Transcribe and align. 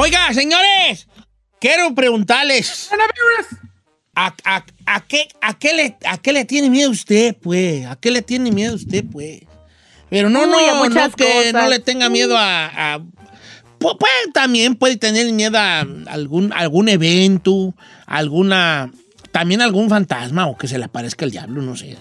Oiga, 0.00 0.32
señores, 0.32 1.08
quiero 1.60 1.92
preguntarles. 1.92 2.88
¿A, 4.14 4.32
a- 4.44 4.64
a 4.86 5.00
qué, 5.08 5.26
a, 5.40 5.58
qué 5.58 5.72
le, 5.74 5.96
¿A 6.06 6.18
qué 6.18 6.32
le 6.32 6.44
tiene 6.44 6.70
miedo 6.70 6.88
usted, 6.90 7.36
pues? 7.42 7.84
¿A 7.86 7.96
qué 7.96 8.12
le 8.12 8.22
tiene 8.22 8.52
miedo 8.52 8.76
usted, 8.76 9.04
pues? 9.10 9.40
Pero 10.08 10.30
no, 10.30 10.42
Uy, 10.42 10.46
no, 10.50 10.88
no 10.88 11.10
que 11.16 11.24
cosas. 11.24 11.52
no 11.52 11.68
le 11.68 11.80
tenga 11.80 12.08
miedo 12.08 12.36
a... 12.38 12.94
a- 12.94 13.02
también 14.32 14.76
puede 14.76 14.96
tener 14.96 15.32
miedo 15.32 15.58
a 15.58 15.80
algún, 16.06 16.52
algún 16.52 16.88
evento, 16.88 17.74
alguna... 18.06 18.92
También 19.32 19.62
algún 19.62 19.88
fantasma 19.88 20.46
o 20.46 20.56
que 20.56 20.68
se 20.68 20.78
le 20.78 20.84
aparezca 20.84 21.24
el 21.24 21.32
diablo, 21.32 21.60
no 21.60 21.76
sé. 21.76 21.96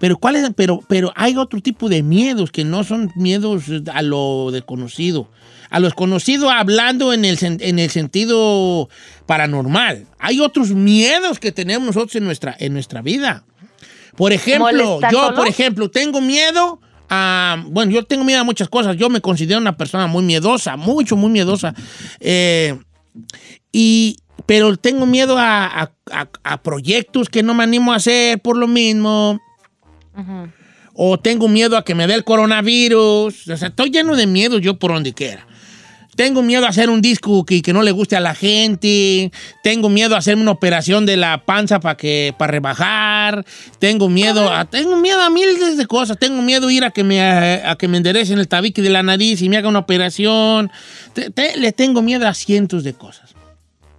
Pero, 0.00 0.18
¿cuál 0.18 0.34
es? 0.36 0.50
Pero, 0.56 0.80
pero 0.88 1.12
hay 1.14 1.36
otro 1.36 1.60
tipo 1.60 1.88
de 1.88 2.02
miedos 2.02 2.50
que 2.50 2.64
no 2.64 2.82
son 2.82 3.12
miedos 3.14 3.64
a 3.92 4.02
lo 4.02 4.50
desconocido. 4.50 5.30
A 5.70 5.80
lo 5.80 5.86
desconocido 5.86 6.50
hablando 6.50 7.12
en 7.12 7.24
el, 7.24 7.38
en 7.42 7.78
el 7.78 7.90
sentido 7.90 8.88
paranormal. 9.26 10.06
Hay 10.18 10.40
otros 10.40 10.70
miedos 10.70 11.38
que 11.38 11.52
tenemos 11.52 11.86
nosotros 11.86 12.16
en 12.16 12.24
nuestra, 12.24 12.56
en 12.58 12.72
nuestra 12.72 13.02
vida. 13.02 13.44
Por 14.16 14.32
ejemplo, 14.32 14.66
¿Como 14.68 14.80
el 14.82 14.94
estar 14.94 15.12
yo, 15.12 15.24
solo? 15.26 15.36
por 15.36 15.46
ejemplo, 15.48 15.90
tengo 15.90 16.20
miedo 16.20 16.80
a. 17.10 17.62
Bueno, 17.68 17.92
yo 17.92 18.04
tengo 18.04 18.24
miedo 18.24 18.40
a 18.40 18.44
muchas 18.44 18.68
cosas. 18.68 18.96
Yo 18.96 19.08
me 19.10 19.20
considero 19.20 19.60
una 19.60 19.76
persona 19.76 20.06
muy 20.06 20.24
miedosa, 20.24 20.76
mucho, 20.76 21.16
muy 21.16 21.30
miedosa. 21.30 21.74
Eh, 22.20 22.76
y. 23.72 24.16
Pero 24.46 24.74
tengo 24.78 25.04
miedo 25.04 25.36
a, 25.36 25.66
a- 25.66 25.92
a- 26.10 26.28
a 26.42 26.62
proyectos 26.62 27.28
que 27.28 27.42
no 27.42 27.52
me 27.54 27.64
animo 27.64 27.92
a 27.92 27.96
hacer 27.96 28.40
por 28.40 28.56
lo 28.56 28.66
mismo. 28.66 29.38
O 30.94 31.18
tengo 31.18 31.46
miedo 31.48 31.76
a 31.76 31.84
que 31.84 31.94
me 31.94 32.06
dé 32.06 32.14
el 32.14 32.24
coronavirus. 32.24 33.48
O 33.48 33.56
sea, 33.56 33.68
estoy 33.68 33.90
lleno 33.90 34.16
de 34.16 34.26
miedo 34.26 34.58
yo 34.58 34.78
por 34.78 34.92
donde 34.92 35.12
quiera. 35.12 35.46
Tengo 36.18 36.42
miedo 36.42 36.66
a 36.66 36.70
hacer 36.70 36.90
un 36.90 37.00
disco 37.00 37.46
que, 37.46 37.62
que 37.62 37.72
no 37.72 37.82
le 37.82 37.92
guste 37.92 38.16
a 38.16 38.20
la 38.20 38.34
gente. 38.34 39.30
Tengo 39.62 39.88
miedo 39.88 40.16
a 40.16 40.18
hacerme 40.18 40.42
una 40.42 40.50
operación 40.50 41.06
de 41.06 41.16
la 41.16 41.44
panza 41.44 41.78
para 41.78 41.96
que 41.96 42.34
para 42.36 42.50
rebajar. 42.50 43.44
Tengo 43.78 44.08
miedo 44.08 44.52
a 44.52 44.64
tengo 44.64 44.96
miedo 44.96 45.22
a 45.22 45.30
miles 45.30 45.76
de 45.76 45.86
cosas. 45.86 46.18
Tengo 46.18 46.42
miedo 46.42 46.66
a 46.66 46.72
ir 46.72 46.84
a 46.84 46.90
que 46.90 47.04
me 47.04 47.22
a, 47.22 47.76
que 47.76 47.86
me 47.86 47.98
enderecen 47.98 48.40
el 48.40 48.48
tabique 48.48 48.82
de 48.82 48.90
la 48.90 49.04
nariz 49.04 49.42
y 49.42 49.48
me 49.48 49.58
haga 49.58 49.68
una 49.68 49.78
operación. 49.78 50.72
Te- 51.12 51.30
te- 51.30 51.56
le 51.56 51.70
tengo 51.70 52.02
miedo 52.02 52.26
a 52.26 52.34
cientos 52.34 52.82
de 52.82 52.94
cosas. 52.94 53.36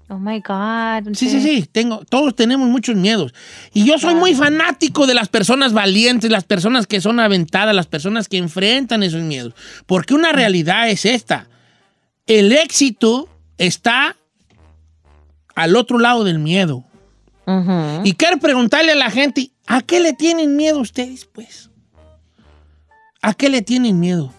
Oh 0.09 0.17
my 0.19 0.41
God. 0.41 1.13
Sí, 1.15 1.29
sí, 1.29 1.39
sí, 1.39 1.69
tengo, 1.71 2.03
todos 2.09 2.35
tenemos 2.35 2.67
muchos 2.67 2.95
miedos. 2.95 3.31
Y 3.73 3.85
yo 3.85 3.97
soy 3.99 4.15
muy 4.15 4.33
fanático 4.33 5.07
de 5.07 5.13
las 5.13 5.29
personas 5.29 5.71
valientes, 5.71 6.29
las 6.31 6.43
personas 6.43 6.85
que 6.85 6.99
son 6.99 7.19
aventadas, 7.19 7.73
las 7.75 7.85
personas 7.87 8.27
que 8.27 8.37
enfrentan 8.39 9.03
esos 9.03 9.21
miedos. 9.21 9.53
Porque 9.85 10.15
una 10.15 10.31
realidad 10.33 10.89
es 10.89 11.05
esta. 11.05 11.47
El 12.29 12.51
éxito 12.53 13.27
está 13.57 14.15
al 15.55 15.75
otro 15.75 15.97
lado 15.97 16.23
del 16.23 16.37
miedo. 16.39 16.85
Y 18.03 18.13
quiero 18.13 18.37
preguntarle 18.37 18.91
a 18.91 18.95
la 18.95 19.09
gente, 19.09 19.49
¿a 19.65 19.81
qué 19.81 19.99
le 19.99 20.13
tienen 20.13 20.55
miedo 20.55 20.79
ustedes, 20.79 21.25
pues? 21.25 21.71
¿A 23.23 23.33
qué 23.33 23.49
le 23.49 23.63
tienen 23.63 23.99
miedo? 23.99 24.31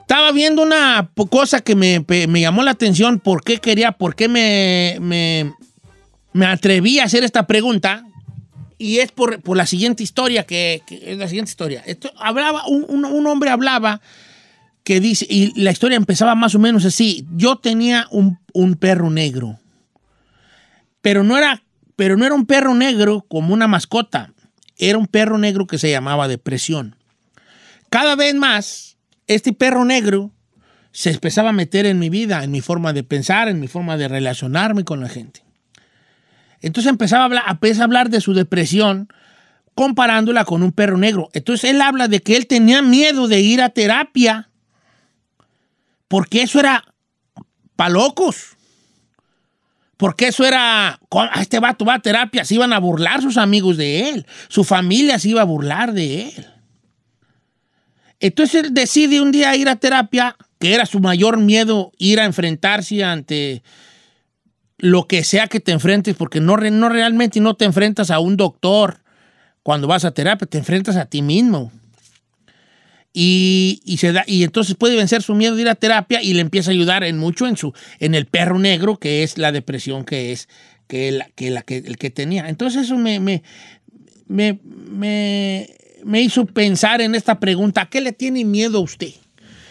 Estaba 0.00 0.32
viendo 0.32 0.62
una 0.62 1.10
cosa 1.28 1.60
que 1.60 1.76
me, 1.76 2.02
me 2.08 2.40
llamó 2.40 2.62
la 2.62 2.70
atención, 2.70 3.20
por 3.20 3.44
qué 3.44 3.58
quería, 3.58 3.92
por 3.92 4.14
qué 4.16 4.28
me, 4.28 4.96
me, 5.02 5.52
me 6.32 6.46
atreví 6.46 6.98
a 7.00 7.04
hacer 7.04 7.22
esta 7.22 7.46
pregunta. 7.46 8.02
Y 8.78 9.00
es 9.00 9.12
por, 9.12 9.42
por 9.42 9.58
la 9.58 9.66
siguiente 9.66 10.02
historia, 10.02 10.44
que, 10.46 10.80
que 10.86 11.12
es 11.12 11.18
la 11.18 11.28
siguiente 11.28 11.50
historia. 11.50 11.82
Esto, 11.84 12.10
hablaba, 12.16 12.66
un, 12.66 12.86
un- 12.88 13.04
un 13.04 13.26
hombre 13.26 13.50
hablaba 13.50 14.00
que 14.88 15.00
dice, 15.00 15.26
y 15.28 15.52
la 15.60 15.70
historia 15.70 15.98
empezaba 15.98 16.34
más 16.34 16.54
o 16.54 16.58
menos 16.58 16.86
así. 16.86 17.26
Yo 17.36 17.56
tenía 17.56 18.06
un, 18.10 18.38
un 18.54 18.74
perro 18.74 19.10
negro 19.10 19.60
pero 21.00 21.24
no 21.24 21.38
era, 21.38 21.62
pero 21.96 22.16
no 22.16 22.26
era 22.26 22.34
un 22.34 22.46
perro 22.46 22.74
negro 22.74 23.24
como 23.28 23.54
una 23.54 23.66
mascota. 23.66 24.32
Era 24.76 24.98
un 24.98 25.06
perro 25.06 25.38
negro 25.38 25.66
que 25.66 25.78
se 25.78 25.90
llamaba 25.90 26.28
depresión. 26.28 26.96
Cada 27.90 28.14
vez 28.14 28.34
más, 28.34 28.98
este 29.26 29.52
perro 29.52 29.84
negro 29.84 30.30
se 30.92 31.10
empezaba 31.10 31.50
a 31.50 31.54
meter 31.54 31.86
en 31.86 31.98
mi 31.98 32.10
vida, 32.10 32.44
en 32.44 32.50
mi 32.50 32.60
forma 32.60 32.92
de 32.92 33.04
pensar, 33.04 33.48
en 33.48 33.60
mi 33.60 33.68
forma 33.68 33.96
de 33.96 34.08
relacionarme 34.08 34.84
con 34.84 35.00
la 35.00 35.08
gente. 35.08 35.42
Entonces 36.60 36.90
empezaba 36.90 37.22
a 37.22 37.26
hablar, 37.26 37.44
empezó 37.48 37.80
a 37.80 37.84
hablar 37.84 38.10
de 38.10 38.20
su 38.20 38.34
depresión 38.34 39.08
comparándola 39.74 40.44
con 40.44 40.62
un 40.62 40.72
perro 40.72 40.98
negro. 40.98 41.30
Entonces 41.32 41.70
él 41.70 41.80
habla 41.80 42.08
de 42.08 42.20
que 42.20 42.36
él 42.36 42.46
tenía 42.46 42.82
miedo 42.82 43.28
de 43.28 43.40
ir 43.40 43.62
a 43.62 43.70
terapia 43.70 44.50
porque 46.08 46.42
eso 46.42 46.58
era 46.58 46.84
para 47.76 47.90
locos. 47.90 48.56
Porque 49.96 50.28
eso 50.28 50.44
era, 50.44 50.98
"Con- 51.08 51.28
a 51.32 51.40
este 51.42 51.58
vato 51.58 51.84
va 51.84 51.94
a 51.94 51.98
terapia, 52.00 52.44
se 52.44 52.54
iban 52.54 52.72
a 52.72 52.78
burlar 52.78 53.20
sus 53.20 53.36
amigos 53.36 53.76
de 53.76 54.10
él, 54.10 54.26
su 54.48 54.64
familia 54.64 55.18
se 55.18 55.30
iba 55.30 55.42
a 55.42 55.44
burlar 55.44 55.92
de 55.92 56.28
él. 56.28 56.46
Entonces 58.20 58.64
él 58.64 58.74
decide 58.74 59.20
un 59.20 59.32
día 59.32 59.54
ir 59.56 59.68
a 59.68 59.76
terapia, 59.76 60.36
que 60.58 60.74
era 60.74 60.86
su 60.86 61.00
mayor 61.00 61.38
miedo, 61.38 61.92
ir 61.98 62.20
a 62.20 62.24
enfrentarse 62.24 63.04
ante 63.04 63.62
lo 64.78 65.06
que 65.06 65.24
sea 65.24 65.48
que 65.48 65.60
te 65.60 65.72
enfrentes, 65.72 66.16
porque 66.16 66.40
no, 66.40 66.56
no 66.56 66.88
realmente 66.88 67.40
no 67.40 67.54
te 67.54 67.64
enfrentas 67.64 68.10
a 68.10 68.20
un 68.20 68.36
doctor 68.36 69.00
cuando 69.62 69.86
vas 69.88 70.04
a 70.04 70.12
terapia, 70.12 70.46
te 70.46 70.58
enfrentas 70.58 70.96
a 70.96 71.06
ti 71.06 71.22
mismo. 71.22 71.72
Y, 73.12 73.80
y 73.84 73.96
se 73.96 74.12
da, 74.12 74.22
y 74.26 74.44
entonces 74.44 74.76
puede 74.76 74.94
vencer 74.94 75.22
su 75.22 75.34
miedo 75.34 75.56
de 75.56 75.62
ir 75.62 75.68
a 75.68 75.74
terapia 75.74 76.22
y 76.22 76.34
le 76.34 76.40
empieza 76.42 76.70
a 76.70 76.74
ayudar 76.74 77.02
en 77.04 77.18
mucho 77.18 77.46
en, 77.46 77.56
su, 77.56 77.72
en 77.98 78.14
el 78.14 78.26
perro 78.26 78.58
negro, 78.58 78.98
que 78.98 79.22
es 79.22 79.38
la 79.38 79.50
depresión 79.50 80.04
que 80.04 80.30
es 80.32 80.48
que, 80.86 81.10
la- 81.12 81.28
que, 81.34 81.50
la, 81.50 81.62
que 81.62 81.78
el 81.78 81.96
que 81.96 82.10
tenía. 82.10 82.48
Entonces 82.48 82.82
eso 82.84 82.96
me, 82.96 83.18
me, 83.18 83.42
me, 84.26 84.60
me, 84.62 85.68
me 86.04 86.20
hizo 86.22 86.44
pensar 86.46 87.00
en 87.00 87.14
esta 87.14 87.40
pregunta, 87.40 87.82
¿a 87.82 87.88
qué 87.90 88.00
le 88.00 88.12
tiene 88.12 88.44
miedo 88.44 88.78
a 88.78 88.82
usted? 88.82 89.14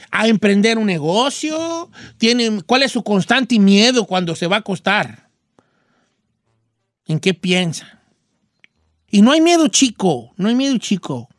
¿A 0.09 0.27
emprender 0.27 0.77
un 0.77 0.87
negocio? 0.87 1.89
¿Tiene, 2.17 2.61
¿Cuál 2.65 2.83
es 2.83 2.91
su 2.91 3.03
constante 3.03 3.59
miedo 3.59 4.05
cuando 4.05 4.35
se 4.35 4.47
va 4.47 4.57
a 4.57 4.59
acostar? 4.59 5.29
¿En 7.05 7.19
qué 7.19 7.33
piensa? 7.33 8.01
Y 9.09 9.21
no 9.21 9.31
hay 9.31 9.41
miedo 9.41 9.67
chico, 9.69 10.33
no 10.37 10.49
hay 10.49 10.55
miedo 10.55 10.77
chico. 10.79 11.29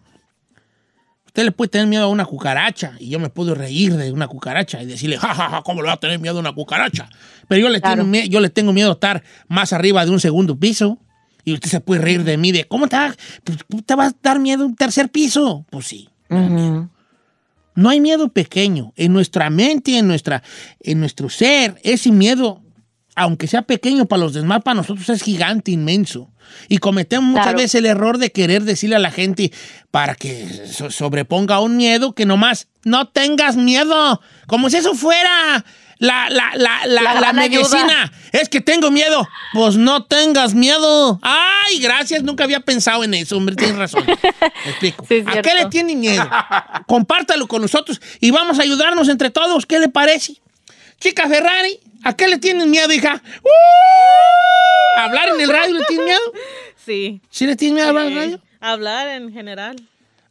Usted 1.39 1.47
le 1.47 1.53
puede 1.53 1.69
tener 1.69 1.87
miedo 1.87 2.03
a 2.03 2.09
una 2.09 2.25
cucaracha 2.25 2.95
y 2.99 3.11
yo 3.11 3.21
me 3.21 3.29
puedo 3.29 3.55
reír 3.55 3.95
de 3.95 4.11
una 4.11 4.27
cucaracha 4.27 4.83
y 4.83 4.87
decirle, 4.87 5.19
jajaja, 5.19 5.63
¿cómo 5.63 5.83
le 5.83 5.87
va 5.87 5.95
a 5.95 6.01
tener 6.01 6.19
miedo 6.19 6.39
a 6.39 6.41
una 6.41 6.53
cucaracha? 6.53 7.09
Pero 7.47 7.61
yo 7.61 7.69
le, 7.69 7.81
Claro. 7.81 8.03
tengo, 8.03 8.27
yo 8.27 8.41
le 8.41 8.51
tengo 8.51 8.73
miedo 8.73 8.91
a 8.91 8.95
estar 8.95 9.23
más 9.47 9.73
arriba 9.73 10.05
de 10.05 10.11
un 10.11 10.19
segundo 10.19 10.59
piso 10.59 10.99
y 11.45 11.53
usted 11.53 11.71
se 11.71 11.79
puede 11.79 12.01
reír 12.01 12.25
de 12.25 12.37
mí 12.39 12.51
de, 12.51 12.65
¿cómo 12.65 12.89
te, 12.89 12.97
pues, 13.45 13.59
¿cómo 13.71 13.83
te 13.85 13.95
va 13.95 14.07
a 14.07 14.13
dar 14.21 14.41
miedo 14.41 14.67
un 14.67 14.75
tercer 14.75 15.11
piso? 15.11 15.65
Pues 15.71 15.87
sí. 15.87 16.09
No 16.29 17.89
hay 17.89 18.01
miedo 18.01 18.31
pequeño. 18.33 18.93
En 18.97 19.13
nuestra 19.13 19.49
mente, 19.49 19.97
en, 19.97 20.09
nuestra, 20.09 20.43
en 20.81 20.99
nuestro 20.99 21.29
ser, 21.29 21.79
ese 21.85 22.11
miedo, 22.11 22.65
aunque 23.19 23.47
sea 23.47 23.63
pequeño 23.63 24.07
para 24.07 24.23
los 24.23 24.33
demás, 24.35 24.63
para 24.63 24.77
nosotros 24.77 25.09
es 25.11 25.23
gigante, 25.23 25.71
inmenso. 25.73 26.31
Y 26.69 26.79
cometemos 26.79 27.29
muchas 27.31 27.55
veces 27.55 27.75
el 27.75 27.87
error 27.87 28.17
de 28.19 28.33
querer 28.33 28.63
decirle 28.65 28.97
a 28.97 29.01
la 29.01 29.11
gente 29.11 29.53
para 29.91 30.15
que 30.15 30.67
so- 30.73 30.91
sobreponga 30.91 31.61
un 31.61 31.77
miedo 31.77 32.15
que 32.15 32.25
nomás 32.25 32.69
no 32.85 33.09
tengas 33.09 33.57
miedo. 33.57 34.21
Como 34.47 34.71
si 34.71 34.79
eso 34.79 34.95
fuera 34.95 35.63
la, 35.99 36.31
la, 36.31 36.53
la, 36.57 36.87
la, 36.87 37.21
La 37.21 37.33
medicina. 37.35 38.11
Es 38.33 38.49
que 38.49 38.63
tengo 38.63 38.91
miedo. 38.91 39.29
Pues 39.53 39.77
no 39.77 40.05
tengas 40.05 40.55
miedo. 40.55 41.19
Ay, 41.21 41.81
gracias. 41.81 42.23
Nunca 42.23 42.45
había 42.45 42.61
pensado 42.61 43.05
en 43.05 43.13
eso, 43.13 43.37
hombre. 43.37 43.55
Tienes 43.55 43.77
razón. 43.77 44.05
Me 44.65 44.71
explico. 44.71 45.05
Sí, 45.07 45.23
¿A 45.27 45.43
qué 45.43 45.55
le 45.55 45.67
tiene 45.67 45.95
miedo? 45.97 46.27
Compártalo 46.87 47.47
con 47.47 47.61
nosotros 47.63 48.01
y 48.21 48.31
vamos 48.31 48.59
a 48.59 48.63
ayudarnos 48.63 49.09
entre 49.09 49.29
todos. 49.31 49.67
¿Qué 49.67 49.79
le 49.79 49.89
parece? 49.89 50.35
Chica 51.01 51.29
Ferrari, 51.29 51.79
¿a 52.05 52.15
qué 52.17 52.29
le 52.29 52.39
tienes 52.39 52.67
miedo, 52.67 52.93
hija? 52.93 53.23
¡Uh! 53.43 54.99
¿Hablar 55.01 55.29
en 55.35 55.41
el 55.41 55.49
radio 55.49 55.75
le 55.75 55.85
tienes 55.85 56.05
miedo? 56.07 56.21
Sí. 56.89 57.21
¿Sí 57.29 57.47
le 57.47 57.55
tienes 57.55 57.75
miedo 57.75 57.87
a 57.87 57.91
hablar 57.91 58.07
en 58.07 58.13
el 58.13 58.19
radio? 58.25 58.41
Hablar 58.61 59.09
en 59.09 59.31
general. 59.31 59.77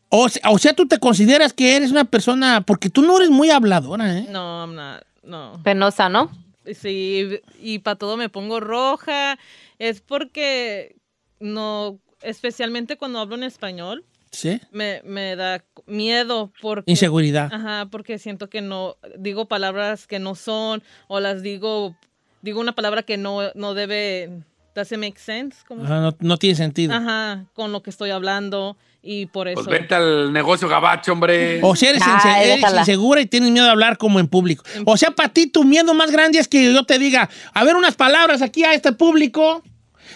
O, 0.10 0.28
se- 0.28 0.42
o 0.50 0.58
sea, 0.58 0.74
tú 0.74 0.88
te 0.88 0.98
consideras 0.98 1.54
que 1.54 1.76
eres 1.76 1.92
una 1.92 2.04
persona, 2.06 2.62
porque 2.62 2.90
tú 2.90 3.04
no 3.04 3.16
eres 3.18 3.30
muy 3.30 3.52
habladora, 3.52 4.18
¿eh? 4.18 4.26
No, 4.32 4.62
I'm 4.66 4.74
not. 4.74 5.04
No. 5.22 5.62
Penosa, 5.64 6.10
¿no? 6.10 6.32
Sí, 6.74 7.30
y 7.62 7.78
para 7.80 7.96
todo 7.98 8.18
me 8.18 8.30
pongo 8.30 8.60
roja. 8.60 9.38
Es 9.78 10.02
porque 10.02 10.96
no, 11.40 12.00
especialmente 12.24 12.98
cuando 12.98 13.20
hablo 13.20 13.36
en 13.36 13.44
español, 13.44 14.04
Sí. 14.32 14.60
me, 14.72 15.02
me 15.04 15.36
da 15.36 15.64
miedo 15.86 16.52
porque... 16.62 16.90
Inseguridad. 16.92 17.52
Ajá, 17.54 17.88
porque 17.90 18.20
siento 18.20 18.50
que 18.50 18.62
no, 18.62 18.98
digo 19.18 19.48
palabras 19.48 20.08
que 20.08 20.20
no 20.20 20.36
son 20.36 20.84
o 21.08 21.20
las 21.20 21.42
digo, 21.42 21.96
digo 22.42 22.60
una 22.60 22.76
palabra 22.76 23.04
que 23.04 23.18
no, 23.18 23.52
no 23.56 23.74
debe 23.74 24.44
doesn't 24.78 25.00
make 25.00 25.20
sense. 25.20 25.58
Como, 25.68 25.84
Ajá, 25.84 26.00
no, 26.00 26.16
no 26.20 26.38
tiene 26.38 26.56
sentido. 26.56 26.94
Ajá, 26.94 27.46
con 27.54 27.72
lo 27.72 27.82
que 27.82 27.90
estoy 27.90 28.12
hablando 28.12 28.78
y 29.02 29.26
por 29.26 29.48
eso. 29.48 29.56
Pues 29.56 29.68
vete 29.68 29.96
al 29.96 30.32
negocio 30.32 30.70
gabacho, 30.70 31.12
hombre. 31.12 31.60
O 31.64 31.76
sea, 31.76 31.90
eres, 31.90 32.04
eres 32.44 32.74
insegura 32.74 33.20
y 33.20 33.26
tienes 33.26 33.52
miedo 33.52 33.66
de 33.66 33.72
hablar 33.72 33.98
como 33.98 34.20
en 34.20 34.28
público. 34.28 34.64
O 34.86 34.96
sea, 34.96 35.12
para 35.12 35.30
ti 35.30 35.48
tu 35.48 35.64
miedo 35.64 35.94
más 35.94 36.12
grande 36.12 36.40
es 36.40 36.48
que 36.48 36.72
yo 36.72 36.84
te 36.86 37.00
diga, 37.00 37.30
a 37.54 37.64
ver 37.64 37.76
unas 37.76 37.96
palabras 37.96 38.42
aquí 38.42 38.64
a 38.64 38.74
este 38.74 38.94
público. 38.94 39.64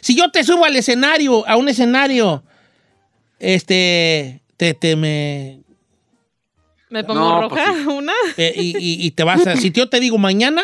Si 0.01 0.15
yo 0.15 0.31
te 0.31 0.43
subo 0.43 0.65
al 0.65 0.75
escenario, 0.75 1.47
a 1.47 1.57
un 1.57 1.67
escenario, 1.67 2.43
este, 3.41 4.41
te, 4.57 4.73
te 4.73 4.95
me... 4.95 5.59
Me 6.89 7.03
pongo 7.05 7.19
No, 7.41 7.49
pues 7.49 7.65
roja, 7.65 7.73
sí. 7.79 7.87
una. 7.87 8.13
eh, 8.37 8.53
y, 8.55 8.77
y- 8.77 9.05
y 9.05 9.11
te 9.11 9.23
vas 9.23 9.45
a... 9.47 9.55
Si 9.55 9.71
yo 9.71 9.87
te 9.89 9.99
digo 9.99 10.17
mañana, 10.17 10.61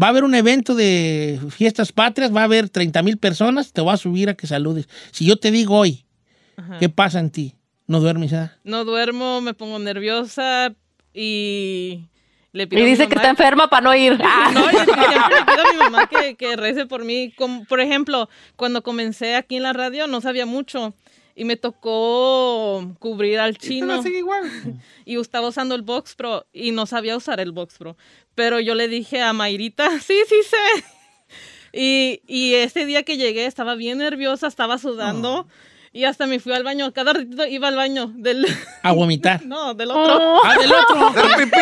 va 0.00 0.06
a 0.06 0.10
haber 0.10 0.22
un 0.24 0.34
evento 0.34 0.74
de 0.74 1.40
fiestas 1.50 1.90
patrias, 1.92 2.34
va 2.34 2.42
a 2.42 2.44
haber 2.44 2.68
30 2.68 3.02
mil 3.02 3.18
personas, 3.18 3.72
te 3.72 3.80
voy 3.80 3.92
a 3.92 3.96
subir 3.96 4.28
a 4.28 4.34
que 4.34 4.46
saludes. 4.46 4.88
Si 5.10 5.26
yo 5.26 5.36
te 5.36 5.50
digo 5.50 5.76
hoy, 5.76 6.04
Ajá. 6.56 6.78
¿qué 6.78 6.88
pasa 6.88 7.18
en 7.18 7.30
ti? 7.30 7.54
¿No 7.88 8.00
duermes? 8.00 8.32
ah? 8.32 8.56
No 8.64 8.84
duermo, 8.84 9.40
me 9.40 9.54
pongo 9.54 9.78
nerviosa 9.80 10.72
y 11.12 12.04
le 12.52 12.66
pido 12.66 12.80
Y 12.80 12.82
a 12.82 12.84
mi 12.84 12.90
dice 12.92 13.08
que 13.08 13.14
está 13.16 13.28
enferma 13.28 13.68
para 13.68 13.82
no 13.82 13.94
ir. 13.94 14.18
Ah. 14.22 14.50
No, 14.54 14.70
yo 14.70 14.84
siempre 14.84 15.06
le 15.08 15.44
pido 15.44 15.66
a 15.68 15.72
mi 15.72 15.78
mamá 15.78 16.06
que, 16.08 16.36
que 16.36 16.56
rece 16.56 16.86
por 16.86 17.04
mí. 17.04 17.32
Como, 17.36 17.64
por 17.64 17.80
ejemplo, 17.80 18.28
cuando 18.54 18.82
comencé 18.82 19.34
aquí 19.34 19.56
en 19.56 19.62
la 19.64 19.72
radio 19.72 20.06
no 20.06 20.20
sabía 20.20 20.46
mucho 20.46 20.94
y 21.36 21.44
me 21.44 21.56
tocó 21.56 22.96
cubrir 22.98 23.38
al 23.38 23.58
chino 23.58 23.96
la 23.96 24.02
sigue 24.02 24.18
igual. 24.18 24.50
y 25.04 25.20
estaba 25.20 25.48
usando 25.48 25.74
el 25.74 25.82
Box 25.82 26.14
Pro 26.14 26.46
y 26.52 26.72
no 26.72 26.86
sabía 26.86 27.16
usar 27.16 27.38
el 27.40 27.52
Box 27.52 27.76
Pro. 27.78 27.96
Pero 28.34 28.58
yo 28.58 28.74
le 28.74 28.88
dije 28.88 29.20
a 29.20 29.32
Mayrita, 29.34 30.00
sí, 30.00 30.18
sí 30.28 30.42
sé. 30.42 30.84
Y, 31.78 32.22
y 32.26 32.54
ese 32.54 32.86
día 32.86 33.02
que 33.02 33.18
llegué 33.18 33.44
estaba 33.44 33.74
bien 33.74 33.98
nerviosa, 33.98 34.46
estaba 34.46 34.78
sudando 34.78 35.46
y 35.92 36.04
hasta 36.04 36.26
me 36.26 36.40
fui 36.40 36.54
al 36.54 36.62
baño. 36.62 36.90
Cada 36.94 37.12
ratito 37.12 37.44
iba 37.44 37.68
al 37.68 37.76
baño 37.76 38.10
del... 38.14 38.46
A 38.82 38.92
vomitar. 38.92 39.44
No, 39.44 39.74
del 39.74 39.90
otro. 39.90 40.16
Oh. 40.18 40.40
Ah, 40.42 40.56
del 40.58 40.72
otro. 40.72 41.08
Hacer 41.08 41.44
pipí. 41.44 41.58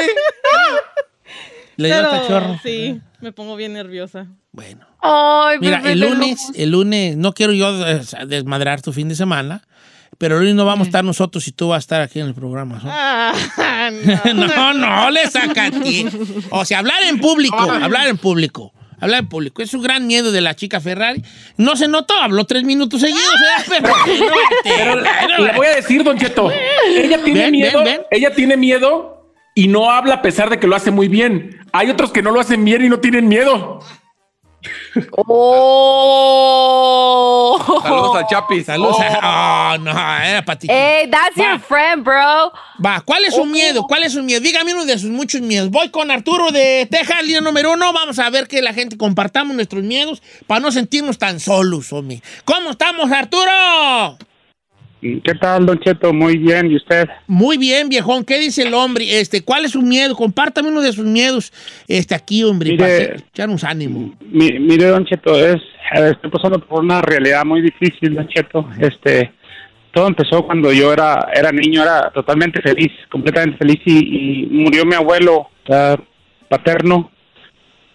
Le 1.77 1.89
dio 1.89 2.59
sí, 2.63 3.01
me 3.21 3.33
pongo 3.33 3.57
bien 3.57 3.73
nerviosa. 3.73 4.29
Bueno. 4.53 4.87
Ay, 5.07 5.59
Mira, 5.61 5.79
bebé 5.79 5.93
el 5.93 6.01
lunes, 6.01 6.51
el 6.55 6.71
lunes, 6.71 7.17
no 7.19 7.35
quiero 7.35 7.53
yo 7.53 7.77
desmadrar 8.27 8.81
tu 8.81 8.91
fin 8.93 9.09
de 9.11 9.15
semana, 9.15 9.63
pero 10.17 10.37
el 10.37 10.41
lunes 10.41 10.55
no 10.55 10.65
vamos 10.65 10.87
a 10.87 10.89
estar 10.89 11.05
nosotros 11.05 11.47
y 11.47 11.53
tú 11.53 11.69
vas 11.69 11.77
a 11.77 11.81
estar 11.81 12.01
aquí 12.01 12.21
en 12.21 12.27
el 12.29 12.35
programa. 12.35 12.81
¿no? 12.83 12.91
Ah, 12.91 13.35
no. 14.35 14.47
no, 14.47 14.73
no, 14.73 15.11
le 15.11 15.27
saca 15.29 15.67
a 15.67 15.71
ti. 15.71 16.07
O 16.51 16.65
sea, 16.65 16.79
hablar 16.79 17.03
en 17.07 17.19
público, 17.19 17.59
hablar 17.59 18.09
en 18.09 18.17
público. 18.17 18.73
Hablar 19.01 19.21
en 19.21 19.29
público. 19.29 19.61
Es 19.61 19.75
un 19.75 19.83
gran 19.83 20.07
miedo 20.07 20.33
de 20.33 20.41
la 20.41 20.55
chica 20.55 20.81
Ferrari. 20.81 21.23
No 21.59 21.77
se 21.77 21.89
notó, 21.89 22.15
habló 22.15 22.47
tres 22.47 22.63
minutos 22.63 23.03
seguidos. 23.03 23.23
¿eh? 23.23 23.83
Pero, 24.65 25.03
Pero 25.27 25.45
le 25.45 25.53
voy 25.53 25.67
a 25.67 25.75
decir, 25.77 26.03
Don 26.03 26.17
Cheto, 26.17 26.51
ella 26.89 27.23
tiene 27.23 27.41
Ven, 27.41 27.51
miedo, 27.51 27.79
ven, 27.81 27.85
ven. 27.85 28.01
ella 28.11 28.35
tiene 28.35 28.57
miedo 28.57 29.31
y 29.55 29.69
no 29.69 29.91
habla 29.91 30.15
a 30.15 30.23
pesar 30.23 30.49
de 30.49 30.59
que 30.59 30.67
lo 30.67 30.75
hace 30.77 30.91
muy 30.91 31.09
bien. 31.09 31.59
Hay 31.73 31.91
otros 31.91 32.13
que 32.13 32.23
no 32.23 32.31
lo 32.31 32.41
hacen 32.41 32.65
bien 32.65 32.83
y 32.83 32.89
no 32.89 33.01
tienen 33.01 33.29
miedo. 33.29 33.81
Oh. 36.37 37.81
Saludos 37.83 38.17
al 38.17 38.27
Chapis. 38.27 38.67
Saludos. 38.67 38.97
Oh, 38.99 39.77
no, 39.81 39.91
era 39.91 40.45
para 40.45 40.59
ti. 40.59 40.67
Hey, 40.71 41.09
that's 41.11 41.37
Va. 41.39 41.53
your 41.53 41.61
friend, 41.61 42.05
bro. 42.05 42.53
Va, 42.85 43.01
¿cuál 43.05 43.25
es 43.25 43.35
su 43.35 43.45
miedo? 43.45 43.85
¿Cuál 43.87 44.03
es 44.05 44.13
su 44.13 44.23
miedo? 44.23 44.41
Dígame 44.41 44.75
uno 44.75 44.85
de 44.85 44.99
sus 44.99 45.11
muchos 45.11 45.41
miedos. 45.41 45.71
Voy 45.71 45.89
con 45.91 46.11
Arturo 46.11 46.51
de 46.51 46.87
Texas, 46.91 47.23
línea 47.23 47.41
número 47.41 47.73
uno. 47.73 47.93
Vamos 47.93 48.19
a 48.19 48.29
ver 48.31 48.49
que 48.49 48.63
la 48.63 48.73
gente 48.73 48.97
compartamos 48.97 49.55
nuestros 49.55 49.83
miedos 49.83 50.23
para 50.47 50.61
no 50.61 50.73
sentirnos 50.73 51.19
tan 51.19 51.41
solos, 51.41 51.93
hombre. 51.93 52.23
¿Cómo 52.45 52.71
estamos, 52.71 53.11
Arturo? 53.11 54.17
¿Qué 55.23 55.35
tal, 55.39 55.67
Don 55.67 55.79
Cheto? 55.81 56.15
Muy 56.15 56.39
bien, 56.39 56.71
¿y 56.71 56.77
usted? 56.77 57.07
Muy 57.27 57.59
bien, 57.59 57.91
viejón. 57.91 58.25
¿Qué 58.25 58.39
dice 58.39 58.63
el 58.63 58.73
hombre? 58.73 59.21
Este, 59.21 59.43
¿cuál 59.45 59.67
es 59.67 59.73
su 59.73 59.83
miedo? 59.83 60.17
Compártame 60.17 60.69
uno 60.69 60.81
de 60.81 60.93
sus 60.93 61.05
miedos. 61.05 61.53
Este, 61.87 62.15
aquí, 62.15 62.43
hombre, 62.43 62.71
Mire- 62.71 62.79
para 62.83 63.17
echarnos 63.17 63.65
ánimo. 63.65 64.15
Mi- 64.31 64.59
mire, 64.59 64.87
Don 64.87 65.05
Cheto, 65.05 65.39
es, 65.39 65.61
estoy 65.95 66.31
pasando 66.31 66.59
por 66.59 66.83
una 66.83 67.03
realidad 67.03 67.45
muy 67.45 67.61
difícil, 67.61 68.15
Don 68.15 68.27
Cheto. 68.29 68.67
Este, 68.81 69.31
todo 69.93 70.07
empezó 70.09 70.47
cuando 70.47 70.73
yo 70.73 70.91
era, 70.91 71.29
era 71.35 71.53
niño, 71.53 71.83
era 71.83 72.11
totalmente 72.11 72.63
feliz, 72.63 72.91
completamente 73.11 73.59
feliz, 73.59 73.81
y, 73.85 73.99
y 73.99 74.47
murió 74.51 74.87
mi 74.87 74.95
abuelo 74.95 75.49
paterno, 76.49 77.11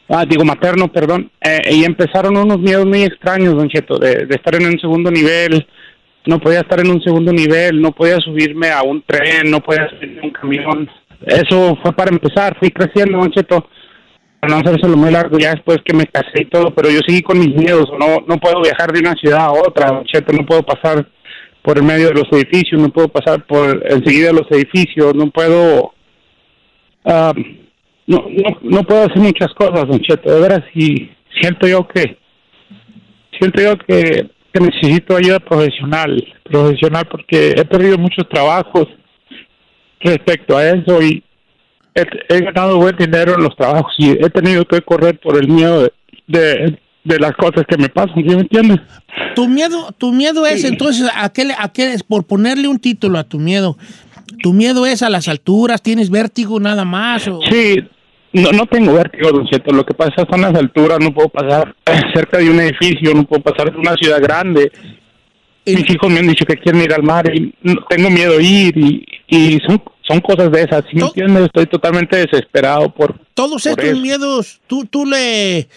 ah, 0.10 0.26
digo 0.28 0.46
materno, 0.46 0.92
perdón, 0.92 1.32
eh, 1.42 1.74
y 1.74 1.84
empezaron 1.86 2.38
unos 2.38 2.60
miedos 2.60 2.86
muy 2.86 3.02
extraños, 3.02 3.56
Don 3.56 3.68
Cheto, 3.68 3.98
de, 3.98 4.28
de 4.28 4.36
estar 4.36 4.54
en 4.54 4.68
un 4.68 4.80
segundo 4.80 5.10
nivel, 5.10 5.66
no 6.26 6.40
podía 6.40 6.60
estar 6.60 6.80
en 6.80 6.92
un 6.92 7.02
segundo 7.02 7.32
nivel, 7.32 7.82
no 7.82 7.92
podía 7.92 8.18
subirme 8.18 8.70
a 8.70 8.84
un 8.84 9.02
tren, 9.04 9.50
no 9.50 9.60
podía 9.60 9.90
subirme 9.90 10.22
a 10.22 10.26
un 10.26 10.32
camión. 10.32 10.90
Eso 11.26 11.78
fue 11.82 11.94
para 11.94 12.12
empezar, 12.12 12.58
fui 12.60 12.72
creciendo, 12.72 13.18
Don 13.18 13.32
Cheto 13.32 13.68
para 14.40 14.54
no 14.56 14.62
hacerse 14.62 14.88
lo 14.88 14.96
muy 14.96 15.12
largo 15.12 15.38
ya 15.38 15.52
después 15.52 15.80
que 15.84 15.96
me 15.96 16.06
casé 16.06 16.44
y 16.44 16.46
todo, 16.46 16.74
pero 16.74 16.90
yo 16.90 17.00
seguí 17.06 17.22
con 17.22 17.38
mis 17.40 17.54
miedos, 17.56 17.90
no 18.00 18.24
no 18.26 18.38
puedo 18.38 18.62
viajar 18.62 18.92
de 18.94 19.00
una 19.00 19.14
ciudad 19.16 19.42
a 19.42 19.52
otra, 19.52 19.92
no 19.92 20.46
puedo 20.46 20.64
pasar 20.64 21.06
por 21.62 21.78
el 21.78 21.84
medio 21.84 22.08
de 22.08 22.14
los 22.14 22.32
edificios, 22.32 22.82
no 22.82 22.90
puedo 22.90 23.10
pasar 23.10 23.46
por 23.46 23.84
enseguida 23.90 24.28
de 24.28 24.34
los 24.34 24.50
edificios, 24.50 25.14
no 25.14 25.30
puedo 25.30 25.94
ah, 27.04 27.34
no, 28.08 28.26
no 28.30 28.58
no 28.62 28.84
puedo 28.84 29.04
hacer 29.04 29.18
muchas 29.18 29.54
cosas, 29.56 29.88
Don 29.88 30.00
Cheto, 30.00 30.34
de 30.34 30.40
veras 30.40 30.64
y 30.74 31.10
siento 31.42 31.68
yo 31.68 31.86
que 31.86 32.18
siento 33.38 33.62
yo 33.62 33.78
que, 33.78 34.30
que 34.54 34.60
necesito 34.60 35.16
ayuda 35.16 35.40
profesional, 35.40 36.24
profesional 36.44 37.06
porque 37.10 37.52
he 37.58 37.66
perdido 37.66 37.98
muchos 37.98 38.28
trabajos 38.30 38.88
respecto 40.02 40.58
a 40.58 40.70
eso 40.70 41.02
y 41.02 41.24
he, 41.96 42.06
he 42.30 42.40
ganado 42.42 42.78
buen 42.78 42.96
dinero 42.96 43.36
en 43.36 43.44
los 43.44 43.56
trabajos 43.56 43.94
y 43.98 44.12
he 44.12 44.30
tenido 44.30 44.66
que 44.66 44.82
correr 44.82 45.20
por 45.20 45.38
el 45.38 45.48
miedo 45.48 45.84
de, 45.84 45.92
de, 46.28 46.80
de 47.04 47.20
las 47.20 47.34
cosas 47.34 47.64
que 47.68 47.78
me 47.78 47.90
pasan, 47.90 48.16
¿sí 48.16 48.24
me 48.24 48.42
entiendes? 48.42 48.80
Tu 49.36 49.48
miedo, 49.48 49.92
tu 49.98 50.12
miedo 50.12 50.46
es 50.46 50.64
entonces, 50.64 51.10
¿a 51.16 51.30
qué, 51.32 51.46
le- 51.46 51.56
a 51.58 51.70
qué 51.72 51.94
es? 51.94 52.04
Por 52.04 52.26
ponerle 52.26 52.68
un 52.68 52.80
título 52.80 53.20
a 53.20 53.24
tu 53.24 53.40
miedo. 53.40 53.78
¿Tu 54.42 54.54
miedo 54.54 54.86
es 54.86 55.02
a 55.02 55.10
las 55.10 55.28
alturas? 55.28 55.82
¿Tienes 55.82 56.10
vértigo 56.10 56.60
nada 56.60 56.86
más? 56.86 57.28
O... 57.28 57.40
Sí, 57.52 57.84
no, 58.34 58.52
no 58.52 58.66
tengo 58.68 58.94
vértigo, 58.94 59.32
don 59.32 59.46
Cheto, 59.48 59.72
lo 59.72 59.86
que 59.86 59.94
pasa 59.94 60.26
son 60.30 60.42
las 60.42 60.54
alturas, 60.56 61.00
no 61.00 61.14
puedo 61.14 61.30
pasar 61.30 61.76
cerca 62.14 62.38
de 62.38 62.50
un 62.50 62.60
edificio, 62.60 63.14
no 63.14 63.24
puedo 63.26 63.42
pasar 63.42 63.72
de 63.72 63.78
una 63.80 63.96
ciudad 63.96 64.22
grande. 64.22 64.72
Mis 65.66 65.88
hijos 65.90 66.10
me 66.12 66.20
han 66.20 66.28
dicho 66.28 66.46
que 66.46 66.56
quieren 66.58 66.82
ir 66.82 66.94
al 66.94 67.04
mar 67.04 67.32
y 67.36 67.54
no- 67.62 67.84
tengo 67.90 68.10
miedo 68.10 68.38
a 68.38 68.42
ir 68.42 68.76
y, 68.78 69.06
y 69.28 69.60
son, 69.68 69.82
son 70.08 70.20
cosas 70.22 70.52
de 70.52 70.62
esas, 70.64 70.84
¿sí 70.90 70.96
me 70.96 71.02
To- 71.02 71.08
entiendes? 71.08 71.46
Estoy 71.46 71.66
totalmente 71.68 72.18
desesperado 72.18 72.90
por... 72.90 73.20
Todos 73.36 73.64
Por 73.64 73.72
estos 73.72 73.86
eso. 73.86 74.00
miedos, 74.00 74.62
tú, 74.68 74.86
tú 74.86 75.06
le, 75.06 75.68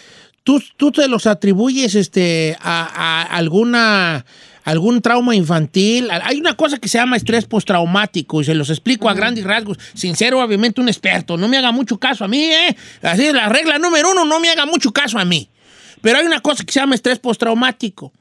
tú, 0.43 0.61
tú 0.77 0.91
te 0.91 1.07
los 1.07 1.27
atribuyes, 1.27 1.93
este, 1.95 2.55
a, 2.59 2.85
a 2.85 3.21
alguna, 3.37 4.25
algún 4.63 5.01
trauma 5.01 5.35
infantil. 5.35 6.09
Hay 6.11 6.39
una 6.39 6.55
cosa 6.55 6.77
que 6.77 6.87
se 6.87 6.97
llama 6.97 7.17
estrés 7.17 7.45
postraumático 7.45 8.41
y 8.41 8.45
se 8.45 8.55
los 8.55 8.69
explico 8.69 9.09
a 9.09 9.13
grandes 9.13 9.43
rasgos. 9.43 9.77
Sincero, 9.93 10.39
obviamente, 10.39 10.81
un 10.81 10.89
experto. 10.89 11.37
No 11.37 11.47
me 11.47 11.57
haga 11.57 11.71
mucho 11.71 11.99
caso 11.99 12.25
a 12.25 12.27
mí, 12.27 12.43
¿eh? 12.43 12.75
Así 13.01 13.25
es 13.25 13.33
la 13.33 13.49
regla 13.49 13.77
número 13.77 14.11
uno, 14.11 14.25
no 14.25 14.39
me 14.39 14.49
haga 14.49 14.65
mucho 14.65 14.91
caso 14.91 15.19
a 15.19 15.25
mí. 15.25 15.49
Pero 16.01 16.17
hay 16.17 16.25
una 16.25 16.41
cosa 16.41 16.63
que 16.63 16.71
se 16.71 16.79
llama 16.79 16.95
estrés 16.95 17.19
postraumático. 17.19 18.11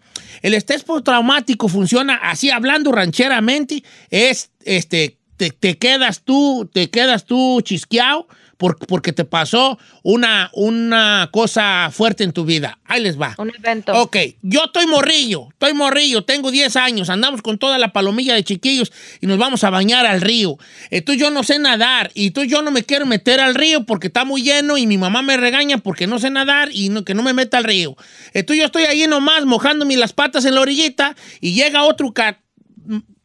El 0.41 0.55
estrés 0.55 0.83
postraumático 0.83 1.69
funciona 1.69 2.15
así, 2.15 2.51
hablando 2.51 2.93
rancheramente, 2.93 3.83
es, 4.11 4.51
este, 4.65 5.19
te, 5.37 5.51
te 5.51 5.79
quedas 5.79 6.23
tú, 6.23 6.69
te 6.73 6.91
quedas 6.91 7.25
tú 7.25 7.61
chisqueado 7.63 8.27
porque 8.71 9.12
te 9.12 9.25
pasó 9.25 9.78
una, 10.02 10.50
una 10.54 11.28
cosa 11.33 11.90
fuerte 11.92 12.23
en 12.25 12.33
tu 12.33 12.45
vida. 12.45 12.78
Ahí 12.85 13.02
les 13.02 13.21
va. 13.21 13.35
Un 13.38 13.50
evento. 13.54 13.92
Ok, 14.00 14.16
yo 14.42 14.64
estoy 14.66 14.87
morrillo, 14.87 15.49
estoy 15.50 15.75
morrillo, 15.75 16.25
tengo 16.25 16.50
10 16.50 16.76
años, 16.76 17.11
andamos 17.11 17.42
con 17.42 17.59
toda 17.59 17.78
la 17.78 17.92
palomilla 17.92 18.35
de 18.35 18.45
chiquillos 18.45 18.92
y 19.21 19.26
nos 19.26 19.38
vamos 19.38 19.64
a 19.64 19.71
bañar 19.71 20.07
al 20.07 20.21
río. 20.21 20.57
Entonces 20.90 21.21
yo 21.21 21.31
no 21.31 21.42
sé 21.42 21.59
nadar 21.59 22.11
y 22.14 22.28
entonces 22.28 22.52
yo 22.52 22.62
no 22.62 22.71
me 22.71 22.85
quiero 22.85 23.04
meter 23.07 23.40
al 23.40 23.54
río 23.54 23.85
porque 23.85 24.07
está 24.07 24.25
muy 24.25 24.42
lleno 24.42 24.76
y 24.78 24.87
mi 24.87 24.99
mamá 24.99 25.23
me 25.23 25.37
regaña 25.37 25.78
porque 25.78 26.07
no 26.07 26.19
sé 26.19 26.31
nadar 26.31 26.69
y 26.73 26.88
no- 26.88 27.04
que 27.04 27.14
no 27.14 27.23
me 27.23 27.33
meta 27.33 27.59
al 27.59 27.64
río. 27.64 27.97
Entonces 28.35 28.59
yo 28.61 28.66
estoy 28.66 28.85
ahí 28.85 29.07
nomás 29.09 29.45
mojándome 29.45 29.97
las 29.97 30.12
patas 30.12 30.45
en 30.45 30.54
la 30.54 30.61
orillita 30.61 31.16
y 31.40 31.54
llega 31.54 31.83
otro 31.85 32.12
ca- 32.12 32.38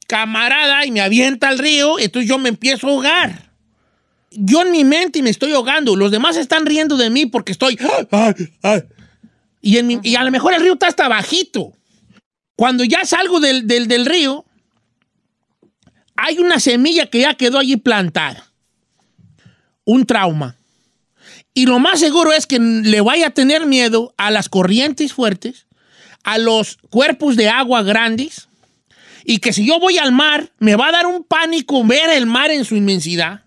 camarada 0.07 0.85
y 0.85 0.91
me 0.91 1.01
avienta 1.01 1.49
al 1.49 1.59
río, 1.59 1.99
entonces 1.99 2.29
yo 2.29 2.37
me 2.37 2.49
empiezo 2.49 2.87
a 2.87 2.91
ahogar. 2.91 3.46
Yo 4.39 4.61
en 4.61 4.71
mi 4.71 4.83
mente 4.83 5.21
me 5.23 5.31
estoy 5.31 5.51
ahogando, 5.53 5.95
los 5.95 6.11
demás 6.11 6.37
están 6.37 6.65
riendo 6.65 6.95
de 6.95 7.09
mí 7.09 7.25
porque 7.25 7.51
estoy... 7.51 7.75
Y 9.61 10.15
a 10.15 10.23
lo 10.23 10.31
mejor 10.31 10.53
el 10.53 10.61
río 10.61 10.73
está 10.73 10.87
hasta 10.87 11.07
bajito. 11.07 11.73
Cuando 12.55 12.83
ya 12.83 13.03
salgo 13.05 13.39
del, 13.39 13.65
del- 13.67 13.87
del 13.87 14.05
río, 14.05 14.45
hay 16.15 16.37
una 16.39 16.59
semilla 16.59 17.07
que 17.07 17.21
ya 17.21 17.33
quedó 17.33 17.57
allí 17.59 17.77
plantada. 17.77 18.45
Un 19.85 20.05
trauma. 20.05 20.55
Y 21.53 21.65
lo 21.65 21.79
más 21.79 21.99
seguro 21.99 22.31
es 22.33 22.45
que 22.45 22.59
le 22.59 23.01
vaya 23.01 23.27
a 23.27 23.31
tener 23.31 23.65
miedo 23.65 24.13
a 24.17 24.29
las 24.29 24.49
corrientes 24.49 25.13
fuertes, 25.13 25.65
a 26.23 26.37
los 26.37 26.77
cuerpos 26.89 27.35
de 27.35 27.49
agua 27.49 27.81
grandes 27.83 28.47
y 29.25 29.39
que 29.39 29.53
si 29.53 29.65
yo 29.65 29.79
voy 29.79 29.97
al 29.97 30.11
mar, 30.11 30.51
me 30.59 30.75
va 30.75 30.87
a 30.89 30.91
dar 30.91 31.07
un 31.07 31.23
pánico 31.23 31.83
ver 31.83 32.11
el 32.11 32.27
mar 32.27 32.51
en 32.51 32.63
su 32.63 32.75
inmensidad, 32.75 33.43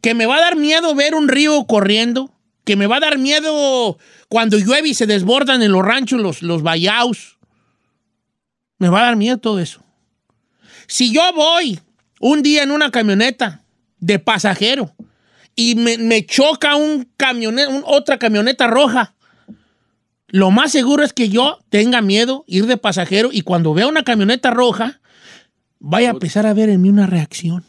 que 0.00 0.14
me 0.14 0.26
va 0.26 0.36
a 0.36 0.40
dar 0.40 0.56
miedo 0.56 0.94
ver 0.94 1.14
un 1.14 1.28
río 1.28 1.64
corriendo, 1.66 2.32
que 2.64 2.76
me 2.76 2.86
va 2.86 2.96
a 2.96 3.00
dar 3.00 3.18
miedo 3.18 3.98
cuando 4.28 4.58
llueve 4.58 4.88
y 4.88 4.94
se 4.94 5.06
desbordan 5.06 5.62
en 5.62 5.72
los 5.72 5.84
ranchos 5.84 6.20
los, 6.20 6.42
los. 6.42 6.62
Me 8.78 8.88
va 8.88 9.00
a 9.00 9.04
dar 9.04 9.16
miedo 9.16 9.38
todo 9.38 9.58
eso. 9.60 9.82
Si 10.86 11.12
yo 11.12 11.22
voy 11.34 11.80
un 12.20 12.42
día 12.42 12.62
en 12.62 12.70
una 12.70 12.90
camioneta 12.90 13.62
de 13.98 14.18
pasajero 14.18 14.94
y 15.54 15.74
me, 15.74 15.98
me 15.98 16.24
choca 16.24 16.76
un 16.76 17.08
camioneta, 17.16 17.68
un- 17.68 17.82
otra 17.86 18.18
camioneta 18.18 18.66
roja, 18.66 19.14
lo 20.28 20.50
más 20.50 20.72
seguro 20.72 21.02
es 21.04 21.12
que 21.12 21.28
yo 21.28 21.58
tenga 21.70 22.00
miedo 22.00 22.44
ir 22.46 22.66
de 22.66 22.76
pasajero 22.76 23.30
y 23.32 23.42
cuando 23.42 23.74
vea 23.74 23.86
una 23.88 24.04
camioneta 24.04 24.50
roja, 24.50 25.00
vaya 25.78 26.08
a 26.08 26.12
empezar 26.12 26.46
a 26.46 26.54
ver 26.54 26.68
en 26.70 26.80
mí 26.80 26.88
una 26.88 27.06
reacción 27.06 27.64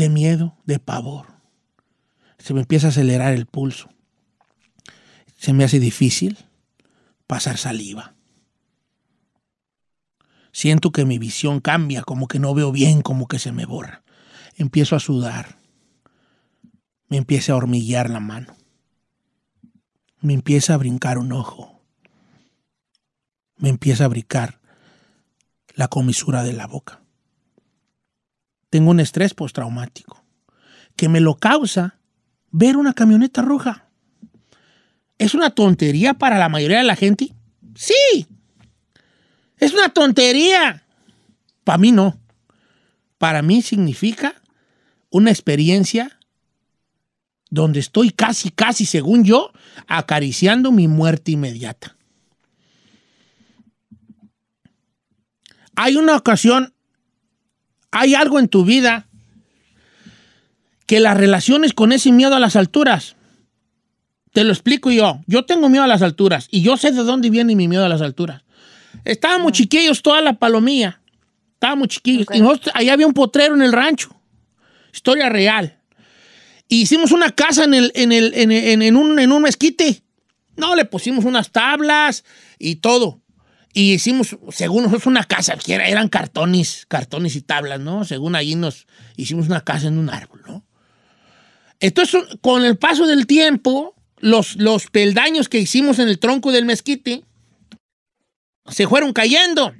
de 0.00 0.08
miedo, 0.08 0.56
de 0.64 0.78
pavor. 0.78 1.26
Se 2.38 2.54
me 2.54 2.60
empieza 2.60 2.88
a 2.88 2.90
acelerar 2.90 3.32
el 3.32 3.46
pulso. 3.46 3.88
Se 5.36 5.52
me 5.52 5.64
hace 5.64 5.78
difícil 5.78 6.38
pasar 7.26 7.56
saliva. 7.56 8.14
Siento 10.52 10.90
que 10.90 11.04
mi 11.04 11.18
visión 11.18 11.60
cambia, 11.60 12.02
como 12.02 12.26
que 12.26 12.40
no 12.40 12.52
veo 12.54 12.72
bien, 12.72 13.02
como 13.02 13.28
que 13.28 13.38
se 13.38 13.52
me 13.52 13.66
borra. 13.66 14.02
Empiezo 14.56 14.96
a 14.96 15.00
sudar. 15.00 15.58
Me 17.08 17.16
empieza 17.16 17.52
a 17.52 17.56
hormiguear 17.56 18.10
la 18.10 18.20
mano 18.20 18.60
me 20.20 20.34
empieza 20.34 20.74
a 20.74 20.76
brincar 20.76 21.18
un 21.18 21.32
ojo. 21.32 21.80
Me 23.56 23.68
empieza 23.68 24.04
a 24.04 24.08
brincar 24.08 24.60
la 25.74 25.88
comisura 25.88 26.42
de 26.42 26.52
la 26.52 26.66
boca. 26.66 26.99
Tengo 28.70 28.90
un 28.90 29.00
estrés 29.00 29.34
postraumático 29.34 30.24
que 30.96 31.08
me 31.08 31.20
lo 31.20 31.36
causa 31.36 31.98
ver 32.50 32.76
una 32.76 32.94
camioneta 32.94 33.42
roja. 33.42 33.88
¿Es 35.18 35.34
una 35.34 35.50
tontería 35.50 36.14
para 36.14 36.38
la 36.38 36.48
mayoría 36.48 36.78
de 36.78 36.84
la 36.84 36.96
gente? 36.96 37.34
Sí. 37.74 38.26
Es 39.58 39.72
una 39.74 39.90
tontería. 39.90 40.84
Para 41.64 41.78
mí 41.78 41.92
no. 41.92 42.18
Para 43.18 43.42
mí 43.42 43.60
significa 43.60 44.34
una 45.10 45.30
experiencia 45.30 46.18
donde 47.50 47.80
estoy 47.80 48.10
casi, 48.10 48.50
casi, 48.50 48.86
según 48.86 49.24
yo, 49.24 49.52
acariciando 49.86 50.72
mi 50.72 50.88
muerte 50.88 51.32
inmediata. 51.32 51.96
Hay 55.74 55.96
una 55.96 56.16
ocasión, 56.16 56.74
hay 57.90 58.14
algo 58.14 58.38
en 58.38 58.48
tu 58.48 58.64
vida 58.64 59.06
que 60.86 61.00
las 61.00 61.16
relaciones 61.16 61.72
con 61.72 61.92
ese 61.92 62.12
miedo 62.12 62.34
a 62.34 62.40
las 62.40 62.56
alturas. 62.56 63.16
Te 64.32 64.44
lo 64.44 64.52
explico 64.52 64.90
yo. 64.90 65.20
Yo 65.26 65.44
tengo 65.44 65.68
miedo 65.68 65.84
a 65.84 65.88
las 65.88 66.02
alturas 66.02 66.48
y 66.50 66.62
yo 66.62 66.76
sé 66.76 66.92
de 66.92 67.02
dónde 67.02 67.30
viene 67.30 67.54
mi 67.56 67.68
miedo 67.68 67.84
a 67.84 67.88
las 67.88 68.00
alturas. 68.00 68.42
Estábamos 69.04 69.52
chiquillos 69.52 70.02
toda 70.02 70.20
la 70.20 70.34
palomilla. 70.34 71.00
Estábamos 71.54 71.88
chiquillos. 71.88 72.26
Y 72.32 72.40
nosotros- 72.40 72.72
ahí 72.74 72.88
había 72.88 73.06
un 73.06 73.12
potrero 73.12 73.54
en 73.54 73.62
el 73.62 73.72
rancho. 73.72 74.14
Historia 74.92 75.28
real. 75.28 75.76
Y 76.68 76.82
hicimos 76.82 77.12
una 77.12 77.30
casa 77.30 77.64
en, 77.64 77.74
el, 77.74 77.92
en, 77.94 78.12
el, 78.12 78.32
en, 78.34 78.50
en- 78.52 78.82
en 78.82 78.96
un, 78.96 79.18
en 79.18 79.32
un 79.32 79.42
mezquite. 79.42 80.02
No, 80.56 80.74
le 80.74 80.84
pusimos 80.84 81.24
unas 81.24 81.50
tablas 81.50 82.24
y 82.58 82.76
todo. 82.76 83.19
Y 83.72 83.92
hicimos, 83.92 84.36
según 84.50 84.82
nosotros, 84.84 85.06
una 85.06 85.24
casa, 85.24 85.56
que 85.56 85.74
era- 85.74 85.86
eran 85.88 86.08
cartones, 86.08 86.86
cartones 86.88 87.36
y 87.36 87.42
tablas, 87.42 87.78
¿no? 87.80 88.04
Según 88.04 88.34
allí 88.34 88.56
nos 88.56 88.86
hicimos 89.16 89.46
una 89.46 89.62
casa 89.62 89.86
en 89.88 89.98
un 89.98 90.10
árbol, 90.10 90.42
¿no? 90.46 90.64
Entonces, 91.78 92.24
con 92.40 92.64
el 92.64 92.76
paso 92.76 93.06
del 93.06 93.26
tiempo, 93.26 93.94
los, 94.18 94.56
los 94.56 94.88
peldaños 94.88 95.48
que 95.48 95.58
hicimos 95.60 95.98
en 95.98 96.08
el 96.08 96.18
tronco 96.18 96.52
del 96.52 96.64
mezquite 96.66 97.24
se 98.68 98.86
fueron 98.86 99.12
cayendo. 99.12 99.74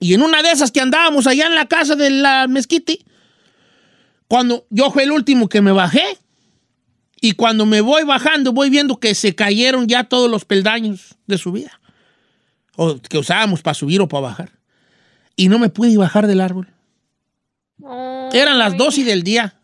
Y 0.00 0.14
en 0.14 0.22
una 0.22 0.42
de 0.42 0.50
esas 0.50 0.72
que 0.72 0.80
andábamos 0.80 1.26
allá 1.26 1.46
en 1.46 1.54
la 1.54 1.66
casa 1.68 1.94
de 1.94 2.10
la 2.10 2.48
mezquite, 2.48 2.98
cuando 4.26 4.66
yo 4.70 4.90
fui 4.90 5.02
el 5.04 5.12
último 5.12 5.48
que 5.48 5.60
me 5.60 5.72
bajé, 5.72 6.18
y 7.20 7.32
cuando 7.32 7.66
me 7.66 7.80
voy 7.80 8.02
bajando, 8.02 8.52
voy 8.52 8.68
viendo 8.68 8.98
que 8.98 9.14
se 9.14 9.34
cayeron 9.36 9.86
ya 9.86 10.04
todos 10.04 10.28
los 10.28 10.44
peldaños 10.44 11.14
de 11.28 11.38
subida, 11.38 11.80
o 12.76 12.96
que 13.00 13.18
usábamos 13.18 13.62
para 13.62 13.74
subir 13.74 14.00
o 14.00 14.08
para 14.08 14.22
bajar. 14.22 14.50
Y 15.36 15.48
no 15.48 15.58
me 15.58 15.68
pude 15.68 15.96
bajar 15.96 16.26
del 16.26 16.40
árbol. 16.40 16.68
Eran 18.32 18.58
las 18.58 18.76
12 18.76 19.04
del 19.04 19.22
día. 19.22 19.54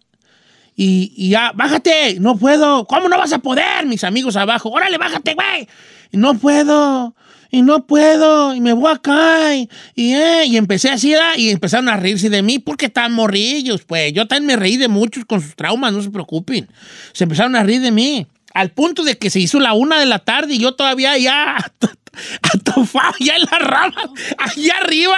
Y, 0.75 1.13
y 1.17 1.31
ya, 1.31 1.53
bájate, 1.55 2.21
no 2.21 2.37
puedo. 2.37 2.87
¿Cómo 2.87 3.09
no 3.09 3.19
vas 3.19 3.33
a 3.33 3.39
poder? 3.41 3.87
Mis 3.87 4.05
amigos 4.05 4.37
abajo, 4.37 4.71
órale, 4.71 4.97
bájate, 4.97 5.35
güey. 5.35 5.69
Y 6.13 6.17
no 6.17 6.39
puedo, 6.39 7.15
y 7.51 7.63
no 7.63 7.87
puedo, 7.87 8.55
y 8.55 8.61
me 8.61 8.73
voy 8.73 8.93
acá. 8.93 9.57
Y, 9.57 9.69
y, 9.95 10.15
eh, 10.15 10.45
y 10.47 10.57
empecé 10.57 10.91
así, 10.91 11.15
y 11.37 11.51
empezaron 11.51 11.89
a 11.89 11.97
reírse 11.97 12.31
de 12.31 12.43
mí 12.43 12.59
porque 12.59 12.87
estaban 12.87 13.13
morrillos, 13.13 13.83
pues. 13.83 14.13
Yo 14.13 14.27
también 14.29 14.47
me 14.47 14.57
reí 14.57 14.77
de 14.77 14.89
muchos 14.89 15.25
con 15.25 15.41
sus 15.41 15.57
traumas, 15.57 15.93
no 15.93 16.01
se 16.01 16.11
preocupen. 16.11 16.69
Se 17.13 17.25
empezaron 17.25 17.57
a 17.57 17.65
reír 17.65 17.81
de 17.81 17.91
mí. 17.91 18.27
Al 18.55 18.71
punto 18.71 19.03
de 19.03 19.19
que 19.19 19.31
se 19.31 19.41
hizo 19.41 19.61
la 19.61 19.73
una 19.73 19.99
de 19.99 20.07
la 20.07 20.21
tarde 20.21 20.55
y 20.55 20.59
yo 20.59 20.75
todavía 20.75 21.19
ya 21.19 21.57
atofado 22.43 23.15
ya 23.21 23.37
en 23.37 23.43
las 23.43 23.61
ramas, 23.61 24.07
allá 24.39 24.75
arriba. 24.83 25.17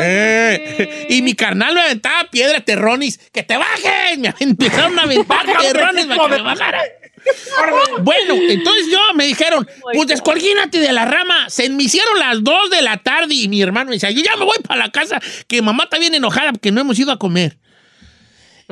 Eh, 0.00 1.06
y 1.10 1.22
mi 1.22 1.34
carnal 1.34 1.74
me 1.74 1.80
aventaba 1.82 2.28
piedra, 2.30 2.60
terronis, 2.60 3.18
que 3.32 3.42
te 3.42 3.56
bajes. 3.56 4.18
Me 4.18 4.32
empezaron 4.40 4.98
a 4.98 5.02
aventar 5.02 5.46
terrones 5.60 6.06
para 6.06 6.24
que 6.24 6.36
me 6.36 6.42
bajara. 6.42 6.82
Bueno, 8.02 8.34
entonces 8.34 8.86
yo 8.90 8.98
me 9.14 9.26
dijeron, 9.26 9.66
pues 9.92 10.06
descolgínate 10.06 10.78
de 10.78 10.92
la 10.92 11.04
rama. 11.04 11.50
Se 11.50 11.68
me 11.68 11.82
hicieron 11.82 12.18
las 12.18 12.42
2 12.42 12.70
de 12.70 12.82
la 12.82 12.98
tarde 12.98 13.34
y 13.34 13.48
mi 13.48 13.60
hermano 13.60 13.90
me 13.90 13.96
decía, 13.96 14.10
yo 14.10 14.22
ya 14.22 14.36
me 14.36 14.44
voy 14.44 14.58
para 14.62 14.78
la 14.78 14.90
casa, 14.90 15.20
que 15.48 15.62
mamá 15.62 15.84
está 15.84 15.98
bien 15.98 16.14
enojada 16.14 16.52
porque 16.52 16.70
no 16.70 16.80
hemos 16.80 16.98
ido 16.98 17.10
a 17.10 17.18
comer. 17.18 17.58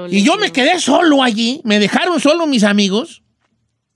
Y 0.09 0.25
yo 0.25 0.37
me 0.37 0.53
quedé 0.53 0.81
solo 0.81 1.23
allí, 1.23 1.61
me 1.65 1.79
dejaron 1.79 2.21
solo 2.21 2.47
mis 2.47 2.65
amigos. 2.65 3.23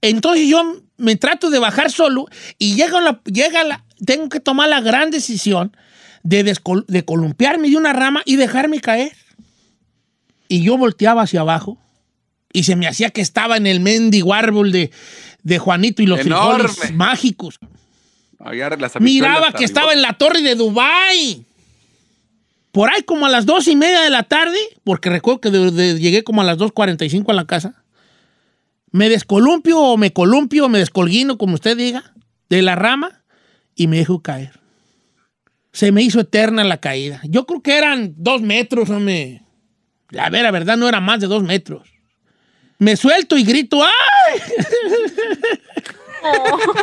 Entonces 0.01 0.49
yo 0.49 0.81
me 0.99 1.17
trato 1.17 1.49
de 1.51 1.59
bajar 1.59 1.91
solo 1.91 2.27
y 2.59 2.75
llega 2.75 3.01
la, 3.01 3.21
llega 3.25 3.65
la, 3.65 3.85
tengo 4.05 4.29
que 4.29 4.41
tomar 4.41 4.69
la 4.69 4.81
gran 4.81 5.11
decisión 5.11 5.75
de, 6.23 6.45
descol- 6.45 6.85
de 6.87 7.05
columpiarme 7.05 7.71
de 7.71 7.77
una 7.77 7.93
rama 7.93 8.23
y 8.25 8.37
dejarme 8.37 8.81
caer. 8.81 9.13
Y 10.49 10.63
yo 10.63 10.77
volteaba 10.77 11.23
hacia 11.23 11.41
abajo 11.41 11.79
y 12.53 12.65
se 12.65 12.75
me 12.77 12.87
hacía 12.89 13.11
que 13.11 13.21
estaba 13.21 13.57
en 13.57 13.67
el 13.67 13.81
mendigo 13.81 14.35
árbol 14.35 14.73
de, 14.73 14.91
de 15.43 15.59
Juanito 15.59 16.03
y 16.03 16.07
los 16.07 16.21
Enorme. 16.21 16.69
frijoles 16.69 16.95
mágicos. 16.95 17.59
Las 18.79 19.01
Miraba 19.01 19.53
que 19.53 19.65
estaba 19.65 19.93
en 19.93 20.01
la 20.03 20.13
torre 20.15 20.43
de 20.43 20.55
Dubai. 20.55 21.45
Por 22.73 22.89
ahí 22.91 23.03
como 23.03 23.27
a 23.27 23.29
las 23.29 23.47
dos 23.47 23.67
y 23.67 23.75
media 23.77 24.01
de 24.03 24.11
la 24.11 24.23
tarde, 24.23 24.57
porque 24.85 25.11
recuerdo 25.11 25.41
que 25.41 25.51
de- 25.51 25.71
de- 25.71 25.99
llegué 25.99 26.23
como 26.23 26.43
a 26.43 26.45
las 26.45 26.59
2.45 26.59 27.31
a 27.31 27.35
la 27.35 27.47
casa, 27.47 27.75
me 28.93 29.09
descolumpio 29.09 29.79
o 29.79 29.97
me 29.97 30.13
columpio 30.13 30.67
o 30.67 30.69
me 30.69 30.79
descolguino, 30.79 31.39
como 31.39 31.55
usted 31.55 31.77
diga, 31.77 32.13
de 32.49 32.63
la 32.63 32.75
rama 32.75 33.23
y 33.75 33.87
me 33.87 33.99
dejo 33.99 34.23
caer. 34.23 34.59
Se 35.73 35.93
me 35.93 36.03
hizo 36.03 36.21
eterna 36.21 36.65
la 36.65 36.79
caída. 36.81 37.21
Yo 37.25 37.47
creo 37.47 37.63
que 37.63 37.77
eran 37.77 38.15
dos 38.17 38.41
metros, 38.43 38.91
hombre. 38.91 39.43
La 40.11 40.31
vera 40.31 40.51
verdad 40.51 40.77
no 40.77 40.89
era 40.89 41.01
más 41.01 41.21
de 41.21 41.27
dos 41.27 41.43
metros. 41.43 41.89
Me 42.79 42.97
suelto 42.97 43.37
y 43.37 43.45
grito, 43.45 43.83
¡ay! 43.85 44.41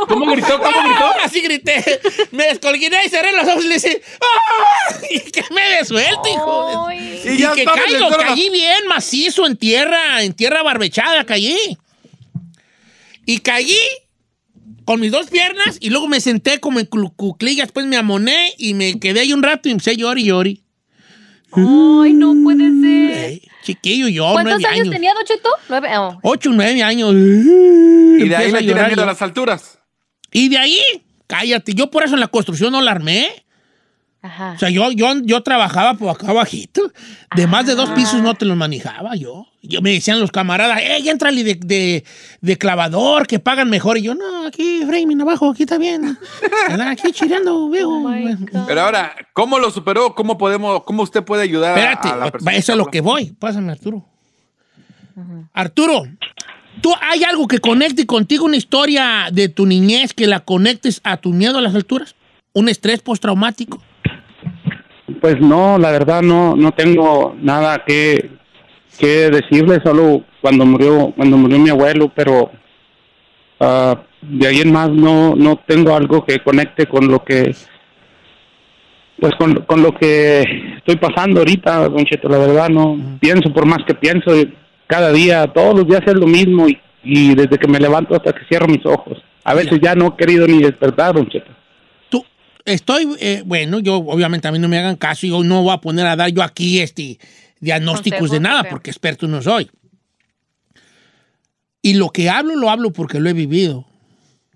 ¿Cómo 0.08 0.32
gritó? 0.32 0.60
¿Cómo 0.60 0.82
gritó? 0.84 1.06
Así 1.24 1.42
grité. 1.42 1.84
Me 2.32 2.46
descolguiné 2.46 2.98
y 3.06 3.10
cerré 3.10 3.34
los 3.34 3.48
ojos 3.48 3.66
y 3.66 3.68
le 3.68 3.74
dije, 3.76 4.02
¡ah! 4.22 4.96
Y 5.10 5.20
que 5.32 5.44
me 5.54 5.78
desuelto, 5.78 6.22
hijo. 6.34 6.68
de- 6.90 6.96
Ay. 6.96 7.20
Sí, 7.24 7.30
Y, 7.30 7.38
ya 7.40 7.54
que 7.54 7.66
caigo, 7.66 8.10
caí 8.18 8.50
bien 8.50 8.88
macizo 8.88 9.46
en 9.46 9.58
tierra, 9.58 10.22
en 10.24 10.34
tierra 10.34 10.64
barbechada, 10.64 11.26
caí. 11.26 11.78
Y 13.26 13.40
caí 13.40 13.76
con 14.86 15.00
mis 15.00 15.12
dos 15.12 15.28
piernas 15.28 15.78
y 15.80 15.90
luego 15.90 16.08
me 16.08 16.20
senté 16.20 16.60
como 16.60 16.80
en 16.80 16.86
cuclillas, 16.86 17.68
después 17.68 17.86
me 17.88 17.98
amoné 17.98 18.54
y 18.58 18.74
me 18.74 19.00
quedé 19.00 19.22
ahí 19.22 19.34
un 19.34 19.44
rato 19.44 19.68
y 19.68 19.72
empecé 19.72 19.92
a 19.92 19.94
llorar 19.94 20.20
y 20.20 20.26
llorar. 20.26 20.54
Ay, 21.54 22.14
no 22.14 22.36
puede 22.44 22.70
ser. 22.82 23.42
Chiquillo, 23.64 24.08
yo, 24.10 24.32
¿Cuántos 24.34 24.60
nueve 24.60 24.66
años, 24.68 24.82
años. 24.82 24.94
tenía, 24.94 25.14
Don 25.14 25.24
Cheto? 25.24 25.50
Nueve. 25.70 25.90
oh. 25.98 26.20
Ocho, 26.22 26.52
nueve 26.52 26.84
años. 26.84 27.14
Y 27.14 28.28
de 28.30 28.36
ahí 28.36 28.52
le 28.52 28.60
tiene 28.60 28.84
miedo 28.88 29.04
a 29.04 29.06
las 29.08 29.22
alturas. 29.22 29.80
Y 30.32 30.50
de 30.50 30.58
ahí, 30.58 30.78
cállate, 31.28 31.74
yo 31.74 31.90
por 31.90 32.04
eso 32.04 32.14
en 32.14 32.20
la 32.20 32.28
construcción 32.28 32.72
no 32.72 32.82
la 32.82 32.92
armé. 32.92 33.45
Ajá. 34.26 34.54
O 34.56 34.58
sea, 34.60 34.70
yo, 34.70 34.92
yo, 34.92 35.08
yo 35.24 35.42
trabajaba 35.44 35.94
por 35.94 36.10
acá 36.10 36.34
bajito. 36.34 36.82
De 37.36 37.46
más 37.48 37.66
de 37.66 37.76
dos 37.76 37.90
Ah. 37.92 37.96
pisos 37.96 38.22
no 38.24 38.34
te 38.34 38.46
los 38.46 38.58
manejaba 38.58 39.16
yo. 39.16 39.46
Yo 39.62 39.82
me 39.82 39.92
decían 39.92 40.20
los 40.20 40.32
camaradas, 40.32 40.80
¡eh, 40.82 40.98
entrale 41.10 41.44
de, 41.44 41.56
de, 41.56 42.04
de 42.42 42.58
clavador, 42.58 43.26
que 43.28 43.40
pagan 43.40 43.70
mejor! 43.70 43.98
Y 43.98 44.04
yo, 44.04 44.16
no, 44.16 44.46
aquí, 44.46 44.82
framing 44.86 45.22
abajo, 45.22 45.52
aquí 45.52 45.64
está 45.64 45.78
bien. 45.78 46.18
Aquí 46.88 47.12
chireando, 47.12 47.70
viejo. 47.70 47.90
Oh. 48.04 48.66
Pero 48.68 48.82
ahora, 48.82 49.16
¿cómo 49.34 49.58
lo 49.60 49.72
superó? 49.72 50.14
¿Cómo 50.16 50.38
podemos, 50.38 50.84
cómo 50.84 51.04
usted 51.04 51.24
puede 51.24 51.44
ayudar 51.44 51.76
a- 51.78 51.80
Espérate, 51.80 52.10
a, 52.10 52.16
la 52.16 52.32
persona? 52.32 52.56
eso 52.56 52.72
es 52.74 52.78
lo 52.78 52.86
que 52.88 53.02
voy. 53.02 53.32
Pásame, 53.40 53.72
Arturo. 53.72 54.06
Arturo, 55.54 56.04
¿tú 56.82 56.92
hay 57.02 57.24
algo 57.24 57.48
que 57.48 57.60
conecte 57.60 58.06
contigo, 58.06 58.46
una 58.46 58.58
historia 58.58 59.30
de 59.32 59.50
tu 59.50 59.66
niñez 59.66 60.14
que 60.14 60.28
la 60.28 60.42
conectes 60.42 61.00
a 61.04 61.18
tu 61.18 61.30
miedo 61.32 61.58
a 61.58 61.62
las 61.62 61.74
alturas? 61.76 62.16
¿Un 62.54 62.70
estrés 62.70 63.02
postraumático? 63.02 63.82
Pues 65.22 65.40
no, 65.40 65.78
la 65.78 65.92
verdad 65.92 66.22
no 66.22 66.56
no 66.56 66.72
tengo 66.72 67.36
nada 67.40 67.84
que, 67.86 68.32
que 68.98 69.30
decirle, 69.30 69.80
solo 69.84 70.24
cuando 70.42 70.66
murió 70.66 71.14
cuando 71.16 71.38
murió 71.38 71.60
mi 71.60 71.70
abuelo, 71.70 72.12
pero 72.16 72.50
ah, 73.60 74.02
de 74.22 74.48
ahí 74.48 74.62
en 74.62 74.74
más 74.74 74.90
no 74.90 75.36
no 75.36 75.58
tengo 75.68 75.96
algo 75.96 76.26
que 76.26 76.40
conecte 76.40 76.88
con 76.88 77.08
lo 77.08 77.24
que 77.24 77.54
pues 79.20 79.34
con, 79.36 79.54
con 79.66 79.82
lo 79.82 79.94
que 79.94 80.44
estoy 80.78 80.98
pasando 80.98 81.40
ahorita, 81.40 81.88
Don 81.90 82.06
Cheto, 82.06 82.28
la 82.28 82.38
verdad 82.38 82.70
no 82.70 82.98
pienso 83.20 83.54
por 83.54 83.66
más 83.66 83.84
que 83.86 83.94
pienso 83.94 84.32
cada 84.88 85.12
día, 85.12 85.48
todos 85.48 85.76
los 85.76 85.88
días 85.88 86.02
es 86.06 86.16
lo 86.16 86.28
mismo 86.28 86.68
y, 86.68 86.80
y 87.04 87.34
desde 87.36 87.58
que 87.58 87.68
me 87.68 87.80
levanto 87.80 88.16
hasta 88.16 88.34
que 88.34 88.46
cierro 88.46 88.68
mis 88.68 88.86
ojos. 88.86 89.24
A 89.44 89.54
veces 89.54 89.80
ya 89.82 89.96
no 89.96 90.08
he 90.08 90.16
querido 90.18 90.48
ni 90.48 90.60
despertar, 90.62 91.16
Don 91.16 91.28
Cheto. 91.28 91.52
Estoy, 92.66 93.16
eh, 93.20 93.44
bueno, 93.46 93.80
yo 93.80 93.98
obviamente 93.98 94.48
a 94.48 94.52
mí 94.52 94.58
no 94.58 94.68
me 94.68 94.80
hagan 94.80 94.96
caso 94.96 95.28
y 95.28 95.30
yo 95.30 95.44
no 95.44 95.62
voy 95.62 95.72
a 95.72 95.78
poner 95.78 96.08
a 96.08 96.16
dar 96.16 96.32
yo 96.32 96.42
aquí 96.42 96.80
este 96.80 97.20
diagnósticos 97.60 98.32
de 98.32 98.40
nada 98.40 98.64
porque 98.68 98.90
experto 98.90 99.28
no 99.28 99.40
soy. 99.42 99.70
Y 101.84 101.94
lo 101.94 102.10
que 102.10 102.32
hablo, 102.32 102.56
lo 102.56 102.72
hablo 102.72 102.92
porque 102.92 103.20
lo 103.20 103.30
he 103.30 103.34
vivido. 103.34 103.86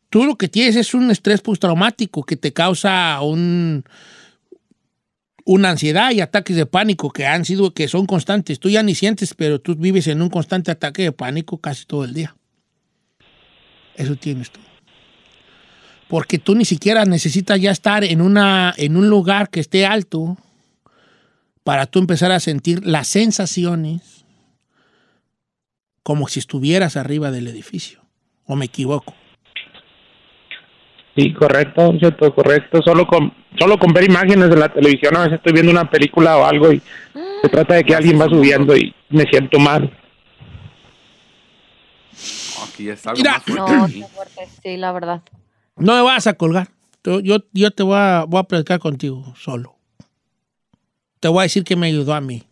Tú 0.09 0.25
lo 0.25 0.35
que 0.35 0.47
tienes 0.47 0.75
es 0.75 0.95
un 0.95 1.11
estrés 1.11 1.41
postraumático 1.41 2.23
que 2.23 2.35
te 2.35 2.51
causa 2.51 3.21
un, 3.21 3.83
una 5.45 5.69
ansiedad 5.69 6.09
y 6.09 6.21
ataques 6.21 6.55
de 6.55 6.65
pánico 6.65 7.11
que 7.11 7.27
han 7.27 7.45
sido, 7.45 7.75
que 7.75 7.87
son 7.87 8.07
constantes. 8.07 8.59
Tú 8.59 8.69
ya 8.69 8.81
ni 8.81 8.95
sientes, 8.95 9.35
pero 9.35 9.61
tú 9.61 9.75
vives 9.75 10.07
en 10.07 10.23
un 10.23 10.31
constante 10.31 10.71
ataque 10.71 11.03
de 11.03 11.11
pánico 11.11 11.59
casi 11.59 11.85
todo 11.85 12.05
el 12.05 12.15
día. 12.15 12.35
Eso 13.95 14.15
tienes 14.15 14.49
tú 14.49 14.59
porque 16.09 16.39
tú 16.39 16.55
ni 16.55 16.65
siquiera 16.65 17.05
necesitas 17.05 17.61
ya 17.61 17.69
estar 17.69 18.03
en, 18.03 18.21
una, 18.21 18.73
en 18.77 18.97
un 18.97 19.09
lugar 19.09 19.51
que 19.51 19.59
esté 19.59 19.85
alto 19.85 20.37
para 21.63 21.85
tú 21.85 21.99
empezar 21.99 22.31
a 22.31 22.39
sentir 22.39 22.83
las 22.83 23.07
sensaciones 23.07 24.25
como 26.01 26.27
si 26.27 26.39
estuvieras 26.39 26.97
arriba 26.97 27.29
del 27.29 27.47
edificio. 27.47 28.01
¿O 28.47 28.55
me 28.55 28.65
equivoco? 28.65 29.13
Sí, 31.15 31.31
correcto, 31.31 31.93
Cheto, 31.99 32.33
correcto. 32.33 32.81
Solo 32.83 33.05
con, 33.05 33.31
solo 33.59 33.77
con 33.77 33.93
ver 33.93 34.05
imágenes 34.05 34.49
de 34.49 34.55
la 34.55 34.73
televisión, 34.73 35.15
a 35.15 35.19
veces 35.19 35.35
estoy 35.35 35.53
viendo 35.53 35.71
una 35.71 35.91
película 35.91 36.37
o 36.37 36.45
algo 36.45 36.71
y 36.73 36.81
se 37.43 37.49
trata 37.49 37.75
de 37.75 37.83
que 37.83 37.93
alguien 37.93 38.19
va 38.19 38.25
subiendo 38.25 38.75
y 38.75 38.95
me 39.09 39.25
siento 39.29 39.59
mal. 39.59 39.95
Aquí 42.67 42.89
es 42.89 43.05
algo 43.05 43.19
Mira. 43.19 43.33
más 43.33 43.43
fuerte. 43.43 43.99
No, 43.99 44.07
fuerte, 44.07 44.47
sí, 44.63 44.75
la 44.75 44.91
verdad. 44.91 45.21
No 45.79 45.95
me 45.95 46.01
vas 46.01 46.27
a 46.27 46.33
colgar. 46.33 46.69
Yo, 47.03 47.39
yo, 47.53 47.71
te 47.71 47.83
voy 47.83 47.95
a, 47.97 48.25
voy 48.27 48.39
a 48.39 48.43
platicar 48.43 48.79
contigo 48.79 49.33
solo. 49.39 49.75
Te 51.19 51.27
voy 51.27 51.39
a 51.39 51.43
decir 51.43 51.63
que 51.63 51.75
me 51.75 51.87
ayudó 51.87 52.13
a 52.13 52.21
mí. 52.21 52.43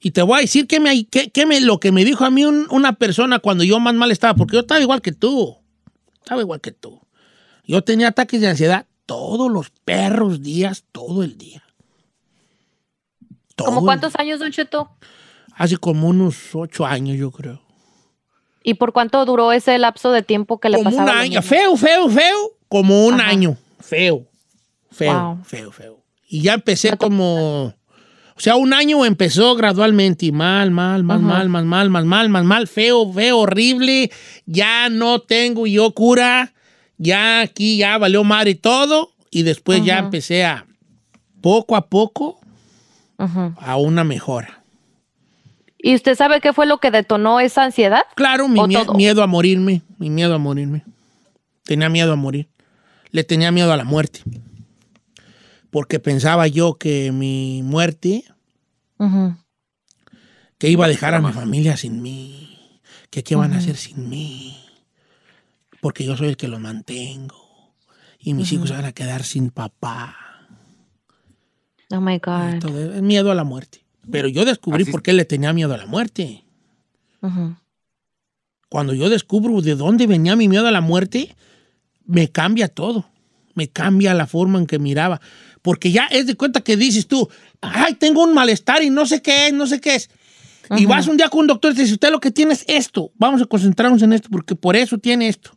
Y 0.00 0.10
te 0.10 0.22
voy 0.22 0.38
a 0.38 0.40
decir 0.42 0.66
que 0.66 0.80
me, 0.80 1.06
que, 1.06 1.30
que 1.30 1.46
me, 1.46 1.60
lo 1.60 1.78
que 1.78 1.92
me 1.92 2.04
dijo 2.04 2.24
a 2.24 2.30
mí 2.30 2.44
un- 2.44 2.66
una 2.70 2.94
persona 2.94 3.38
cuando 3.38 3.64
yo 3.64 3.78
más 3.80 3.94
mal 3.94 4.10
estaba, 4.10 4.34
porque 4.34 4.54
yo 4.54 4.60
estaba 4.60 4.80
igual 4.80 5.00
que 5.02 5.12
tú. 5.12 5.56
Estaba 6.18 6.40
igual 6.40 6.60
que 6.60 6.72
tú. 6.72 7.00
Yo 7.64 7.82
tenía 7.82 8.08
ataques 8.08 8.40
de 8.40 8.48
ansiedad 8.48 8.86
todos 9.06 9.50
los 9.50 9.70
perros 9.84 10.42
días, 10.42 10.84
todo 10.92 11.22
el 11.22 11.38
día. 11.38 11.62
Todo 13.54 13.66
¿Cómo 13.66 13.82
cuántos 13.82 14.16
años, 14.16 14.40
Don 14.40 14.50
Cheto? 14.50 14.90
Hace 15.54 15.76
como 15.76 16.08
unos 16.08 16.54
ocho 16.54 16.86
años, 16.86 17.16
yo 17.18 17.30
creo. 17.30 17.61
¿Y 18.64 18.74
por 18.74 18.92
cuánto 18.92 19.24
duró 19.24 19.52
ese 19.52 19.78
lapso 19.78 20.12
de 20.12 20.22
tiempo 20.22 20.58
que 20.60 20.68
le 20.68 20.76
Como 20.78 20.90
un 20.90 20.96
pasaba? 20.96 21.12
lo 21.14 21.20
año. 21.20 21.42
Feo, 21.42 21.76
feo, 21.76 22.08
feo. 22.08 22.50
Como 22.68 23.06
un 23.06 23.20
Ajá. 23.20 23.28
año. 23.30 23.56
Feo. 23.80 24.26
Feo, 24.90 25.12
Wow. 25.34 25.44
feo, 25.44 25.72
feo. 25.72 25.98
Y 26.28 26.42
ya 26.42 26.54
empecé 26.54 26.96
como. 26.96 27.74
O 28.34 28.40
sea, 28.40 28.56
un 28.56 28.72
año 28.72 29.04
empezó 29.04 29.54
gradualmente 29.54 30.26
y 30.26 30.32
mal, 30.32 30.70
mal, 30.70 31.02
mal, 31.02 31.18
Ajá. 31.18 31.26
mal, 31.26 31.48
mal, 31.48 31.64
mal, 31.64 31.90
mal, 31.90 32.06
mal, 32.06 32.28
mal, 32.28 32.44
mal, 32.44 32.66
feo, 32.68 33.12
feo, 33.12 33.38
horrible. 33.40 34.10
Ya 34.46 34.88
no 34.88 35.20
tengo 35.20 35.66
yo 35.66 35.92
cura. 35.92 36.52
Ya 36.98 37.40
aquí 37.40 37.76
ya 37.78 37.98
valió 37.98 38.24
madre 38.24 38.54
todo. 38.54 39.10
Y 39.30 39.42
después 39.42 39.84
ya 39.84 39.98
empecé 39.98 40.44
a, 40.44 40.66
poco 41.40 41.74
a 41.76 41.86
poco, 41.88 42.38
a 43.18 43.76
una 43.76 44.04
mejora. 44.04 44.61
¿Y 45.84 45.94
usted 45.96 46.14
sabe 46.14 46.40
qué 46.40 46.52
fue 46.52 46.66
lo 46.66 46.78
que 46.78 46.90
detonó 46.92 47.40
esa 47.40 47.64
ansiedad? 47.64 48.02
Claro, 48.14 48.46
mi 48.48 48.60
O 48.60 48.66
mie- 48.68 48.84
todo. 48.84 48.94
miedo 48.94 49.22
a 49.22 49.26
morirme, 49.26 49.82
mi 49.98 50.10
miedo 50.10 50.34
a 50.34 50.38
morirme. 50.38 50.84
Tenía 51.64 51.88
miedo 51.88 52.12
a 52.12 52.16
morir. 52.16 52.48
Le 53.10 53.24
tenía 53.24 53.50
miedo 53.50 53.72
a 53.72 53.76
la 53.76 53.84
muerte. 53.84 54.20
Porque 55.70 55.98
pensaba 55.98 56.46
yo 56.46 56.74
que 56.74 57.10
mi 57.12 57.62
muerte, 57.64 58.24
que 60.58 60.68
iba 60.68 60.84
a 60.84 60.88
dejar 60.88 61.14
a 61.14 61.20
mi 61.20 61.32
familia 61.32 61.76
sin 61.76 62.00
mí, 62.00 62.80
que 63.10 63.24
qué 63.24 63.34
van 63.34 63.52
a 63.52 63.58
hacer 63.58 63.76
sin 63.76 64.08
mí, 64.08 64.56
porque 65.80 66.04
yo 66.04 66.16
soy 66.16 66.28
el 66.28 66.36
que 66.36 66.46
los 66.46 66.60
mantengo 66.60 67.74
y 68.20 68.34
mis 68.34 68.52
hijos 68.52 68.68
se 68.68 68.74
van 68.76 68.84
a 68.84 68.92
quedar 68.92 69.24
sin 69.24 69.50
papá. 69.50 70.14
Oh 71.90 72.00
my 72.00 72.18
God. 72.18 72.60
Todo 72.60 72.94
es 72.94 73.02
miedo 73.02 73.30
a 73.30 73.34
la 73.34 73.44
muerte. 73.44 73.81
Pero 74.10 74.28
yo 74.28 74.44
descubrí 74.44 74.82
Así 74.82 74.92
por 74.92 75.02
qué 75.02 75.12
le 75.12 75.24
tenía 75.24 75.52
miedo 75.52 75.74
a 75.74 75.78
la 75.78 75.86
muerte. 75.86 76.44
Cuando 78.68 78.94
yo 78.94 79.08
descubro 79.08 79.60
de 79.60 79.76
dónde 79.76 80.06
venía 80.06 80.34
mi 80.34 80.48
miedo 80.48 80.66
a 80.66 80.70
la 80.72 80.80
muerte, 80.80 81.36
me 82.04 82.30
cambia 82.30 82.68
todo. 82.68 83.08
Me 83.54 83.68
cambia 83.68 84.14
la 84.14 84.26
forma 84.26 84.58
en 84.58 84.66
que 84.66 84.78
miraba. 84.78 85.20
Porque 85.60 85.92
ya 85.92 86.06
es 86.06 86.26
de 86.26 86.34
cuenta 86.34 86.62
que 86.62 86.76
dices 86.76 87.06
tú, 87.06 87.28
ay, 87.60 87.94
tengo 87.94 88.22
un 88.24 88.34
malestar 88.34 88.82
y 88.82 88.90
no 88.90 89.06
sé 89.06 89.22
qué 89.22 89.48
es, 89.48 89.52
no 89.52 89.66
sé 89.66 89.80
qué 89.80 89.94
es. 89.94 90.10
Y 90.76 90.86
vas 90.86 91.06
un 91.06 91.16
día 91.16 91.28
con 91.28 91.40
un 91.40 91.46
doctor 91.48 91.72
y 91.72 91.74
te 91.74 91.82
dice, 91.82 91.94
usted 91.94 92.10
lo 92.10 92.20
que 92.20 92.30
tiene 92.30 92.54
es 92.54 92.64
esto. 92.66 93.12
Vamos 93.16 93.42
a 93.42 93.46
concentrarnos 93.46 94.02
en 94.02 94.12
esto 94.12 94.28
porque 94.30 94.54
por 94.54 94.74
eso 94.74 94.98
tiene 94.98 95.28
esto. 95.28 95.50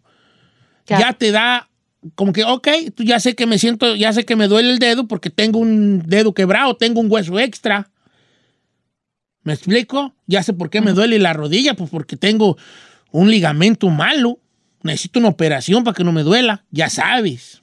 Ya. 0.85 0.99
Ya, 0.99 1.13
te 1.13 1.31
da 1.31 1.69
como 2.13 2.33
que, 2.33 2.43
ok, 2.43 2.67
tú 2.93 3.03
ya 3.03 3.19
sé 3.19 3.33
que 3.33 3.47
me 3.47 3.57
siento, 3.57 3.95
ya 3.95 4.13
sé 4.13 4.25
que 4.25 4.35
me 4.35 4.47
duele 4.47 4.71
el 4.71 4.79
dedo 4.79 5.07
porque 5.07 5.29
tengo 5.29 5.57
un 5.57 6.03
dedo 6.05 6.33
quebrado, 6.33 6.75
tengo 6.75 7.01
un 7.01 7.11
hueso 7.11 7.39
extra. 7.39 7.89
¿Me 9.45 9.53
explico? 9.53 10.13
Ya 10.25 10.43
sé 10.43 10.53
por 10.53 10.71
qué 10.71 10.81
me 10.81 10.91
duele 10.91 11.19
la 11.19 11.31
rodilla, 11.31 11.75
pues 11.75 11.91
porque 11.91 12.17
tengo 12.17 12.57
un 13.11 13.29
ligamento 13.29 13.89
malo. 13.89 14.39
Necesito 14.81 15.19
una 15.19 15.29
operación 15.29 15.83
para 15.83 15.95
que 15.95 16.03
no 16.03 16.11
me 16.11 16.23
duela. 16.23 16.65
Ya 16.71 16.89
sabes. 16.89 17.61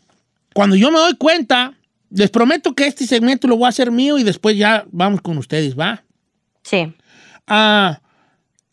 Cuando 0.55 0.77
yo 0.77 0.93
me 0.93 0.99
doy 0.99 1.17
cuenta, 1.17 1.75
les 2.09 2.31
prometo 2.31 2.75
que 2.75 2.87
este 2.87 3.05
segmento 3.05 3.49
lo 3.49 3.57
voy 3.57 3.67
a 3.67 3.71
hacer 3.71 3.91
mío 3.91 4.17
y 4.17 4.23
después 4.23 4.57
ya 4.57 4.87
vamos 4.93 5.23
con 5.23 5.37
ustedes, 5.39 5.77
¿va? 5.77 6.05
Sí. 6.63 6.95
Ah, 7.49 8.01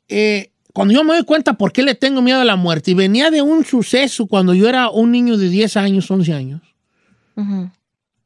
eh, 0.08 0.52
cuando 0.72 0.94
yo 0.94 1.04
me 1.04 1.16
doy 1.16 1.24
cuenta 1.24 1.54
por 1.54 1.72
qué 1.72 1.82
le 1.82 1.96
tengo 1.96 2.22
miedo 2.22 2.42
a 2.42 2.46
la 2.46 2.56
muerte, 2.56 2.92
y 2.92 2.94
venía 2.94 3.32
de 3.32 3.42
un 3.42 3.66
suceso 3.66 4.28
cuando 4.28 4.54
yo 4.54 4.70
era 4.70 4.92
un 4.92 5.12
niño 5.12 5.36
de 5.36 5.50
10 5.50 5.78
años, 5.78 6.12
11 6.12 6.34
años, 6.34 6.62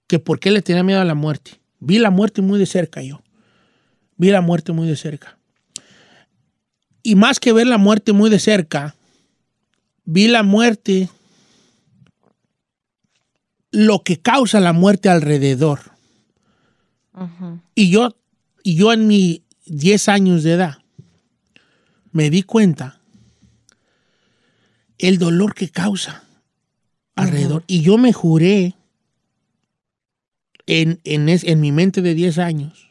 que 0.07 0.19
por 0.19 0.41
qué 0.41 0.51
le 0.51 0.61
tenía 0.61 0.83
miedo 0.83 0.99
a 0.99 1.05
la 1.05 1.15
muerte. 1.15 1.51
Vi 1.79 1.99
la 1.99 2.09
muerte 2.09 2.41
muy 2.41 2.59
de 2.59 2.65
cerca 2.65 3.01
yo. 3.01 3.22
Vi 4.23 4.29
la 4.31 4.39
muerte 4.39 4.71
muy 4.71 4.87
de 4.87 4.95
cerca. 4.95 5.37
Y 7.03 7.15
más 7.15 7.41
que 7.41 7.51
ver 7.51 7.67
la 7.67 7.77
muerte 7.77 8.13
muy 8.13 8.29
de 8.29 8.39
cerca, 8.39 8.95
vi 10.05 10.29
la 10.29 10.43
muerte, 10.43 11.09
lo 13.69 14.01
que 14.01 14.21
causa 14.21 14.61
la 14.61 14.71
muerte 14.71 15.09
alrededor. 15.09 15.79
Y 17.75 17.89
yo, 17.89 18.15
y 18.63 18.75
yo 18.75 18.93
en 18.93 19.07
mis 19.07 19.41
10 19.65 20.07
años 20.07 20.43
de 20.43 20.53
edad 20.53 20.77
me 22.13 22.29
di 22.29 22.43
cuenta 22.43 23.01
el 24.99 25.17
dolor 25.17 25.53
que 25.53 25.67
causa 25.67 26.23
alrededor. 27.17 27.65
Y 27.67 27.81
yo 27.81 27.97
me 27.97 28.13
juré 28.13 28.75
en, 30.65 31.01
en, 31.03 31.27
es- 31.27 31.43
en 31.43 31.59
mi 31.59 31.73
mente 31.73 32.01
de 32.01 32.13
10 32.13 32.37
años 32.37 32.87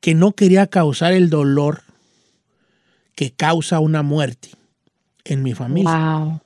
que 0.00 0.14
no 0.14 0.32
quería 0.32 0.66
causar 0.66 1.12
el 1.12 1.30
dolor 1.30 1.82
que 3.14 3.32
causa 3.32 3.80
una 3.80 4.02
muerte 4.02 4.50
en 5.24 5.42
mi 5.42 5.54
familia. 5.54 5.90
Wow. 6.18 6.40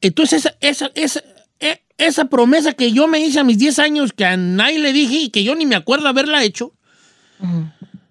Entonces, 0.00 0.44
esa, 0.46 0.56
esa, 0.60 0.90
esa- 0.94 1.22
eh, 1.60 1.82
esa 1.98 2.26
promesa 2.26 2.72
que 2.74 2.92
yo 2.92 3.08
me 3.08 3.20
hice 3.20 3.38
a 3.40 3.44
mis 3.44 3.58
10 3.58 3.78
años, 3.78 4.12
que 4.12 4.24
a 4.26 4.36
nadie 4.36 4.78
le 4.78 4.92
dije 4.92 5.14
y 5.16 5.30
que 5.30 5.42
yo 5.44 5.54
ni 5.54 5.64
me 5.66 5.76
acuerdo 5.76 6.08
haberla 6.08 6.42
hecho, 6.44 6.72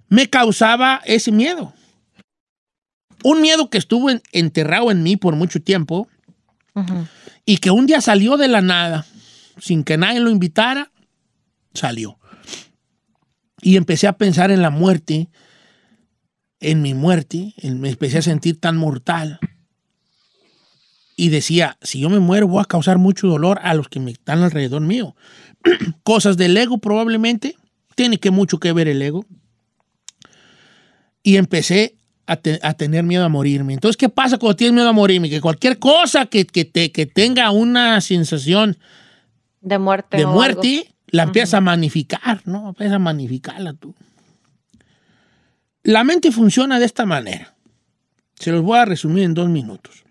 me 0.10 0.30
causaba 0.30 1.02
ese 1.06 1.32
miedo. 1.32 1.74
Un 3.24 3.42
miedo 3.42 3.70
que 3.70 3.78
estuvo 3.78 4.10
en- 4.10 4.22
enterrado 4.32 4.92
en 4.92 5.04
mí 5.04 5.18
por 5.18 5.36
mucho 5.36 5.62
tiempo 5.62 6.08
y 7.46 7.58
que 7.58 7.72
un 7.72 7.86
día 7.86 8.02
salió 8.02 8.38
de 8.38 8.48
la 8.48 8.62
nada, 8.62 9.06
sin 9.60 9.84
que 9.84 9.98
nadie 9.98 10.20
lo 10.20 10.30
invitara, 10.30 10.92
salió. 11.74 12.18
Y 13.66 13.78
empecé 13.78 14.06
a 14.06 14.14
pensar 14.16 14.52
en 14.52 14.62
la 14.62 14.70
muerte, 14.70 15.28
en 16.60 16.84
mi 16.84 16.94
muerte, 16.94 17.56
en- 17.58 17.82
me 17.82 17.90
empecé 17.90 18.20
a 18.20 18.22
sentir 18.22 18.60
tan 18.60 18.78
mortal. 18.78 19.40
Y 21.16 21.30
decía, 21.30 21.76
si 21.82 22.00
yo 22.02 22.12
me 22.12 22.20
muero 22.20 22.48
voy 22.48 22.62
a 22.62 22.66
causar 22.66 23.00
mucho 23.00 23.26
dolor 23.28 23.60
a 23.64 23.74
los 23.74 23.88
que 23.90 24.00
me 24.00 24.12
están 24.12 24.44
alrededor 24.44 24.82
mío. 24.82 25.16
Cosas 26.04 26.38
del 26.38 26.56
ego 26.56 26.78
probablemente, 26.78 27.56
tiene 27.96 28.20
que 28.20 28.30
mucho 28.30 28.60
que 28.60 28.72
ver 28.72 28.88
el 28.88 29.02
ego. 29.02 29.26
Y 31.24 31.38
empecé 31.38 31.96
a, 32.28 32.36
te- 32.36 32.60
a 32.62 32.76
tener 32.76 33.04
miedo 33.04 33.26
a 33.26 33.30
morirme. 33.30 33.74
Entonces, 33.74 33.98
¿qué 33.98 34.10
pasa 34.10 34.38
cuando 34.38 34.58
tienes 34.58 34.76
miedo 34.76 34.90
a 34.90 34.94
morirme? 34.94 35.28
Que 35.28 35.42
cualquier 35.42 35.80
cosa 35.80 36.28
que, 36.28 36.46
que 36.46 36.66
te, 36.66 36.92
que 36.92 37.08
tenga 37.08 37.50
una 37.50 38.00
sensación 38.02 38.78
De 39.62 39.80
muerte. 39.80 40.18
de 40.18 40.26
muerte, 40.28 40.95
la 41.08 41.24
empiezas 41.24 41.56
a 41.56 41.62
magnificar, 41.62 42.42
¿no? 42.46 42.70
Empiezas 42.70 42.96
a 42.96 43.00
magnificarla 43.00 43.74
tú. 43.74 43.94
La 45.84 46.04
mente 46.04 46.32
funciona 46.32 46.80
de 46.80 46.86
esta 46.86 47.06
manera. 47.06 47.54
Se 48.40 48.52
los 48.52 48.64
voy 48.64 48.78
a 48.80 48.86
resumir 48.86 49.24
en 49.24 49.34
dos 49.34 49.50
minutos. 49.50 50.04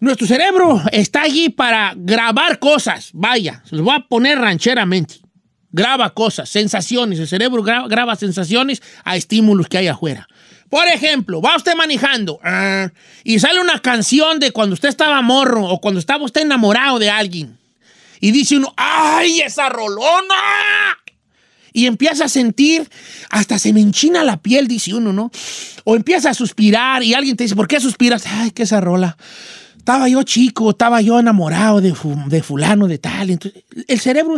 Nuestro 0.00 0.26
cerebro 0.26 0.80
está 0.92 1.22
allí 1.22 1.48
para 1.48 1.92
grabar 1.96 2.58
cosas. 2.58 3.10
Vaya, 3.12 3.62
se 3.64 3.74
los 3.76 3.84
voy 3.84 3.96
a 3.96 4.06
poner 4.06 4.38
rancheramente. 4.38 5.16
Graba 5.72 6.10
cosas, 6.14 6.48
sensaciones. 6.48 7.18
El 7.18 7.26
cerebro 7.26 7.62
gra- 7.64 7.88
graba 7.88 8.14
sensaciones 8.14 8.80
a 9.04 9.16
estímulos 9.16 9.66
que 9.68 9.78
hay 9.78 9.88
afuera. 9.88 10.28
Por 10.68 10.86
ejemplo, 10.86 11.40
va 11.42 11.56
usted 11.56 11.74
manejando 11.74 12.38
ah, 12.44 12.90
y 13.24 13.38
sale 13.38 13.58
una 13.60 13.80
canción 13.80 14.38
de 14.38 14.52
cuando 14.52 14.74
usted 14.74 14.90
estaba 14.90 15.20
morro 15.22 15.64
o 15.64 15.80
cuando 15.80 15.98
estaba 15.98 16.24
usted 16.24 16.42
enamorado 16.42 16.98
de 16.98 17.10
alguien. 17.10 17.57
Y 18.20 18.30
dice 18.32 18.56
uno, 18.56 18.72
¡ay, 18.76 19.40
esa 19.40 19.68
rolona! 19.68 20.34
Y 21.72 21.86
empieza 21.86 22.24
a 22.24 22.28
sentir, 22.28 22.88
hasta 23.30 23.58
se 23.58 23.72
me 23.72 23.80
enchina 23.80 24.24
la 24.24 24.38
piel, 24.38 24.66
dice 24.66 24.94
uno, 24.94 25.12
¿no? 25.12 25.30
O 25.84 25.96
empieza 25.96 26.30
a 26.30 26.34
suspirar 26.34 27.02
y 27.02 27.14
alguien 27.14 27.36
te 27.36 27.44
dice, 27.44 27.54
¿por 27.54 27.68
qué 27.68 27.78
suspiras? 27.78 28.24
Ay, 28.26 28.50
que 28.50 28.64
esa 28.64 28.80
rola. 28.80 29.16
Estaba 29.78 30.08
yo 30.08 30.22
chico, 30.22 30.70
estaba 30.70 31.00
yo 31.00 31.18
enamorado 31.18 31.80
de, 31.80 31.94
de 32.26 32.42
fulano, 32.42 32.86
de 32.88 32.98
tal. 32.98 33.30
Entonces, 33.30 33.64
el 33.86 33.98
cerebro, 33.98 34.36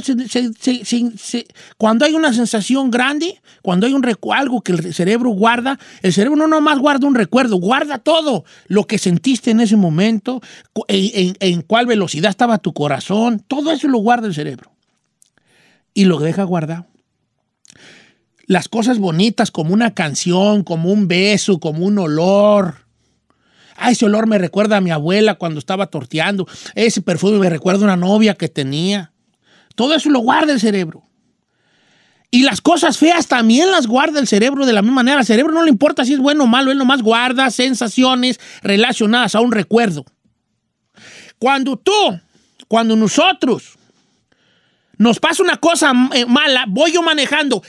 cuando 1.77 2.05
hay 2.05 2.15
una 2.15 2.33
sensación 2.33 2.91
grande, 2.91 3.41
cuando 3.63 3.87
hay 3.87 3.93
un 3.93 4.05
algo 4.33 4.61
que 4.61 4.73
el 4.73 4.95
cerebro 4.95 5.31
guarda, 5.31 5.79
el 6.03 6.13
cerebro 6.13 6.37
no 6.37 6.47
nomás 6.47 6.79
guarda 6.79 7.07
un 7.09 7.17
recuerdo, 7.17 7.57
guarda 7.57 7.99
todo 7.99 8.45
lo 8.69 8.87
que 8.87 8.99
sentiste 8.99 9.51
en 9.51 9.61
ese 9.61 9.75
momento, 9.77 10.41
en, 10.87 11.11
en- 11.29 11.37
en 11.41 11.63
cuál 11.63 11.87
velocidad 11.87 12.31
estaba 12.31 12.59
tu 12.59 12.73
corazón, 12.73 13.43
todo 13.47 13.73
eso 13.73 13.89
lo 13.89 13.99
guarda 13.99 14.29
el 14.29 14.35
cerebro. 14.35 14.71
Y 15.95 16.05
lo 16.05 16.19
deja 16.21 16.45
guardado 16.45 16.87
las 18.47 18.69
cosas 18.69 18.99
bonitas 18.99 19.53
como 19.53 19.73
una 19.73 19.95
canción, 19.95 20.65
como 20.65 20.93
un 20.93 21.07
beso, 21.07 21.61
como 21.61 21.87
un 21.87 21.99
olor. 21.99 22.87
Ah, 23.81 23.91
ese 23.91 24.05
olor 24.05 24.27
me 24.27 24.37
recuerda 24.37 24.77
a 24.77 24.81
mi 24.81 24.91
abuela 24.91 25.37
cuando 25.37 25.59
estaba 25.59 25.87
torteando. 25.87 26.47
Ese 26.75 27.01
perfume 27.01 27.39
me 27.39 27.49
recuerda 27.49 27.81
a 27.81 27.85
una 27.85 27.97
novia 27.97 28.35
que 28.35 28.49
tenía. 28.49 29.13
Todo 29.75 29.95
eso 29.95 30.11
lo 30.11 30.21
guarda 30.21 30.53
el 30.53 30.61
cerebro. 30.61 31.03
Y 32.31 32.43
las 32.43 32.61
cosas 32.61 32.99
feas 32.99 33.27
también 33.27 33.71
las 33.71 33.87
guarda 33.87 34.21
el 34.21 34.29
cerebro 34.29 34.67
de 34.67 34.75
la 34.75 34.83
misma 34.83 34.97
manera. 34.97 35.19
Al 35.19 35.27
cerebro 35.27 35.53
no 35.53 35.65
le 35.65 35.71
importa 35.71 36.05
si 36.05 36.13
es 36.13 36.21
bueno 36.21 36.45
o 36.45 36.47
malo, 36.47 36.71
él 36.71 36.79
nomás 36.79 37.03
guarda 37.03 37.51
sensaciones 37.51 38.39
relacionadas 38.63 39.35
a 39.35 39.41
un 39.41 39.51
recuerdo. 39.51 40.05
Cuando 41.39 41.77
tú, 41.77 42.21
cuando 42.69 42.95
nosotros 42.95 43.79
nos 45.01 45.19
pasa 45.19 45.43
una 45.43 45.57
cosa 45.57 45.95
eh, 46.13 46.27
mala, 46.27 46.67
voy 46.69 46.93
yo 46.93 47.01
manejando, 47.01 47.63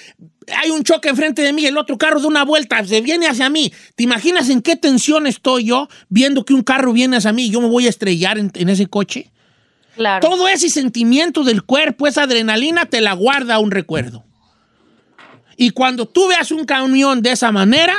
hay 0.53 0.69
un 0.69 0.83
choque 0.83 1.07
enfrente 1.07 1.41
de 1.41 1.53
mí, 1.53 1.65
el 1.65 1.77
otro 1.77 1.97
carro 1.97 2.19
da 2.19 2.27
una 2.27 2.43
vuelta, 2.43 2.83
se 2.83 2.99
viene 2.99 3.25
hacia 3.25 3.49
mí. 3.49 3.71
¿Te 3.95 4.03
imaginas 4.03 4.49
en 4.49 4.61
qué 4.61 4.75
tensión 4.75 5.25
estoy 5.27 5.63
yo 5.63 5.87
viendo 6.09 6.43
que 6.43 6.53
un 6.53 6.61
carro 6.61 6.91
viene 6.91 7.15
hacia 7.15 7.31
mí 7.31 7.45
y 7.45 7.49
yo 7.49 7.61
me 7.61 7.69
voy 7.69 7.85
a 7.85 7.89
estrellar 7.89 8.37
en, 8.37 8.51
en 8.53 8.67
ese 8.67 8.87
coche? 8.87 9.31
Claro. 9.95 10.27
Todo 10.27 10.49
ese 10.49 10.69
sentimiento 10.69 11.45
del 11.45 11.63
cuerpo, 11.63 12.05
esa 12.05 12.23
adrenalina, 12.23 12.87
te 12.87 12.99
la 12.99 13.13
guarda 13.13 13.59
un 13.59 13.71
recuerdo. 13.71 14.25
Y 15.55 15.69
cuando 15.69 16.09
tú 16.09 16.27
veas 16.27 16.51
un 16.51 16.65
camión 16.65 17.21
de 17.21 17.31
esa 17.31 17.53
manera, 17.53 17.95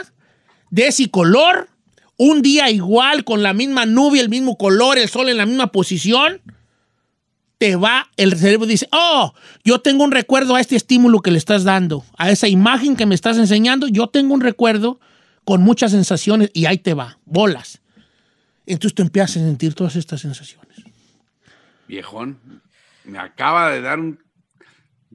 de 0.69 0.89
ese 0.89 1.11
color, 1.11 1.71
un 2.19 2.43
día 2.43 2.69
igual, 2.69 3.25
con 3.25 3.43
la 3.43 3.55
misma 3.55 3.87
nube, 3.87 4.21
el 4.21 4.29
mismo 4.29 4.59
color, 4.59 4.99
el 4.99 5.09
sol 5.09 5.31
en 5.31 5.39
la 5.39 5.47
misma 5.47 5.73
posición, 5.73 6.43
te 7.63 7.77
va, 7.77 8.11
el 8.17 8.37
cerebro 8.37 8.67
dice, 8.67 8.89
oh, 8.91 9.35
yo 9.63 9.81
tengo 9.81 10.03
un 10.03 10.11
recuerdo 10.11 10.57
a 10.57 10.61
este 10.61 10.75
estímulo 10.75 11.21
que 11.21 11.31
le 11.31 11.39
estás 11.39 11.63
dando, 11.63 12.05
a 12.19 12.29
esa 12.29 12.49
imagen 12.49 12.97
que 12.97 13.07
me 13.07 13.15
estás 13.15 13.39
enseñando, 13.39 13.87
yo 13.87 14.09
tengo 14.09 14.35
un 14.35 14.41
recuerdo 14.41 14.99
con 15.45 15.63
muchas 15.63 15.93
sensaciones 15.93 16.51
y 16.55 16.67
ahí 16.67 16.79
te 16.79 16.93
va, 16.95 17.21
bolas. 17.25 17.81
Entonces 18.67 18.97
tú 18.97 19.03
empiezas 19.03 19.37
a 19.37 19.41
sentir 19.45 19.75
todas 19.75 19.95
estas 19.95 20.23
sensaciones. 20.23 20.77
Viejón, 21.87 22.37
me 23.05 23.21
acaba 23.21 23.71
de 23.71 23.81
dar 23.81 24.01
un... 24.01 24.19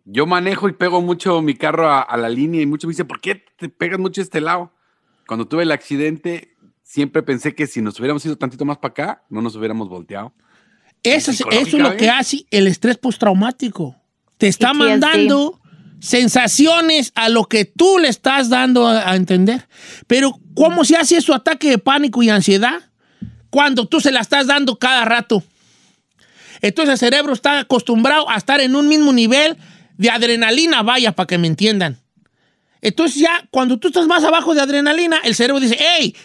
Yo 0.06 0.26
manejo 0.26 0.70
y 0.70 0.72
pego 0.72 1.02
mucho 1.02 1.42
mi 1.42 1.54
carro 1.54 1.92
a, 1.92 2.16
la 2.16 2.30
línea 2.30 2.62
y 2.62 2.66
muchos 2.66 2.88
me 2.88 2.94
dicen, 2.94 3.08
¿por 3.08 3.20
qué 3.20 3.44
te 3.58 3.68
pegas 3.68 4.00
mucho 4.00 4.22
este 4.22 4.40
lado? 4.40 4.72
Cuando 5.28 5.50
tuve 5.50 5.64
el 5.64 5.72
accidente, 5.74 6.56
siempre 6.82 7.24
pensé 7.24 7.56
que 7.56 7.68
si 7.68 7.82
nos 7.82 8.00
hubiéramos 8.00 8.26
ido 8.26 8.38
tantito 8.38 8.64
más 8.64 8.78
para 8.78 8.92
acá, 8.92 9.24
no 9.28 9.42
nos 9.42 9.58
hubiéramos 9.58 9.90
volteado. 9.90 10.32
Eso 11.04 11.32
es, 11.32 11.42
eso 11.52 11.78
es 11.78 11.84
lo 11.84 11.96
que 11.96 12.10
hace 12.10 12.46
el 12.52 12.68
estrés 12.68 12.98
postraumático. 12.98 13.96
Te 14.38 14.48
está 14.48 14.72
PTSD. 14.72 14.78
mandando 14.78 15.60
sensaciones 16.00 17.12
a 17.16 17.30
lo 17.30 17.46
que 17.46 17.66
tú 17.66 17.98
le 17.98 18.08
estás 18.08 18.50
dando 18.50 18.88
a, 18.88 19.10
a 19.10 19.16
entender. 19.16 19.68
Pero, 20.06 20.40
¿cómo 20.54 20.86
se 20.86 20.96
hace 20.96 21.22
su 21.22 21.34
ataque 21.34 21.70
de 21.70 21.78
pánico 21.78 22.22
y 22.22 22.30
ansiedad? 22.30 22.82
Cuando 23.50 23.88
tú 23.88 24.02
se 24.02 24.12
la 24.12 24.20
estás 24.20 24.48
dando 24.48 24.78
cada 24.78 25.06
rato. 25.06 25.44
Entonces 26.62 26.94
el 26.94 26.98
cerebro 26.98 27.34
está 27.34 27.60
acostumbrado 27.60 28.30
a 28.30 28.36
estar 28.36 28.60
en 28.62 28.76
un 28.76 28.88
mismo 28.88 29.14
nivel 29.14 29.58
de 29.98 30.10
adrenalina, 30.10 30.84
vaya, 30.84 31.12
para 31.12 31.28
que 31.28 31.38
me 31.38 31.48
entiendan. 31.48 32.00
Entonces 32.82 33.22
ya, 33.22 33.48
cuando 33.52 33.78
tú 33.78 33.88
estás 33.88 34.08
más 34.08 34.24
abajo 34.24 34.54
de 34.54 34.62
adrenalina, 34.62 35.18
el 35.24 35.36
cerebro 35.36 35.60
dice, 35.60 35.78
hey, 35.80 36.16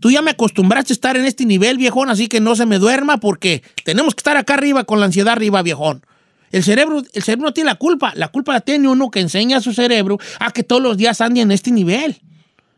tú 0.00 0.10
ya 0.10 0.22
me 0.22 0.32
acostumbraste 0.32 0.92
a 0.92 0.94
estar 0.94 1.16
en 1.16 1.24
este 1.24 1.44
nivel, 1.44 1.76
viejón, 1.76 2.10
así 2.10 2.26
que 2.26 2.40
no 2.40 2.56
se 2.56 2.66
me 2.66 2.78
duerma 2.78 3.18
porque 3.18 3.62
tenemos 3.84 4.14
que 4.14 4.20
estar 4.20 4.36
acá 4.36 4.54
arriba 4.54 4.84
con 4.84 4.98
la 4.98 5.06
ansiedad 5.06 5.32
arriba, 5.32 5.62
viejón. 5.62 6.04
El 6.50 6.64
cerebro, 6.64 7.02
el 7.12 7.22
cerebro 7.22 7.46
no 7.46 7.54
tiene 7.54 7.70
la 7.70 7.76
culpa, 7.76 8.12
la 8.16 8.28
culpa 8.28 8.52
la 8.52 8.60
tiene 8.60 8.88
uno 8.88 9.10
que 9.10 9.20
enseña 9.20 9.58
a 9.58 9.60
su 9.60 9.72
cerebro 9.72 10.18
a 10.40 10.50
que 10.50 10.64
todos 10.64 10.82
los 10.82 10.96
días 10.96 11.20
ande 11.20 11.42
en 11.42 11.52
este 11.52 11.70
nivel. 11.70 12.20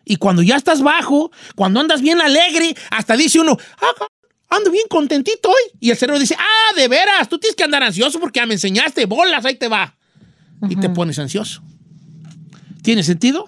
Y 0.05 0.17
cuando 0.17 0.43
ya 0.43 0.57
estás 0.57 0.83
bajo, 0.83 1.31
cuando 1.55 1.81
andas 1.81 2.03
bien 2.03 2.21
alegre, 2.21 2.75
hasta 2.91 3.17
dice 3.17 3.41
uno, 3.41 3.57
ah, 3.81 4.07
ando 4.51 4.71
bien 4.71 4.85
contentito 4.91 5.49
hoy. 5.49 5.79
Y 5.81 5.91
el 5.91 5.97
cerebro 5.97 6.19
dice, 6.19 6.37
ah, 6.39 6.77
de 6.77 6.89
veras, 6.89 7.29
tú 7.29 7.39
tienes 7.39 7.57
que 7.57 7.65
andar 7.65 7.83
ansioso 7.83 8.21
porque 8.21 8.41
ya 8.41 8.47
me 8.47 8.55
enseñaste, 8.55 9.07
bolas, 9.07 9.45
ahí 9.45 9.55
te 9.55 9.69
va. 9.69 9.97
Y 10.69 10.77
te 10.77 10.91
pones 10.91 11.19
ansioso. 11.19 11.63
¿Tiene 12.83 13.03
sentido? 13.03 13.47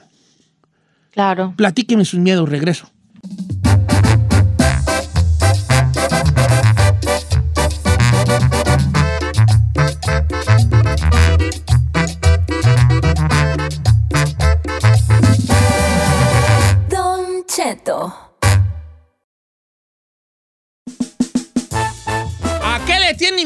Claro. 1.11 1.55
Platíqueme 1.57 2.05
sus 2.05 2.19
miedos, 2.19 2.49
regreso. 2.49 2.91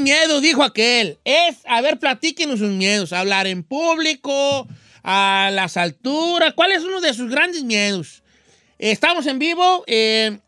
Miedo? 0.09 0.40
Dijo 0.40 0.62
aquel. 0.62 1.18
Es, 1.25 1.59
a 1.66 1.81
ver, 1.81 1.99
platíquenos 1.99 2.59
sus 2.61 2.71
miedos. 2.71 3.12
Hablar 3.12 3.47
en 3.47 3.62
público, 3.62 4.66
a 5.03 5.51
las 5.53 5.77
alturas. 5.77 6.55
¿Cuál 6.55 6.73
es 6.73 6.83
uno 6.83 7.01
de 7.01 7.12
sus 7.14 7.31
grandes 7.31 7.62
miedos? 7.64 8.23
Estamos 8.79 9.27
en 9.27 9.38
vivo. 9.38 9.85
eh, 9.87 10.38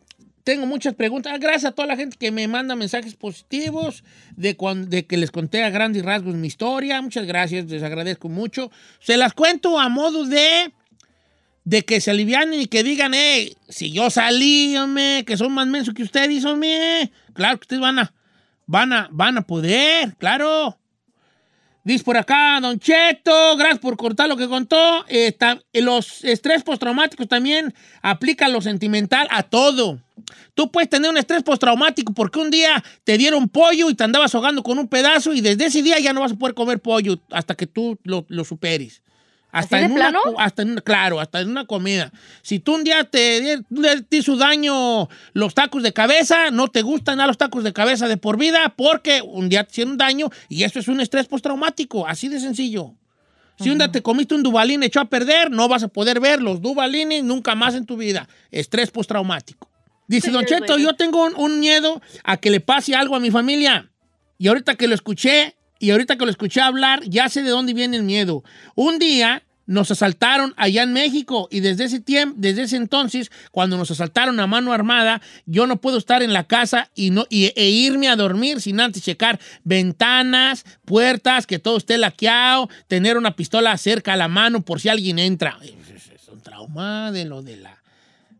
tengo 0.44 0.64
muchas 0.66 0.94
preguntas. 0.94 1.38
Gracias 1.38 1.66
a 1.66 1.72
toda 1.72 1.86
la 1.86 1.96
gente 1.96 2.16
que 2.18 2.30
me 2.30 2.48
manda 2.48 2.74
mensajes 2.74 3.14
positivos 3.14 4.02
de, 4.36 4.56
cuan- 4.56 4.88
de 4.88 5.04
que 5.04 5.16
les 5.18 5.30
conté 5.30 5.62
a 5.62 5.70
grandes 5.70 6.02
rasgos 6.02 6.34
mi 6.34 6.48
historia. 6.48 7.02
Muchas 7.02 7.26
gracias, 7.26 7.66
les 7.66 7.82
agradezco 7.82 8.28
mucho. 8.30 8.70
Se 9.00 9.16
las 9.18 9.34
cuento 9.34 9.78
a 9.78 9.88
modo 9.88 10.24
de 10.24 10.72
de 11.64 11.82
que 11.84 12.00
se 12.00 12.10
alivianen 12.10 12.58
y 12.58 12.66
que 12.66 12.82
digan, 12.82 13.12
eh, 13.12 13.52
si 13.68 13.92
yo 13.92 14.08
salí, 14.08 14.74
hombre, 14.78 15.24
que 15.26 15.36
son 15.36 15.52
más 15.52 15.66
mensos 15.66 15.92
que 15.94 16.02
ustedes, 16.02 16.44
hombre. 16.46 17.12
Claro 17.34 17.58
que 17.58 17.64
ustedes 17.64 17.82
van 17.82 17.98
a, 17.98 18.12
van 18.70 18.92
a, 18.92 19.08
van 19.10 19.36
a 19.36 19.42
poder, 19.42 20.14
claro. 20.16 20.78
Dice 21.82 22.04
por 22.04 22.16
acá, 22.16 22.60
Don 22.60 22.78
Cheto, 22.78 23.56
gracias 23.56 23.80
por 23.80 23.96
cortar 23.96 24.28
lo 24.28 24.36
que 24.36 24.46
contó. 24.46 25.04
Eh, 25.08 25.32
ta- 25.32 25.60
los 25.72 26.22
estrés 26.24 26.62
postraumáticos 26.62 27.26
también 27.26 27.74
aplican 28.00 28.52
lo 28.52 28.60
sentimental 28.60 29.26
a 29.30 29.42
todo. 29.42 29.98
Tú 30.54 30.70
puedes 30.70 30.88
tener 30.88 31.10
un 31.10 31.16
estrés 31.16 31.42
postraumático 31.42 32.12
porque 32.12 32.38
un 32.38 32.50
día 32.50 32.84
te 33.02 33.18
dieron 33.18 33.48
pollo 33.48 33.90
y 33.90 33.94
te 33.94 34.04
andabas 34.04 34.32
ahogando 34.34 34.62
con 34.62 34.78
un 34.78 34.86
pedazo 34.86 35.32
y 35.34 35.40
desde 35.40 35.66
ese 35.66 35.82
día 35.82 35.98
ya 35.98 36.12
no 36.12 36.20
vas 36.20 36.32
a 36.32 36.36
poder 36.36 36.54
comer 36.54 36.78
pollo 36.80 37.18
hasta 37.32 37.56
que 37.56 37.66
tú 37.66 37.98
lo, 38.04 38.24
lo 38.28 38.44
superes. 38.44 39.02
Hasta 39.52 39.76
¿Así 39.76 39.82
de 39.82 39.86
en 39.86 39.92
una 39.92 40.10
plano? 40.10 40.20
hasta 40.38 40.62
en 40.62 40.76
claro, 40.76 41.18
hasta 41.20 41.40
en 41.40 41.50
una 41.50 41.64
comida. 41.66 42.12
Si 42.42 42.60
tú 42.60 42.76
un 42.76 42.84
día 42.84 43.04
te, 43.04 43.58
te 44.08 44.16
hizo 44.16 44.36
daño 44.36 45.08
los 45.32 45.54
tacos 45.54 45.82
de 45.82 45.92
cabeza, 45.92 46.50
no 46.52 46.68
te 46.68 46.82
gustan 46.82 47.20
a 47.20 47.26
los 47.26 47.36
tacos 47.36 47.64
de 47.64 47.72
cabeza 47.72 48.06
de 48.06 48.16
por 48.16 48.36
vida 48.38 48.74
porque 48.76 49.22
un 49.22 49.48
día 49.48 49.64
te 49.64 49.72
hicieron 49.72 49.96
daño 49.96 50.30
y 50.48 50.62
eso 50.62 50.78
es 50.78 50.86
un 50.88 51.00
estrés 51.00 51.26
postraumático, 51.26 52.06
así 52.06 52.28
de 52.28 52.38
sencillo. 52.38 52.94
Si 53.58 53.68
un 53.70 53.76
día 53.78 53.90
te 53.92 54.00
comiste 54.02 54.34
un 54.34 54.42
dubalín 54.42 54.82
echó 54.82 55.00
a 55.00 55.04
perder, 55.04 55.50
no 55.50 55.68
vas 55.68 55.82
a 55.82 55.88
poder 55.88 56.18
ver 56.20 56.40
los 56.40 56.62
dubalines 56.62 57.22
nunca 57.24 57.54
más 57.54 57.74
en 57.74 57.84
tu 57.84 57.96
vida. 57.98 58.26
Estrés 58.50 58.90
postraumático. 58.90 59.68
Dice 60.08 60.28
Sí, 60.28 60.32
Don 60.32 60.46
Cheto, 60.46 60.64
bueno. 60.72 60.78
yo 60.78 60.94
tengo 60.96 61.24
un, 61.24 61.34
un 61.36 61.60
miedo 61.60 62.00
a 62.24 62.38
que 62.38 62.50
le 62.50 62.60
pase 62.60 62.94
algo 62.94 63.16
a 63.16 63.20
mi 63.20 63.30
familia. 63.30 63.90
Y 64.38 64.48
ahorita 64.48 64.76
que 64.76 64.88
lo 64.88 64.94
escuché, 64.94 65.56
y 65.80 65.90
ahorita 65.90 66.16
que 66.16 66.24
lo 66.24 66.30
escuché 66.30 66.60
hablar, 66.60 67.02
ya 67.08 67.28
sé 67.28 67.42
de 67.42 67.50
dónde 67.50 67.74
viene 67.74 67.96
el 67.96 68.04
miedo. 68.04 68.44
Un 68.76 68.98
día 69.00 69.42
nos 69.66 69.90
asaltaron 69.92 70.52
allá 70.56 70.82
en 70.82 70.92
México 70.92 71.46
y 71.50 71.60
desde 71.60 71.84
ese 71.84 72.00
tiempo, 72.00 72.34
desde 72.38 72.62
ese 72.62 72.76
entonces, 72.76 73.30
cuando 73.52 73.76
nos 73.76 73.90
asaltaron 73.90 74.40
a 74.40 74.46
mano 74.48 74.72
armada, 74.72 75.22
yo 75.46 75.66
no 75.68 75.80
puedo 75.80 75.96
estar 75.96 76.22
en 76.24 76.32
la 76.32 76.44
casa 76.44 76.90
y 76.96 77.10
no 77.10 77.24
y- 77.30 77.52
e 77.54 77.70
irme 77.70 78.08
a 78.08 78.16
dormir 78.16 78.60
sin 78.60 78.80
antes 78.80 79.02
checar 79.04 79.38
ventanas, 79.62 80.64
puertas, 80.84 81.46
que 81.46 81.58
todo 81.60 81.76
esté 81.76 81.98
laqueado, 81.98 82.68
tener 82.88 83.16
una 83.16 83.36
pistola 83.36 83.76
cerca 83.78 84.14
a 84.14 84.16
la 84.16 84.28
mano 84.28 84.62
por 84.62 84.80
si 84.80 84.88
alguien 84.88 85.18
entra. 85.18 85.58
Es, 85.62 86.28
un 86.28 86.40
trauma 86.40 87.10
de 87.12 87.24
lo 87.24 87.42
de 87.42 87.56
la 87.56 87.80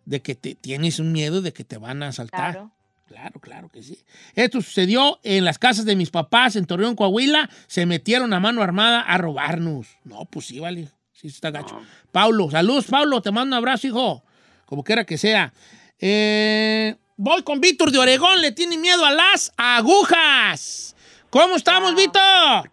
de 0.05 0.20
que 0.22 0.35
te, 0.35 0.55
tienes 0.57 0.98
un 0.98 1.12
miedo 1.12 1.42
de 1.42 1.53
que 1.53 1.62
te 1.64 1.76
van 1.76 2.03
a 2.03 2.09
asaltar. 2.09 2.53
Claro. 2.53 2.72
Claro, 3.11 3.40
claro 3.40 3.68
que 3.68 3.83
sí. 3.83 3.99
Esto 4.37 4.62
sucedió 4.62 5.18
en 5.25 5.44
las 5.44 5.59
casas 5.59 5.85
de 5.85 5.96
mis 5.96 6.11
papás 6.11 6.55
en 6.55 6.64
Torreón, 6.64 6.94
Coahuila. 6.94 7.51
Se 7.66 7.85
metieron 7.85 8.33
a 8.33 8.38
mano 8.38 8.62
armada 8.62 9.01
a 9.01 9.18
robarnos. 9.18 9.88
No, 10.05 10.27
pues 10.27 10.46
sí, 10.46 10.61
vale. 10.61 10.88
Sí, 11.12 11.27
está 11.27 11.51
gacho. 11.51 11.81
Paulo, 12.12 12.49
saludos, 12.53 12.87
Paulo. 12.87 13.20
Te 13.20 13.33
mando 13.33 13.57
un 13.57 13.59
abrazo, 13.59 13.88
hijo. 13.88 14.23
Como 14.64 14.85
quiera 14.85 15.05
que 15.05 15.18
sea. 15.18 15.53
Eh, 15.99 16.94
voy 17.16 17.42
con 17.42 17.61
Víctor 17.61 17.90
de 17.90 17.99
Oregón. 17.99 18.40
Le 18.40 18.53
tiene 18.53 18.79
miedo 18.79 19.05
a 19.05 19.11
las 19.11 19.53
agujas. 19.57 20.94
¿Cómo 21.31 21.57
estamos, 21.57 21.96
Víctor? 21.96 22.70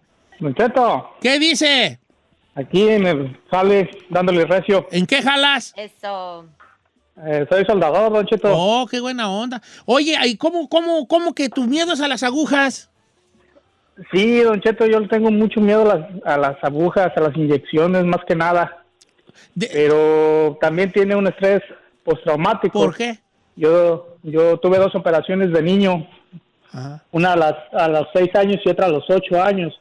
Cheto, 0.56 1.16
¿Qué 1.20 1.40
dice? 1.40 2.00
aquí 2.54 2.88
en 2.90 3.08
el 3.08 3.40
jale 3.50 3.90
dándole 4.12 4.46
recio. 4.46 4.88
¿En 4.92 5.08
qué 5.08 5.24
jalas? 5.24 5.74
Eso. 5.76 6.46
Eh, 7.26 7.46
soy 7.50 7.66
soldador, 7.66 8.12
Don 8.14 8.26
Cheto. 8.26 8.50
Oh, 8.54 8.86
qué 8.90 9.00
buena 9.00 9.32
onda. 9.32 9.62
Oye, 9.86 10.16
¿y 10.26 10.38
cómo, 10.38 10.70
cómo, 10.70 11.08
cómo 11.08 11.34
que 11.34 11.50
tu 11.50 11.64
miedo 11.64 11.94
es 11.94 12.02
a 12.02 12.08
las 12.08 12.22
agujas? 12.24 12.92
Sí, 14.12 14.42
Don 14.42 14.62
Cheto, 14.62 14.86
yo 14.86 15.08
tengo 15.08 15.32
mucho 15.32 15.60
miedo 15.60 15.90
a 15.90 15.96
las, 15.96 16.08
a 16.26 16.38
las 16.38 16.64
agujas, 16.64 17.12
a 17.16 17.20
las 17.22 17.36
inyecciones, 17.36 18.04
más 18.06 18.24
que 18.28 18.36
nada. 18.36 18.84
De- 19.56 19.70
Pero 19.74 20.58
también 20.62 20.92
tiene 20.92 21.16
un 21.16 21.26
estrés 21.28 21.62
postraumático. 22.04 22.80
¿Por 22.80 22.96
qué? 22.96 23.18
Yo, 23.56 24.18
yo 24.22 24.58
tuve 24.60 24.78
dos 24.78 24.94
operaciones 24.94 25.52
de 25.52 25.64
niño, 25.64 26.08
Ajá. 26.72 27.04
una 27.12 27.34
a, 27.34 27.36
las, 27.36 27.56
a 27.74 27.88
los 27.88 28.08
seis 28.14 28.30
años 28.36 28.58
y 28.64 28.70
otra 28.70 28.86
a 28.86 28.90
los 28.90 29.10
ocho 29.10 29.42
años. 29.42 29.74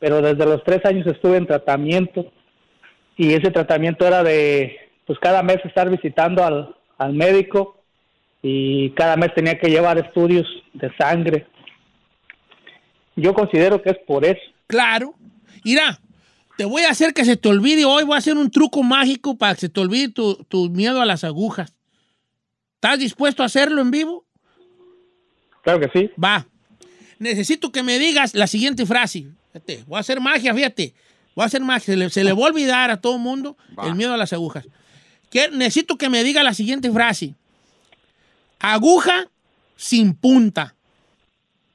Pero 0.00 0.20
desde 0.20 0.44
los 0.44 0.64
tres 0.64 0.84
años 0.84 1.06
estuve 1.06 1.36
en 1.36 1.46
tratamiento 1.46 2.26
y 3.16 3.32
ese 3.32 3.52
tratamiento 3.52 4.04
era 4.04 4.24
de, 4.24 4.76
pues 5.06 5.18
cada 5.20 5.42
mes 5.42 5.58
estar 5.64 5.90
visitando 5.90 6.44
al, 6.44 6.74
al 6.98 7.12
médico 7.12 7.82
y 8.42 8.90
cada 8.90 9.16
mes 9.16 9.34
tenía 9.34 9.58
que 9.58 9.68
llevar 9.68 9.98
estudios 9.98 10.46
de 10.72 10.94
sangre. 10.96 11.46
Yo 13.16 13.32
considero 13.34 13.82
que 13.82 13.90
es 13.90 13.98
por 14.06 14.24
eso. 14.24 14.40
Claro. 14.66 15.14
Mira, 15.64 16.00
te 16.56 16.64
voy 16.64 16.82
a 16.82 16.90
hacer 16.90 17.14
que 17.14 17.24
se 17.24 17.36
te 17.36 17.48
olvide 17.48 17.84
hoy. 17.84 18.04
Voy 18.04 18.14
a 18.14 18.18
hacer 18.18 18.36
un 18.36 18.50
truco 18.50 18.82
mágico 18.82 19.36
para 19.36 19.54
que 19.54 19.62
se 19.62 19.68
te 19.68 19.80
olvide 19.80 20.08
tu, 20.08 20.34
tu 20.48 20.68
miedo 20.70 21.00
a 21.00 21.06
las 21.06 21.24
agujas. 21.24 21.74
¿Estás 22.74 22.98
dispuesto 22.98 23.42
a 23.42 23.46
hacerlo 23.46 23.80
en 23.80 23.90
vivo? 23.90 24.26
Claro 25.62 25.80
que 25.80 25.98
sí. 25.98 26.10
Va. 26.22 26.46
Necesito 27.18 27.72
que 27.72 27.82
me 27.82 27.98
digas 27.98 28.34
la 28.34 28.46
siguiente 28.46 28.84
frase. 28.84 29.28
Fíjate, 29.52 29.84
voy 29.86 29.96
a 29.96 30.00
hacer 30.00 30.20
magia, 30.20 30.54
fíjate. 30.54 30.92
Voy 31.34 31.44
a 31.44 31.46
hacer 31.46 31.62
magia. 31.62 31.86
Se 31.86 31.96
le, 31.96 32.10
se 32.10 32.24
le 32.24 32.32
va 32.32 32.42
a 32.44 32.50
olvidar 32.50 32.90
a 32.90 33.00
todo 33.00 33.14
el 33.14 33.22
mundo 33.22 33.56
Va. 33.78 33.86
el 33.86 33.94
miedo 33.94 34.12
a 34.12 34.16
las 34.16 34.32
agujas. 34.32 34.66
Que- 35.34 35.50
necesito 35.50 35.98
que 35.98 36.08
me 36.08 36.22
diga 36.22 36.44
la 36.44 36.54
siguiente 36.54 36.92
frase. 36.92 37.34
Aguja 38.60 39.26
sin 39.74 40.14
punta. 40.14 40.76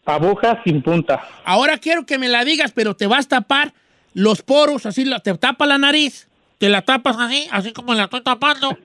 Aguja 0.06 0.62
sin 0.64 0.82
punta. 0.82 1.22
Ahora 1.44 1.78
quiero 1.78 2.06
que 2.06 2.18
me 2.18 2.30
la 2.30 2.46
digas, 2.46 2.72
pero 2.72 2.96
te 2.96 3.06
vas 3.06 3.26
a 3.26 3.30
tapar 3.30 3.74
los 4.14 4.44
poros, 4.44 4.86
así 4.86 5.04
te 5.26 5.38
tapa 5.38 5.66
la 5.66 5.78
nariz, 5.78 6.30
te 6.58 6.70
la 6.70 6.84
tapas 6.84 7.18
así, 7.20 7.50
así 7.52 7.74
como 7.74 7.94
la 7.94 8.06
estoy 8.06 8.22
tapando. 8.22 8.78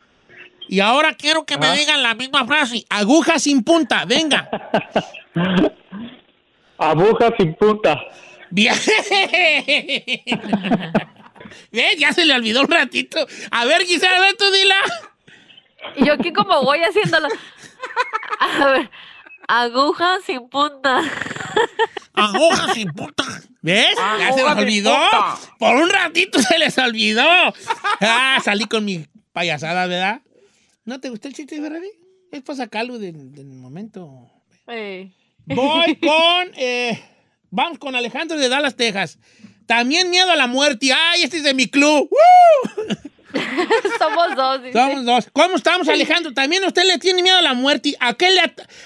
Y 0.68 0.80
ahora 0.80 1.14
quiero 1.14 1.44
que 1.44 1.56
me 1.56 1.70
digan 1.76 2.02
la 2.02 2.16
misma 2.16 2.44
frase, 2.44 2.84
aguja 2.90 3.38
sin 3.38 3.62
punta, 3.62 4.04
venga. 4.06 4.50
Aguja 6.78 7.28
sin 7.38 7.54
punta. 7.54 8.00
Bien. 8.50 8.74
Bien, 11.70 11.90
ya 11.98 12.12
se 12.12 12.24
le 12.24 12.34
olvidó 12.34 12.62
un 12.62 12.70
ratito. 12.70 13.26
A 13.50 13.64
ver, 13.64 13.82
Gisela, 13.82 14.16
a 14.16 14.20
ver 14.20 14.36
tú 14.36 14.44
dila. 14.50 14.76
Y 15.96 16.06
yo 16.06 16.14
aquí 16.14 16.32
como 16.32 16.62
voy 16.62 16.78
haciéndolo. 16.82 17.28
A 18.40 18.66
ver, 18.70 18.90
aguja 19.48 20.18
sin 20.26 20.48
punta. 20.48 21.02
Aguja 22.14 22.72
sin 22.74 22.90
punta. 22.92 23.24
¿Ves? 23.60 23.96
ya 24.18 24.32
se 24.32 24.42
les 24.42 24.56
olvidó. 24.56 24.90
punta. 24.94 25.36
Por 25.58 25.76
un 25.76 25.88
ratito 25.90 26.40
se 26.40 26.58
les 26.58 26.76
olvidó. 26.78 27.24
Ah, 28.00 28.38
salí 28.44 28.64
con 28.66 28.84
mi 28.84 29.06
payasada, 29.32 29.86
¿verdad? 29.86 30.20
¿No 30.84 31.00
te 31.00 31.08
gustó 31.08 31.28
el 31.28 31.34
chiste, 31.34 31.60
Ferrari? 31.60 31.90
Es 32.30 32.42
para 32.42 32.56
sacarlo 32.56 32.98
del, 32.98 33.32
del 33.32 33.46
momento. 33.46 34.30
Eh, 34.66 35.10
Voy 35.46 35.96
con. 35.96 36.52
eh, 36.56 37.02
vamos 37.50 37.78
con 37.78 37.94
Alejandro 37.94 38.36
de 38.38 38.48
Dallas, 38.48 38.76
Texas. 38.76 39.18
También 39.66 40.10
miedo 40.10 40.30
a 40.30 40.36
la 40.36 40.46
muerte. 40.46 40.90
¡Ay, 40.92 41.22
este 41.22 41.38
es 41.38 41.44
de 41.44 41.54
mi 41.54 41.66
club! 41.68 42.08
¡Woo! 42.10 42.96
Somos 43.98 44.36
dos. 44.36 44.62
dice. 44.62 44.72
Somos 44.78 45.04
dos. 45.04 45.28
¿Cómo 45.32 45.56
estamos, 45.56 45.88
Alejandro? 45.88 46.32
¿También 46.32 46.64
usted 46.64 46.84
le 46.84 46.98
tiene 46.98 47.22
miedo 47.22 47.36
a 47.38 47.42
la 47.42 47.54
muerte? 47.54 47.96
¿A 48.00 48.14
qué 48.14 48.30
le, 48.30 48.40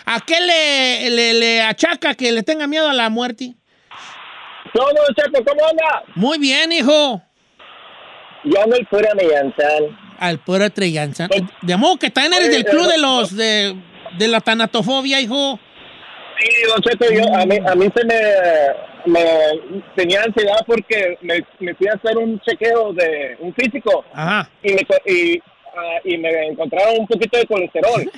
a 0.07 0.21
qué 0.21 0.41
le, 0.41 1.11
le- 1.11 1.35
le 1.35 1.63
achaca 1.63 2.15
que 2.15 2.33
le 2.33 2.43
tenga 2.43 2.67
miedo 2.67 2.89
a 2.89 2.95
la 2.95 3.09
muerte? 3.11 3.55
¿Cómo, 4.73 4.89
Checo? 5.17 5.45
¿Cómo 5.45 5.67
anda? 5.69 6.03
Muy 6.15 6.39
bien, 6.39 6.73
hijo. 6.73 7.23
Yo 8.45 8.63
ando 8.63 8.77
el 8.77 8.87
pura 8.87 9.11
Millanzán. 9.15 9.99
Al 10.19 10.39
puro 10.41 10.69
Treyanza. 10.71 11.29
De 11.63 11.77
modo 11.77 11.97
que 11.99 12.11
también 12.11 12.35
eres 12.35 12.51
del 12.51 12.65
club 12.65 12.87
de 12.89 12.99
los 12.99 13.37
de, 13.37 13.77
de 14.19 14.29
la 14.29 14.41
tanatofobia, 14.41 15.21
hijo. 15.21 15.59
Sí, 16.41 16.49
Don 16.69 16.81
Cheto, 16.83 17.05
yo, 17.13 17.35
a, 17.37 17.45
mí, 17.47 17.57
a 17.67 17.75
mí 17.75 17.87
se 17.95 18.05
me, 18.05 18.15
me 19.09 19.25
tenía 19.97 20.23
ansiedad 20.23 20.59
porque 20.67 21.19
me, 21.23 21.45
me 21.61 21.75
fui 21.75 21.89
a 21.89 21.95
hacer 21.95 22.17
un 22.19 22.41
chequeo 22.41 22.93
de 22.93 23.37
un 23.41 23.53
físico 23.55 24.05
Ajá. 24.13 24.49
y 24.63 24.73
me, 24.75 24.81
y, 25.07 25.39
ah, 25.77 25.99
y 26.05 26.17
me 26.19 26.47
encontraron 26.47 27.01
un 27.01 27.07
poquito 27.07 27.39
de 27.39 27.47
colesterol 27.47 28.01
en 28.03 28.11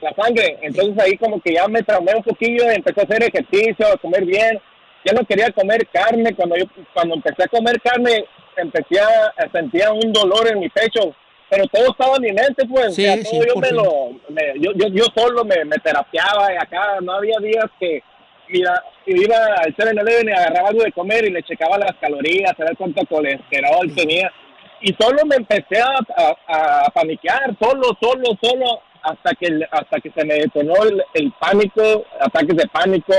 la 0.00 0.14
sangre. 0.14 0.58
Entonces 0.62 0.98
ahí 1.02 1.16
como 1.16 1.40
que 1.40 1.54
ya 1.54 1.66
me 1.68 1.82
traumé 1.82 2.14
un 2.14 2.22
poquillo 2.22 2.70
y 2.70 2.74
empecé 2.76 3.00
a 3.00 3.04
hacer 3.04 3.22
ejercicio, 3.24 3.86
a 3.92 3.96
comer 3.98 4.24
bien. 4.24 4.60
Ya 5.04 5.12
no 5.12 5.24
quería 5.26 5.50
comer 5.52 5.86
carne. 5.92 6.34
Cuando 6.34 6.56
yo 6.56 6.64
cuando 6.94 7.14
empecé 7.16 7.44
a 7.44 7.48
comer 7.48 7.80
carne, 7.80 8.24
empecé 8.56 9.00
a, 9.00 9.32
sentía 9.52 9.92
un 9.92 10.12
dolor 10.12 10.48
en 10.48 10.58
mi 10.60 10.68
pecho. 10.68 11.14
Pero 11.50 11.64
todo 11.68 11.90
estaba 11.92 12.16
en 12.16 12.22
mi 12.24 12.32
mente, 12.32 12.66
pues. 12.66 12.94
Sí, 12.94 13.06
o 13.08 13.12
sea, 13.14 13.22
todo 13.22 13.30
sí, 13.42 13.48
yo, 13.48 13.56
me 13.60 13.70
lo, 13.70 14.10
me- 14.28 14.52
yo, 14.60 14.72
yo, 14.74 14.88
yo 14.88 15.04
solo 15.16 15.44
me, 15.46 15.64
me 15.64 15.78
terapiaba 15.78 16.52
y 16.52 16.56
acá 16.56 16.98
no 17.00 17.12
había 17.12 17.38
días 17.40 17.64
que 17.80 18.02
mira, 18.48 18.82
iba 19.06 19.36
al 19.36 19.74
7-Eleven 19.76 20.28
y 20.28 20.32
agarraba 20.32 20.68
algo 20.68 20.82
de 20.82 20.92
comer 20.92 21.24
y 21.26 21.30
le 21.30 21.42
checaba 21.42 21.78
las 21.78 21.94
calorías, 22.00 22.52
a 22.58 22.64
ver 22.64 22.76
cuánto 22.76 23.04
colesterol 23.06 23.92
tenía. 23.94 24.32
Y 24.80 24.94
solo 24.98 25.24
me 25.26 25.36
empecé 25.36 25.80
a, 25.80 25.98
a, 26.16 26.86
a 26.86 26.90
paniquear, 26.90 27.56
solo, 27.60 27.96
solo, 28.00 28.38
solo, 28.40 28.80
hasta 29.02 29.34
que, 29.34 29.60
hasta 29.70 30.00
que 30.00 30.10
se 30.10 30.24
me 30.24 30.34
detonó 30.34 30.74
el, 30.84 31.02
el 31.14 31.32
pánico, 31.40 32.04
ataques 32.20 32.56
de 32.56 32.66
pánico, 32.68 33.14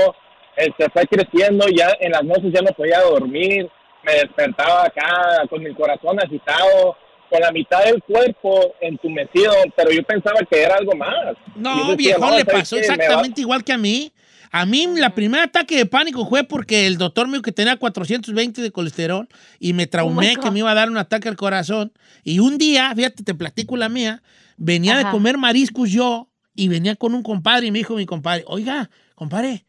se 0.56 0.90
fue 0.90 1.06
creciendo, 1.06 1.66
ya 1.68 1.96
en 2.00 2.12
las 2.12 2.24
noches 2.24 2.52
ya 2.52 2.60
no 2.62 2.72
podía 2.72 3.00
dormir, 3.00 3.68
me 4.02 4.12
despertaba 4.12 4.84
acá 4.84 5.46
con 5.48 5.62
mi 5.62 5.74
corazón 5.74 6.18
agitado, 6.20 6.96
con 7.30 7.40
la 7.40 7.52
mitad 7.52 7.84
del 7.84 8.02
cuerpo 8.02 8.74
entumecido, 8.80 9.52
pero 9.76 9.90
yo 9.90 10.02
pensaba 10.02 10.40
que 10.50 10.62
era 10.62 10.76
algo 10.76 10.92
más. 10.94 11.36
No, 11.54 11.96
viejo, 11.96 12.20
le 12.30 12.40
¿sabes 12.40 12.44
pasó 12.44 12.76
exactamente 12.76 13.40
igual 13.40 13.62
que 13.62 13.72
a 13.72 13.78
mí. 13.78 14.12
A 14.52 14.66
mí 14.66 14.86
la 14.96 15.14
primer 15.14 15.40
ataque 15.40 15.76
de 15.76 15.86
pánico 15.86 16.28
fue 16.28 16.42
porque 16.44 16.86
el 16.86 16.98
doctor 16.98 17.26
me 17.28 17.34
dijo 17.34 17.42
que 17.42 17.52
tenía 17.52 17.76
420 17.76 18.60
de 18.62 18.70
colesterol 18.72 19.28
y 19.60 19.72
me 19.74 19.86
traumé 19.86 20.34
God. 20.36 20.42
que 20.42 20.50
me 20.50 20.58
iba 20.58 20.70
a 20.70 20.74
dar 20.74 20.90
un 20.90 20.96
ataque 20.98 21.28
al 21.28 21.36
corazón. 21.36 21.92
Y 22.24 22.40
un 22.40 22.58
día, 22.58 22.92
fíjate, 22.96 23.22
te 23.22 23.34
platico 23.34 23.76
la 23.76 23.88
mía, 23.88 24.22
venía 24.56 24.96
de 24.96 25.04
comer 25.12 25.38
mariscos 25.38 25.90
yo 25.90 26.28
y 26.54 26.66
venía 26.68 26.96
con 26.96 27.14
un 27.14 27.22
compadre 27.22 27.68
y 27.68 27.70
me 27.70 27.78
dijo 27.78 27.94
mi 27.94 28.06
compadre, 28.06 28.42
oiga, 28.48 28.90
compadre, 29.14 29.66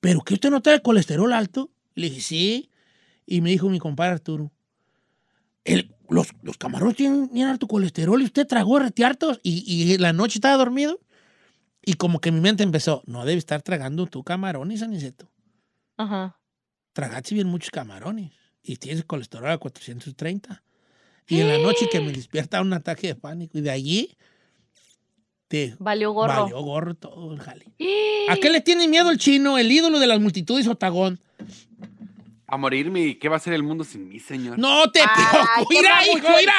¿pero 0.00 0.20
que 0.22 0.34
usted 0.34 0.50
no 0.50 0.60
trae 0.62 0.82
colesterol 0.82 1.32
alto? 1.32 1.70
Le 1.94 2.08
dije, 2.10 2.20
sí. 2.22 2.70
Y 3.24 3.40
me 3.40 3.50
dijo 3.50 3.68
mi 3.68 3.78
compadre 3.78 4.14
Arturo, 4.14 4.50
"El- 5.64 5.94
los, 6.08 6.28
los 6.42 6.58
camarones 6.58 6.96
tienen, 6.96 7.28
tienen 7.28 7.52
alto 7.52 7.66
colesterol 7.68 8.20
y 8.20 8.24
usted 8.24 8.46
tragó 8.46 8.78
rete 8.80 9.04
hartos 9.04 9.38
y, 9.42 9.62
y 9.66 9.96
la 9.98 10.12
noche 10.12 10.38
estaba 10.38 10.56
dormido. 10.56 10.98
Y 11.84 11.94
como 11.94 12.20
que 12.20 12.30
mi 12.30 12.40
mente 12.40 12.62
empezó, 12.62 13.02
no 13.06 13.24
debe 13.24 13.38
estar 13.38 13.62
tragando 13.62 14.06
tú 14.06 14.22
camarones, 14.22 14.82
Aniceto. 14.82 15.28
Ajá. 15.96 16.38
Tragaste 16.92 17.34
bien 17.34 17.48
muchos 17.48 17.70
camarones 17.70 18.32
y 18.62 18.76
tienes 18.76 19.04
colesterol 19.04 19.50
a 19.50 19.58
430. 19.58 20.62
Y 21.28 21.40
en 21.40 21.48
la 21.48 21.58
noche 21.58 21.88
que 21.90 22.00
me 22.00 22.12
despierta 22.12 22.60
un 22.60 22.72
ataque 22.72 23.08
de 23.08 23.14
pánico 23.14 23.58
y 23.58 23.62
de 23.62 23.70
allí 23.70 24.16
te 25.48 25.76
Valió 25.78 26.12
gorro. 26.12 26.42
valió 26.42 26.60
gorro 26.62 26.94
todo 26.94 27.32
el 27.32 27.40
jale. 27.40 27.66
¿A 28.28 28.36
qué 28.36 28.50
le 28.50 28.60
tiene 28.60 28.88
miedo 28.88 29.10
el 29.10 29.18
chino, 29.18 29.58
el 29.58 29.70
ídolo 29.70 29.98
de 29.98 30.06
las 30.06 30.20
multitudes 30.20 30.66
Otagón? 30.66 31.20
A 32.52 32.58
morirme, 32.58 33.00
¿y 33.00 33.14
qué 33.14 33.30
va 33.30 33.36
a 33.36 33.40
ser 33.40 33.54
el 33.54 33.62
mundo 33.62 33.82
sin 33.82 34.10
mí, 34.10 34.20
señor? 34.20 34.58
No 34.58 34.90
te 34.92 35.00
Ay, 35.00 35.06
preocupes, 35.08 35.78
mira, 35.80 36.06
hijo, 36.06 36.28
mira, 36.38 36.54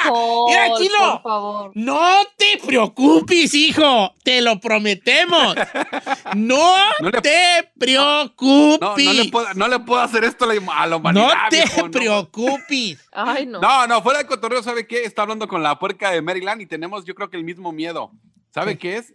mira, 0.48 0.76
chino. 0.76 1.22
Por 1.22 1.22
favor. 1.22 1.72
No 1.76 2.16
te 2.36 2.60
preocupes, 2.66 3.54
hijo. 3.54 4.12
Te 4.24 4.42
lo 4.42 4.60
prometemos. 4.60 5.56
No, 6.36 6.76
No 7.00 7.10
le- 7.12 7.22
te 7.22 7.70
preocupes. 7.78 8.80
No, 8.82 8.96
no 8.98 9.14
le 9.14 9.26
puedo, 9.30 9.54
no 9.54 9.68
le 9.68 9.80
puedo 9.82 10.02
hacer 10.02 10.24
esto 10.24 10.46
a 10.46 10.48
la, 10.48 10.56
la 10.56 10.88
No 10.88 10.98
humanidad. 10.98 11.50
te 11.52 11.58
viejo, 11.58 11.92
preocupes. 11.92 12.98
Ay, 13.14 13.46
no. 13.46 13.62
No, 13.62 13.86
no, 13.86 14.02
fuera 14.02 14.18
de 14.18 14.26
cotorreo, 14.26 14.64
¿sabe 14.64 14.88
qué? 14.88 15.04
Está 15.04 15.22
hablando 15.22 15.48
con 15.48 15.62
la 15.62 15.78
puerca 15.78 16.10
de 16.10 16.24
Maryland 16.24 16.60
y 16.62 16.66
tenemos, 16.66 17.06
yo 17.06 17.14
creo 17.14 17.30
que 17.30 17.38
el 17.38 17.44
mismo 17.44 17.72
miedo. 17.72 18.10
¿Sabe 18.52 18.80
qué 18.80 18.98
es? 18.98 19.14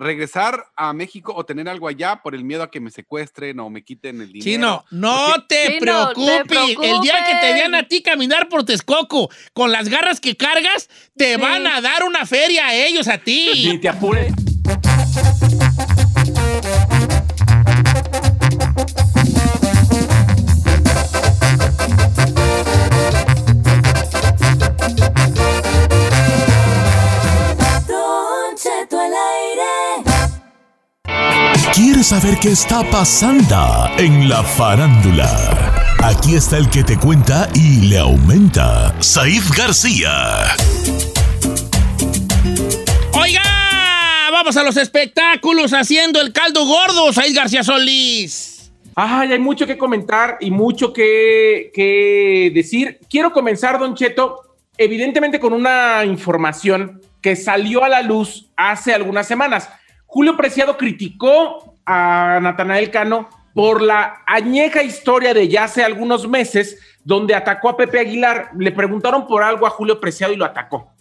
Regresar 0.00 0.64
a 0.76 0.94
México 0.94 1.34
o 1.36 1.44
tener 1.44 1.68
algo 1.68 1.86
allá 1.86 2.22
por 2.22 2.34
el 2.34 2.42
miedo 2.42 2.62
a 2.62 2.70
que 2.70 2.80
me 2.80 2.90
secuestren 2.90 3.60
o 3.60 3.68
me 3.68 3.84
quiten 3.84 4.20
el 4.22 4.32
dinero. 4.32 4.44
Chino, 4.50 4.84
no 4.90 5.26
Porque- 5.34 5.46
te 5.48 5.78
Chino, 5.78 5.80
preocupes. 5.80 6.76
te 6.78 6.90
El 6.90 7.00
día 7.02 7.22
que 7.26 7.34
te 7.46 7.52
vean 7.52 7.74
a 7.74 7.86
ti 7.86 8.02
caminar 8.02 8.48
por 8.48 8.64
Texcoco 8.64 9.28
con 9.52 9.70
las 9.70 9.90
garras 9.90 10.18
que 10.18 10.36
cargas, 10.38 10.88
te 11.16 11.34
Sí. 11.34 11.40
van 11.40 11.66
a 11.66 11.82
dar 11.82 12.04
una 12.04 12.24
feria 12.24 12.68
a 12.68 12.74
ellos, 12.74 13.08
a 13.08 13.18
Ni 13.18 13.22
ti. 13.24 13.78
te 13.82 13.88
apures. 13.90 14.32
¿Quieres 32.00 32.22
saber 32.22 32.38
qué 32.40 32.52
está 32.52 32.82
pasando 32.90 33.90
en 33.98 34.26
la 34.26 34.42
farándula? 34.42 35.28
Aquí 36.02 36.34
está 36.34 36.56
el 36.56 36.70
que 36.70 36.82
te 36.82 36.98
cuenta 36.98 37.46
y 37.54 37.88
le 37.88 37.98
aumenta, 37.98 38.94
Saif 39.02 39.54
García. 39.54 40.46
Oiga, 43.12 43.42
vamos 44.32 44.56
a 44.56 44.62
los 44.62 44.78
espectáculos 44.78 45.74
haciendo 45.74 46.22
el 46.22 46.32
caldo 46.32 46.64
gordo, 46.64 47.12
Said 47.12 47.36
García 47.36 47.62
Solís. 47.62 48.72
Ay, 48.94 49.32
hay 49.32 49.38
mucho 49.38 49.66
que 49.66 49.76
comentar 49.76 50.38
y 50.40 50.50
mucho 50.50 50.94
que, 50.94 51.70
que 51.74 52.50
decir. 52.54 52.98
Quiero 53.10 53.30
comenzar, 53.30 53.78
Don 53.78 53.94
Cheto, 53.94 54.56
evidentemente 54.78 55.38
con 55.38 55.52
una 55.52 56.02
información 56.06 57.02
que 57.20 57.36
salió 57.36 57.84
a 57.84 57.90
la 57.90 58.00
luz 58.00 58.48
hace 58.56 58.94
algunas 58.94 59.28
semanas. 59.28 59.68
Julio 60.06 60.34
Preciado 60.34 60.78
criticó 60.78 61.69
a 61.90 62.38
Natanael 62.40 62.90
Cano 62.90 63.28
por 63.52 63.82
la 63.82 64.22
añeja 64.26 64.82
historia 64.82 65.34
de 65.34 65.48
ya 65.48 65.64
hace 65.64 65.82
algunos 65.82 66.28
meses 66.28 66.78
donde 67.02 67.34
atacó 67.34 67.68
a 67.68 67.76
Pepe 67.76 67.98
Aguilar. 67.98 68.50
Le 68.56 68.70
preguntaron 68.70 69.26
por 69.26 69.42
algo 69.42 69.66
a 69.66 69.70
Julio 69.70 69.98
Preciado 69.98 70.32
y 70.32 70.36
lo 70.36 70.44
atacó. 70.44 70.92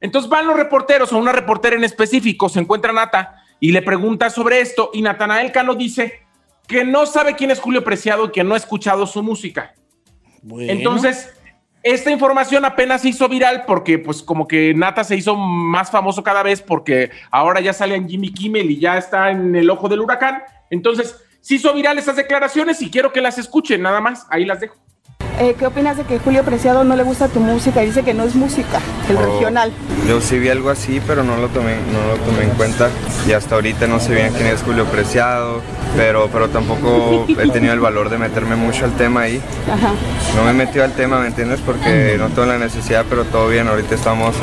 Entonces 0.00 0.30
van 0.30 0.46
los 0.46 0.56
reporteros, 0.56 1.12
o 1.12 1.18
una 1.18 1.32
reportera 1.32 1.76
en 1.76 1.84
específico, 1.84 2.48
se 2.48 2.60
encuentra 2.60 2.92
Nata 2.92 3.42
y 3.60 3.72
le 3.72 3.82
pregunta 3.82 4.30
sobre 4.30 4.60
esto 4.60 4.90
y 4.94 5.02
Natanael 5.02 5.52
Cano 5.52 5.74
dice 5.74 6.22
que 6.66 6.84
no 6.84 7.04
sabe 7.04 7.36
quién 7.36 7.50
es 7.50 7.60
Julio 7.60 7.84
Preciado 7.84 8.26
y 8.26 8.30
que 8.30 8.42
no 8.42 8.54
ha 8.54 8.56
escuchado 8.56 9.06
su 9.06 9.22
música. 9.22 9.74
Bueno. 10.40 10.72
Entonces, 10.72 11.34
esta 11.82 12.10
información 12.10 12.64
apenas 12.64 13.02
se 13.02 13.08
hizo 13.08 13.28
viral 13.28 13.64
porque 13.66 13.98
pues 13.98 14.22
como 14.22 14.46
que 14.46 14.74
Nata 14.74 15.02
se 15.04 15.16
hizo 15.16 15.36
más 15.36 15.90
famoso 15.90 16.22
cada 16.22 16.42
vez 16.42 16.60
porque 16.60 17.10
ahora 17.30 17.60
ya 17.60 17.72
sale 17.72 17.94
en 17.94 18.08
Jimmy 18.08 18.32
Kimmel 18.32 18.70
y 18.70 18.78
ya 18.78 18.98
está 18.98 19.30
en 19.30 19.56
el 19.56 19.70
ojo 19.70 19.88
del 19.88 20.00
huracán. 20.00 20.42
Entonces, 20.68 21.16
se 21.40 21.54
hizo 21.54 21.72
viral 21.72 21.98
esas 21.98 22.16
declaraciones 22.16 22.82
y 22.82 22.90
quiero 22.90 23.12
que 23.12 23.20
las 23.20 23.38
escuchen, 23.38 23.82
nada 23.82 24.00
más, 24.00 24.26
ahí 24.30 24.44
las 24.44 24.60
dejo. 24.60 24.76
Eh, 25.42 25.56
¿Qué 25.58 25.66
opinas 25.66 25.96
de 25.96 26.04
que 26.04 26.18
Julio 26.18 26.44
Preciado 26.44 26.84
no 26.84 26.94
le 26.96 27.02
gusta 27.02 27.26
tu 27.28 27.40
música 27.40 27.82
y 27.82 27.86
dice 27.86 28.02
que 28.02 28.12
no 28.12 28.24
es 28.24 28.34
música, 28.34 28.78
el 29.08 29.16
Oh. 29.16 29.20
regional? 29.22 29.72
Yo 30.06 30.20
sí 30.20 30.38
vi 30.38 30.50
algo 30.50 30.68
así, 30.68 31.00
pero 31.06 31.22
no 31.24 31.36
lo 31.38 31.48
tomé, 31.48 31.76
no 31.76 32.14
lo 32.14 32.22
tomé 32.24 32.44
en 32.44 32.50
cuenta. 32.50 32.90
Y 33.26 33.32
hasta 33.32 33.54
ahorita 33.54 33.86
no 33.86 34.00
sé 34.00 34.14
bien 34.14 34.32
quién 34.34 34.48
es 34.48 34.62
Julio 34.62 34.84
Preciado, 34.84 35.62
pero, 35.96 36.28
pero 36.30 36.50
tampoco 36.50 37.24
he 37.26 37.48
tenido 37.48 37.72
el 37.72 37.80
valor 37.80 38.10
de 38.10 38.18
meterme 38.18 38.54
mucho 38.54 38.84
al 38.84 38.92
tema 38.92 39.22
ahí. 39.22 39.40
Ajá. 39.72 39.92
No 40.36 40.44
me 40.44 40.50
he 40.50 40.52
metido 40.52 40.84
al 40.84 40.92
tema, 40.92 41.18
¿me 41.20 41.28
entiendes? 41.28 41.60
Porque 41.64 42.16
no 42.18 42.26
tengo 42.28 42.44
la 42.46 42.58
necesidad, 42.58 43.06
pero 43.08 43.24
todo 43.24 43.48
bien. 43.48 43.66
Ahorita 43.66 43.94
estamos 43.94 44.34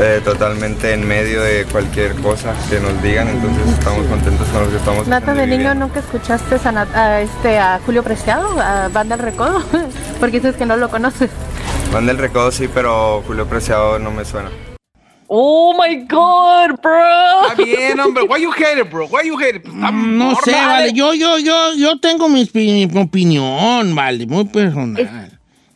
eh, 0.00 0.20
totalmente 0.24 0.92
en 0.92 1.06
medio 1.08 1.42
de 1.42 1.64
cualquier 1.64 2.14
cosa 2.16 2.52
que 2.70 2.78
nos 2.78 3.02
digan, 3.02 3.26
entonces 3.28 3.66
estamos 3.76 4.06
contentos 4.06 4.46
con 4.48 4.62
lo 4.64 4.70
que 4.70 4.76
estamos 4.76 5.08
Nata, 5.08 5.34
de 5.34 5.46
niño 5.48 5.74
nunca 5.74 5.98
escuchaste 6.00 6.56
a, 6.64 6.72
Nat- 6.72 6.94
a 6.94 7.20
este, 7.22 7.58
a 7.58 7.80
Julio 7.84 8.02
Preciado, 8.04 8.60
a 8.60 8.88
Banda 8.88 9.14
El 9.16 9.22
Recodo, 9.22 9.62
porque 10.30 10.40
dices 10.40 10.56
que 10.56 10.66
no 10.66 10.76
lo 10.76 10.90
conoces. 10.90 11.30
Van 11.90 12.04
del 12.04 12.18
recodo 12.18 12.50
sí, 12.50 12.68
pero 12.72 13.22
Julio 13.26 13.46
Preciado 13.46 13.98
no 13.98 14.10
me 14.10 14.26
suena. 14.26 14.50
Oh 15.26 15.74
my 15.74 16.04
God, 16.06 16.78
bro. 16.82 17.48
Está 17.50 17.62
bien, 17.62 17.98
hombre. 17.98 18.24
Why 18.28 18.42
you 18.42 18.50
hate 18.52 18.78
it, 18.80 18.90
bro? 18.90 19.06
Why 19.06 19.26
you 19.26 19.38
hate 19.38 19.56
it? 19.56 19.62
Pues, 19.62 19.74
Mm, 19.74 20.18
No 20.18 20.34
sé, 20.44 20.52
vale. 20.52 20.92
Yo, 20.92 21.14
yo, 21.14 21.38
yo, 21.38 21.72
yo 21.76 21.98
tengo 21.98 22.28
mi, 22.28 22.46
mi 22.54 22.84
opinión, 23.00 23.94
vale, 23.94 24.26
muy 24.26 24.44
personal. 24.44 25.30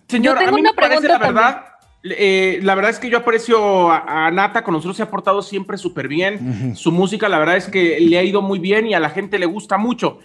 Señor, 0.09 0.35
Yo 0.35 0.39
tengo 0.41 0.51
a 0.51 0.55
mí 0.55 0.61
una 0.61 0.71
me 0.73 0.77
parece 0.77 1.01
pregunta 1.01 1.19
la 1.19 1.33
verdad. 1.33 1.65
eh, 2.05 2.61
la 2.63 2.75
verdad 2.75 2.91
es 2.91 2.99
que 2.99 3.09
yo 3.09 3.19
aprecio 3.19 3.91
a, 3.91 4.27
a 4.27 4.31
Nata, 4.31 4.63
con 4.63 4.75
nosotros 4.75 4.97
se 4.99 5.03
ha 5.03 5.09
portado 5.11 5.41
siempre 5.41 5.79
súper 5.79 6.09
bien. 6.09 6.75
Su 6.77 6.93
música, 6.93 7.27
la 7.31 7.39
verdad 7.39 7.57
es 7.57 7.69
que 7.69 7.99
le 8.01 8.19
ha 8.19 8.23
ido 8.23 8.43
muy 8.43 8.59
bien 8.59 8.87
y 8.87 8.93
a 8.95 9.01
la 9.01 9.09
gente 9.09 9.39
le 9.39 9.47
gusta 9.47 9.79
mucho. 9.79 10.19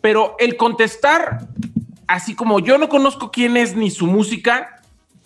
Pero 0.00 0.36
el 0.38 0.56
contestar, 0.58 1.38
así 2.06 2.34
como 2.34 2.60
yo 2.60 2.78
no 2.78 2.88
conozco 2.88 3.30
quién 3.30 3.56
es 3.56 3.74
ni 3.76 3.90
su 3.90 4.06
música, 4.06 4.80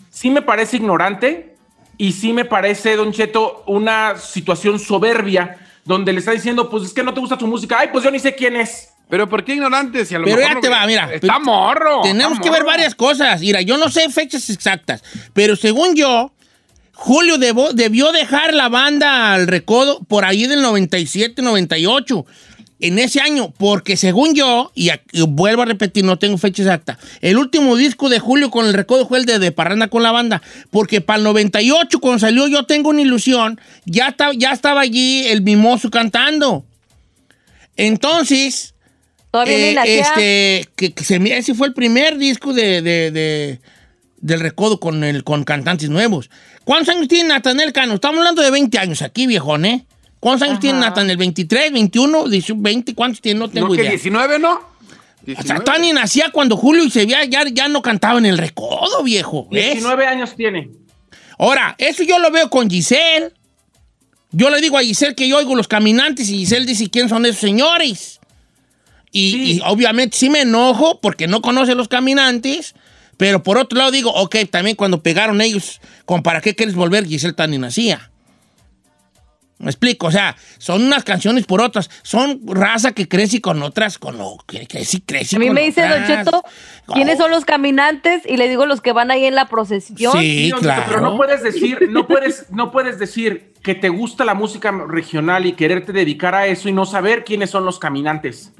sí 0.09 0.29
me 0.29 0.41
parece 0.41 0.77
ignorante 0.77 1.55
y 1.97 2.13
sí 2.13 2.33
me 2.33 2.45
parece, 2.45 2.95
Don 2.95 3.11
Cheto, 3.11 3.63
una 3.67 4.17
situación 4.17 4.79
soberbia 4.79 5.57
donde 5.85 6.13
le 6.13 6.19
está 6.19 6.31
diciendo, 6.31 6.69
pues 6.69 6.83
es 6.83 6.93
que 6.93 7.03
no 7.03 7.13
te 7.13 7.19
gusta 7.19 7.37
tu 7.37 7.47
música. 7.47 7.77
Ay, 7.79 7.89
pues 7.91 8.03
yo 8.03 8.11
ni 8.11 8.19
sé 8.19 8.35
quién 8.35 8.55
es. 8.55 8.89
Pero 9.09 9.27
¿por 9.27 9.43
qué 9.43 9.53
ignorante? 9.55 10.05
Si 10.05 10.13
a 10.13 10.19
lo 10.19 10.25
Pero 10.25 10.37
mejor 10.37 10.49
ya 10.51 10.55
no- 10.55 10.61
te 10.61 10.69
va, 10.69 10.85
mira. 10.85 11.11
Está 11.11 11.39
morro. 11.39 12.01
Tenemos 12.03 12.33
está 12.33 12.43
que 12.43 12.49
ver 12.51 12.63
varias 12.63 12.93
cosas. 12.93 13.41
Mira, 13.41 13.61
yo 13.61 13.77
no 13.77 13.89
sé 13.89 14.07
fechas 14.09 14.49
exactas, 14.51 15.03
pero 15.33 15.55
según 15.55 15.95
yo, 15.95 16.31
Julio 16.93 17.37
debo- 17.37 17.71
debió 17.73 18.11
dejar 18.11 18.53
la 18.53 18.69
banda 18.69 19.33
al 19.33 19.47
recodo 19.47 19.99
por 20.07 20.25
ahí 20.25 20.45
del 20.45 20.61
97, 20.61 21.41
98. 21.41 22.25
En 22.81 22.97
ese 22.97 23.19
año, 23.19 23.51
porque 23.57 23.97
según 23.97 24.33
yo, 24.35 24.71
y, 24.73 24.89
aquí- 24.89 25.21
vuelvo 25.27 25.63
a 25.63 25.65
repetir, 25.65 26.05
no 26.05 26.17
tengo 26.17 26.37
fecha 26.37 26.63
exacta, 26.63 26.97
el 27.19 27.37
último 27.37 27.75
disco 27.75 28.07
de 28.07 28.19
Julio 28.19 28.49
con 28.51 28.65
el 28.67 28.73
recodo 28.73 29.05
fue 29.05 29.17
el 29.19 29.25
de, 29.25 29.37
de 29.37 29.51
Parranda 29.51 29.89
con 29.89 30.01
la 30.01 30.11
banda, 30.11 30.41
porque 30.71 31.01
para 31.01 31.17
el 31.17 31.23
98, 31.25 31.99
cuando 31.99 32.19
salió 32.19 32.47
Yo 32.47 32.63
Tengo 32.63 32.89
una 32.89 33.01
Ilusión, 33.01 33.59
ya, 33.85 34.15
ya 34.37 34.53
estaba 34.53 34.79
allí 34.81 35.23
el 35.27 35.41
mimoso 35.41 35.89
cantando. 35.91 36.65
Entonces, 37.75 38.75
eh, 39.51 39.73
este, 39.99 40.69
que, 40.75 40.93
que 40.93 41.03
se 41.03 41.19
me- 41.19 41.37
ese 41.37 41.53
fue 41.53 41.67
el 41.67 41.73
primer 41.73 42.17
disco 42.17 42.53
de, 42.53 42.81
de- 42.81 43.11
de- 43.11 43.59
del 44.21 44.39
recodo 44.39 44.79
con, 44.79 45.03
el, 45.03 45.23
con 45.23 45.43
cantantes 45.43 45.89
nuevos. 45.89 46.29
¿Cuántos 46.65 46.93
años 46.95 47.07
tiene 47.07 47.29
Natanel 47.29 47.71
Cano? 47.71 47.95
Estamos 47.95 48.19
hablando 48.19 48.41
de 48.41 48.51
20 48.51 48.77
años 48.79 49.01
aquí, 49.01 49.27
viejón, 49.27 49.65
¿eh? 49.65 49.85
¿Cuántos 50.19 50.47
años 50.47 50.59
tiene 50.59 50.79
Natanel? 50.79 51.17
¿23, 51.17 51.71
21, 51.71 52.27
18, 52.27 52.61
20? 52.61 52.95
¿Cuántos 52.95 53.21
tiene? 53.21 53.39
No 53.39 53.49
tengo 53.49 53.67
¿No 53.67 53.73
que 53.73 53.81
idea. 53.81 53.91
19, 53.91 54.39
no? 54.39 54.53
O 54.53 54.61
sea, 55.43 55.59
19. 55.59 55.63
Tony 55.65 55.93
nacía 55.93 56.29
cuando 56.31 56.57
Julio 56.57 56.83
y 56.83 56.91
se 56.91 57.05
veía, 57.05 57.23
ya, 57.25 57.43
ya 57.49 57.67
no 57.67 57.81
cantaba 57.81 58.19
en 58.19 58.25
el 58.25 58.37
recodo, 58.37 59.03
viejo. 59.03 59.47
¿ves? 59.49 59.73
19 59.73 60.05
años 60.05 60.35
tiene. 60.35 60.69
Ahora, 61.37 61.75
eso 61.77 62.03
yo 62.03 62.19
lo 62.19 62.31
veo 62.31 62.49
con 62.49 62.69
Giselle. 62.69 63.31
Yo 64.31 64.49
le 64.49 64.59
digo 64.61 64.77
a 64.77 64.81
Giselle 64.81 65.15
que 65.15 65.27
yo 65.27 65.37
oigo 65.37 65.55
los 65.55 65.67
caminantes 65.67 66.29
y 66.29 66.39
Giselle 66.39 66.65
dice 66.65 66.89
quién 66.89 67.07
son 67.07 67.25
esos 67.25 67.39
señores. 67.39 68.19
Y, 69.11 69.53
y 69.53 69.61
obviamente 69.65 70.17
sí 70.17 70.29
me 70.29 70.41
enojo 70.41 70.99
porque 71.01 71.27
no 71.27 71.41
conoce 71.41 71.73
los 71.73 71.87
caminantes, 71.87 72.75
pero 73.17 73.41
por 73.41 73.57
otro 73.57 73.79
lado 73.79 73.89
digo, 73.89 74.11
ok, 74.13 74.35
también 74.51 74.75
cuando 74.75 75.01
pegaron 75.01 75.41
ellos, 75.41 75.81
con 76.05 76.21
¿para 76.21 76.41
qué 76.41 76.55
quieres 76.55 76.75
volver? 76.75 77.07
Giselle 77.07 77.33
tan 77.33 77.51
ni 77.51 77.57
nacía. 77.57 78.11
Me 79.59 79.69
explico, 79.69 80.07
o 80.07 80.11
sea, 80.11 80.37
son 80.57 80.85
unas 80.85 81.03
canciones 81.03 81.45
por 81.45 81.61
otras, 81.61 81.89
son 82.01 82.39
raza 82.45 82.93
que 82.93 83.09
crece 83.09 83.41
con 83.41 83.61
otras, 83.61 83.97
con 83.97 84.17
lo 84.17 84.37
que 84.47 84.65
crece, 84.65 85.01
crece 85.05 85.35
A 85.35 85.39
mí 85.39 85.47
con 85.47 85.55
me 85.55 85.63
dice 85.63 85.85
Don. 85.85 86.05
Cheto, 86.07 86.43
¿quiénes 86.93 87.17
son 87.17 87.29
los 87.29 87.43
caminantes? 87.43 88.23
Y 88.25 88.37
le 88.37 88.47
digo 88.47 88.65
los 88.65 88.79
que 88.79 88.93
van 88.93 89.11
ahí 89.11 89.25
en 89.25 89.35
la 89.35 89.49
procesión. 89.49 90.13
Sí, 90.17 90.45
Cheto, 90.45 90.61
claro. 90.61 90.83
Pero 90.87 91.01
no 91.01 91.17
puedes 91.17 91.43
decir, 91.43 91.89
no 91.89 92.07
puedes, 92.07 92.49
no 92.51 92.71
puedes 92.71 92.99
decir 92.99 93.53
que 93.61 93.75
te 93.75 93.89
gusta 93.89 94.23
la 94.23 94.33
música 94.33 94.71
regional 94.71 95.45
y 95.45 95.51
quererte 95.51 95.91
dedicar 95.91 96.35
a 96.35 96.47
eso 96.47 96.69
y 96.69 96.71
no 96.71 96.85
saber 96.85 97.25
quiénes 97.25 97.49
son 97.49 97.65
los 97.65 97.79
caminantes. 97.79 98.53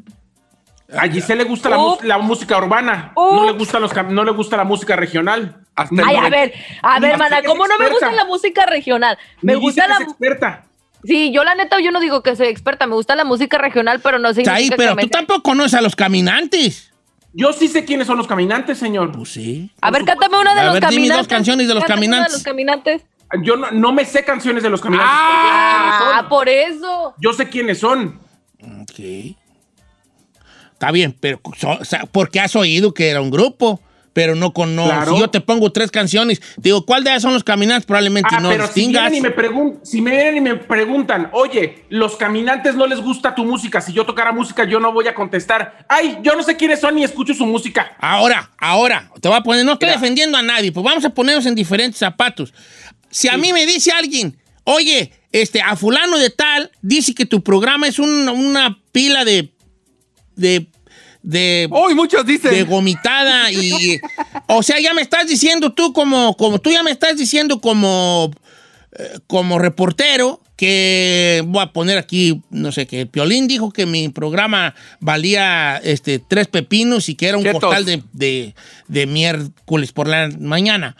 A 0.97 1.07
Giselle 1.07 1.43
le 1.43 1.49
gusta 1.49 1.69
la, 1.69 1.77
la 2.03 2.17
música 2.17 2.57
urbana, 2.57 3.13
no 3.15 3.45
le 3.45 3.53
gusta 3.53 3.79
los 3.79 3.95
no 4.09 4.25
le 4.25 4.31
gusta 4.31 4.57
la 4.57 4.63
música 4.65 4.97
regional. 4.97 5.61
Ay, 5.75 6.15
a 6.17 6.29
ver, 6.29 6.53
a 6.81 6.99
ver, 6.99 7.13
Hasta 7.13 7.17
mana, 7.17 7.41
que 7.41 7.47
¿cómo 7.47 7.63
es 7.63 7.69
no 7.69 7.77
me 7.77 7.89
gusta 7.89 8.11
la 8.11 8.25
música 8.25 8.65
regional? 8.65 9.17
Me 9.41 9.53
Ni 9.53 9.61
gusta 9.61 9.83
dice 9.83 9.93
la... 9.93 9.97
que 9.97 10.03
es 10.03 10.09
experta. 10.09 10.68
Sí, 11.03 11.31
yo 11.31 11.43
la 11.43 11.55
neta, 11.55 11.79
yo 11.79 11.91
no 11.91 11.99
digo 11.99 12.21
que 12.23 12.35
soy 12.35 12.47
experta, 12.47 12.85
me 12.87 12.95
gusta 12.95 13.15
la 13.15 13.23
música 13.23 13.57
regional, 13.57 14.01
pero 14.01 14.19
no 14.19 14.29
significa 14.29 14.55
Ahí, 14.55 14.69
que 14.69 14.75
pero 14.75 14.95
me... 14.95 15.03
tú 15.03 15.09
tampoco 15.09 15.41
conoces 15.43 15.75
a 15.75 15.81
los 15.81 15.95
caminantes. 15.95 16.91
Yo 17.33 17.53
sí 17.53 17.67
sé 17.67 17.85
quiénes 17.85 18.07
son 18.07 18.17
los 18.17 18.27
caminantes, 18.27 18.77
señor. 18.79 19.11
Pues 19.11 19.29
sí. 19.29 19.71
A 19.81 19.91
ver, 19.91 20.03
cántame 20.03 20.37
una 20.37 20.53
de 20.55 20.61
A 20.61 20.63
los 20.65 20.73
ver, 20.73 20.81
dime 20.83 20.91
caminantes. 20.95 21.17
dos 21.17 21.27
canciones 21.27 21.67
de 21.67 21.73
los 21.75 21.83
Cántame 21.83 22.07
una 22.07 22.17
caminantes. 22.17 22.31
de 22.33 22.37
los 22.37 22.43
caminantes. 22.43 23.01
Yo 23.43 23.55
no, 23.55 23.69
no 23.71 23.93
me 23.93 24.03
sé 24.05 24.25
canciones 24.25 24.63
de 24.63 24.69
los 24.71 24.81
caminantes. 24.81 25.13
Ah, 25.15 26.25
por 26.27 26.49
eso. 26.49 27.13
Yo 27.19 27.31
sé 27.33 27.47
quiénes 27.47 27.79
son. 27.79 28.19
Ok. 28.81 28.99
Está 30.73 30.91
bien, 30.91 31.15
pero 31.19 31.39
so- 31.57 31.77
o 31.79 31.85
sea, 31.85 32.05
porque 32.11 32.39
has 32.39 32.55
oído 32.55 32.93
que 32.93 33.09
era 33.09 33.21
un 33.21 33.29
grupo, 33.29 33.79
pero 34.13 34.35
no 34.35 34.53
con 34.53 34.75
no. 34.75 34.85
Claro. 34.85 35.13
Si 35.13 35.19
yo 35.19 35.29
te 35.29 35.39
pongo 35.41 35.71
tres 35.71 35.91
canciones, 35.91 36.41
digo, 36.57 36.85
¿cuál 36.85 37.03
de 37.03 37.11
ellas 37.11 37.21
son 37.21 37.33
los 37.33 37.43
caminantes? 37.43 37.85
Probablemente 37.85 38.29
Ah, 38.31 38.39
no 38.39 38.49
pero 38.49 38.67
si 38.67 38.73
distingas. 38.81 39.11
vienen, 39.11 39.31
y 39.31 39.41
me 39.41 39.73
si 39.83 40.01
me 40.01 40.11
vienen 40.11 40.37
y 40.37 40.41
me 40.41 40.55
preguntan, 40.55 41.29
oye, 41.33 41.85
los 41.89 42.15
caminantes 42.15 42.75
no 42.75 42.87
les 42.87 42.99
gusta 43.01 43.35
tu 43.35 43.45
música, 43.45 43.81
si 43.81 43.93
yo 43.93 44.05
tocara 44.05 44.31
música 44.31 44.63
yo 44.65 44.79
no 44.79 44.91
voy 44.91 45.07
a 45.07 45.13
contestar, 45.15 45.85
ay, 45.87 46.17
yo 46.23 46.35
no 46.35 46.43
sé 46.43 46.57
quiénes 46.57 46.79
son 46.79 46.95
ni 46.95 47.03
escucho 47.03 47.33
su 47.33 47.45
música. 47.45 47.95
Ahora, 47.99 48.51
ahora, 48.57 49.11
te 49.21 49.27
voy 49.27 49.37
a 49.37 49.41
poner, 49.41 49.65
no 49.65 49.73
estoy 49.73 49.89
defendiendo 49.89 50.37
a 50.37 50.41
nadie, 50.41 50.71
pues 50.71 50.83
vamos 50.83 51.05
a 51.05 51.09
ponernos 51.09 51.45
en 51.45 51.55
diferentes 51.55 51.99
zapatos. 51.99 52.53
Si 53.09 53.27
a 53.27 53.37
mí 53.37 53.53
me 53.53 53.65
dice 53.65 53.91
alguien, 53.91 54.37
oye, 54.63 55.11
este, 55.31 55.61
a 55.61 55.75
fulano 55.75 56.17
de 56.17 56.29
tal, 56.29 56.71
dice 56.81 57.13
que 57.13 57.25
tu 57.25 57.43
programa 57.43 57.87
es 57.87 57.99
un- 57.99 58.27
una 58.29 58.79
pila 58.91 59.23
de. 59.25 59.53
de. 60.35 60.67
De. 61.21 61.67
Uy, 61.71 61.95
muchos 61.95 62.25
dicen. 62.25 62.51
De 62.51 62.63
gomitada 62.63 63.51
y. 63.51 63.99
o 64.47 64.63
sea, 64.63 64.79
ya 64.79 64.93
me 64.93 65.01
estás 65.01 65.27
diciendo 65.27 65.73
tú 65.73 65.93
como. 65.93 66.35
como 66.37 66.59
tú 66.59 66.71
ya 66.71 66.83
me 66.83 66.91
estás 66.91 67.17
diciendo 67.17 67.59
como. 67.61 68.31
eh, 68.97 69.19
como 69.27 69.59
reportero 69.59 70.41
que 70.55 71.41
voy 71.47 71.63
a 71.63 71.71
poner 71.71 71.97
aquí, 71.97 72.41
no 72.49 72.73
sé, 72.73 72.85
que 72.85 73.05
Piolín 73.05 73.47
dijo 73.47 73.71
que 73.71 73.85
mi 73.85 74.09
programa 74.09 74.75
valía 74.99 75.77
este, 75.77 76.19
tres 76.19 76.47
pepinos 76.47 77.07
y 77.07 77.15
que 77.15 77.27
era 77.27 77.37
un 77.37 77.43
Chetos. 77.43 77.61
costal 77.61 77.85
de, 77.85 78.03
de, 78.11 78.55
de 78.89 79.05
miércoles 79.07 79.93
por 79.93 80.09
la 80.09 80.29
mañana. 80.37 80.97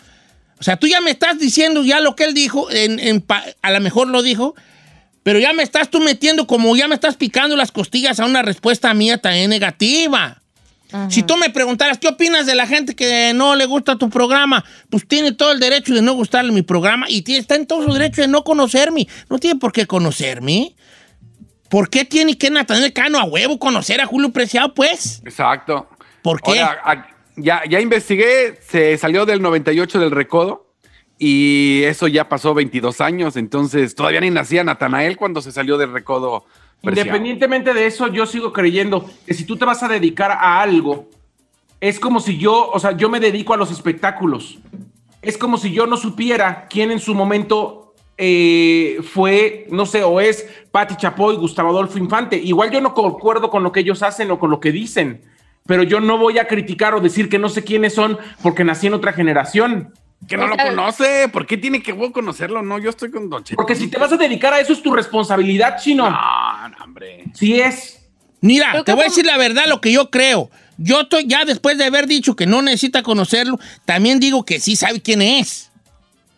O 0.62 0.64
sea, 0.64 0.78
tú 0.78 0.88
ya 0.88 1.02
me 1.02 1.12
estás 1.12 1.40
diciendo 1.40 1.84
ya 1.84 2.00
lo 2.00 2.16
que 2.16 2.24
él 2.24 2.34
dijo, 2.34 2.72
en, 2.72 3.00
en 3.00 3.26
a 3.62 3.72
lo 3.72 3.80
mejor 3.82 4.08
lo 4.08 4.22
dijo, 4.22 4.56
pero 5.24 5.40
ya 5.40 5.54
me 5.54 5.64
estás 5.64 5.90
tú 5.90 6.00
metiendo 6.00 6.48
como 6.48 6.76
ya 6.76 6.88
me 6.88 6.96
estás 6.96 7.16
picando 7.16 7.56
las 7.56 7.72
costillas 7.72 8.20
a 8.20 8.26
una 8.26 8.42
respuesta 8.42 8.94
mía 8.94 9.18
también 9.18 9.50
negativa. 9.50 10.42
Si 11.10 11.22
tú 11.22 11.38
me 11.38 11.52
preguntaras, 11.52 12.00
¿qué 12.00 12.08
opinas 12.08 12.48
de 12.48 12.56
la 12.56 12.66
gente 12.66 12.96
que 12.96 13.32
no 13.36 13.56
le 13.56 13.68
gusta 13.68 13.98
tu 13.98 14.10
programa? 14.10 14.66
Pues 14.90 15.08
tiene 15.08 15.32
todo 15.34 15.52
el 15.52 15.60
derecho 15.60 15.94
de 15.94 16.02
no 16.02 16.14
gustarle 16.14 16.52
mi 16.52 16.64
programa 16.64 17.06
y 17.08 17.22
tiene, 17.22 17.42
está 17.42 17.56
en 17.56 17.68
todo 17.68 17.86
su 17.86 17.94
derecho 17.94 18.22
de 18.22 18.28
no 18.28 18.44
conocerme. 18.44 19.08
No 19.30 19.38
tiene 19.38 19.60
por 19.60 19.72
qué 19.72 19.86
conocerme. 19.86 20.76
¿Por 21.70 21.92
qué 21.92 22.06
tiene 22.06 22.40
que 22.40 22.50
Natanael 22.50 22.92
Cano 22.92 23.20
a 23.20 23.24
huevo 23.26 23.60
conocer 23.60 24.02
a 24.02 24.08
Julio 24.08 24.32
Preciado, 24.32 24.74
pues? 24.74 25.22
Exacto. 25.24 25.88
¿Por 26.24 26.42
qué? 26.42 26.60
Ahora, 26.60 27.08
ya, 27.36 27.62
ya 27.70 27.80
investigué, 27.80 28.60
se 28.68 28.98
salió 28.98 29.28
del 29.28 29.44
98 29.44 30.00
del 30.00 30.10
recodo 30.10 30.69
y 31.22 31.84
eso 31.84 32.08
ya 32.08 32.30
pasó 32.30 32.54
22 32.54 33.02
años, 33.02 33.36
entonces 33.36 33.94
todavía 33.94 34.22
ni 34.22 34.30
nacía 34.30 34.64
Natanael 34.64 35.18
cuando 35.18 35.42
se 35.42 35.52
salió 35.52 35.78
del 35.78 35.92
recodo. 35.92 36.46
Preciado. 36.82 37.10
Independientemente 37.10 37.74
de 37.74 37.86
eso, 37.86 38.08
yo 38.08 38.26
sigo 38.26 38.54
creyendo 38.54 39.06
que 39.28 39.34
si 39.34 39.44
tú 39.44 39.58
te 39.58 39.66
vas 39.66 39.84
a 39.84 39.90
dedicar 39.90 40.32
a 40.32 40.62
algo, 40.62 41.10
es 41.82 42.00
como 42.00 42.22
si 42.22 42.38
yo, 42.38 42.70
o 42.72 42.80
sea, 42.80 42.94
yo 42.94 43.10
me 43.10 43.20
dedico 43.20 43.54
a 43.54 43.58
los 43.58 43.70
espectáculos. 43.70 44.60
Es 45.22 45.38
como 45.38 45.58
si 45.58 45.74
yo 45.74 45.86
no 45.86 45.98
supiera 45.98 46.68
quién 46.70 46.90
en 46.90 47.00
su 47.00 47.14
momento 47.14 47.94
eh, 48.18 49.00
fue, 49.04 49.68
no 49.72 49.86
sé, 49.86 50.04
o 50.04 50.22
es 50.22 50.48
Patti 50.72 50.96
Chapoy, 50.96 51.36
Gustavo 51.36 51.70
Adolfo 51.70 51.98
Infante. 51.98 52.38
Igual 52.38 52.72
yo 52.72 52.80
no 52.80 52.94
concuerdo 52.94 53.50
con 53.50 53.62
lo 53.62 53.74
que 53.74 53.82
ellos 53.82 54.04
hacen 54.04 54.32
o 54.32 54.40
con 54.40 54.50
lo 54.50 54.62
que 54.62 54.72
dicen, 54.72 55.22
pero 55.66 55.84
yo 55.84 56.00
no 56.00 56.18
voy 56.18 56.38
a 56.38 56.48
criticar 56.48 56.94
o 56.96 57.02
decir 57.02 57.28
que 57.28 57.40
no 57.40 57.50
sé 57.50 57.66
quiénes 57.66 57.94
son 57.94 58.18
porque 58.42 58.64
nací 58.64 58.88
en 58.88 58.94
otra 58.94 59.12
generación. 59.12 59.94
Que 60.28 60.38
no 60.38 60.48
lo 60.48 60.58
conoce, 60.58 61.30
¿por 61.30 61.48
qué 61.48 61.58
tiene 61.58 61.82
que 61.82 61.96
conocerlo? 62.12 62.62
No, 62.62 62.78
yo 62.78 62.90
estoy 62.90 63.10
con 63.10 63.30
Don 63.30 63.44
Cheto. 63.44 63.56
Porque 63.56 63.76
si 63.76 63.88
te 63.88 63.98
vas 63.98 64.12
a 64.12 64.18
dedicar 64.18 64.54
a 64.54 64.60
eso 64.60 64.74
es 64.74 64.84
tu 64.84 64.94
responsabilidad, 64.94 65.78
chino. 65.82 66.10
No, 66.10 66.70
no, 66.70 66.78
hombre. 66.84 67.24
Sí 67.34 67.60
es. 67.60 68.00
Mira, 68.42 68.84
te 68.84 68.94
voy 68.94 69.02
a 69.02 69.06
decir 69.06 69.26
la 69.26 69.38
verdad, 69.38 69.66
lo 69.68 69.82
que 69.82 69.92
yo 69.92 70.10
creo. 70.10 70.50
Yo 70.78 71.02
estoy 71.02 71.26
ya 71.28 71.46
después 71.46 71.78
de 71.78 71.86
haber 71.86 72.08
dicho 72.08 72.36
que 72.36 72.46
no 72.46 72.62
necesita 72.62 73.04
conocerlo, 73.04 73.60
también 73.86 74.20
digo 74.20 74.46
que 74.46 74.60
sí 74.60 74.76
sabe 74.76 75.02
quién 75.02 75.22
es. 75.22 75.72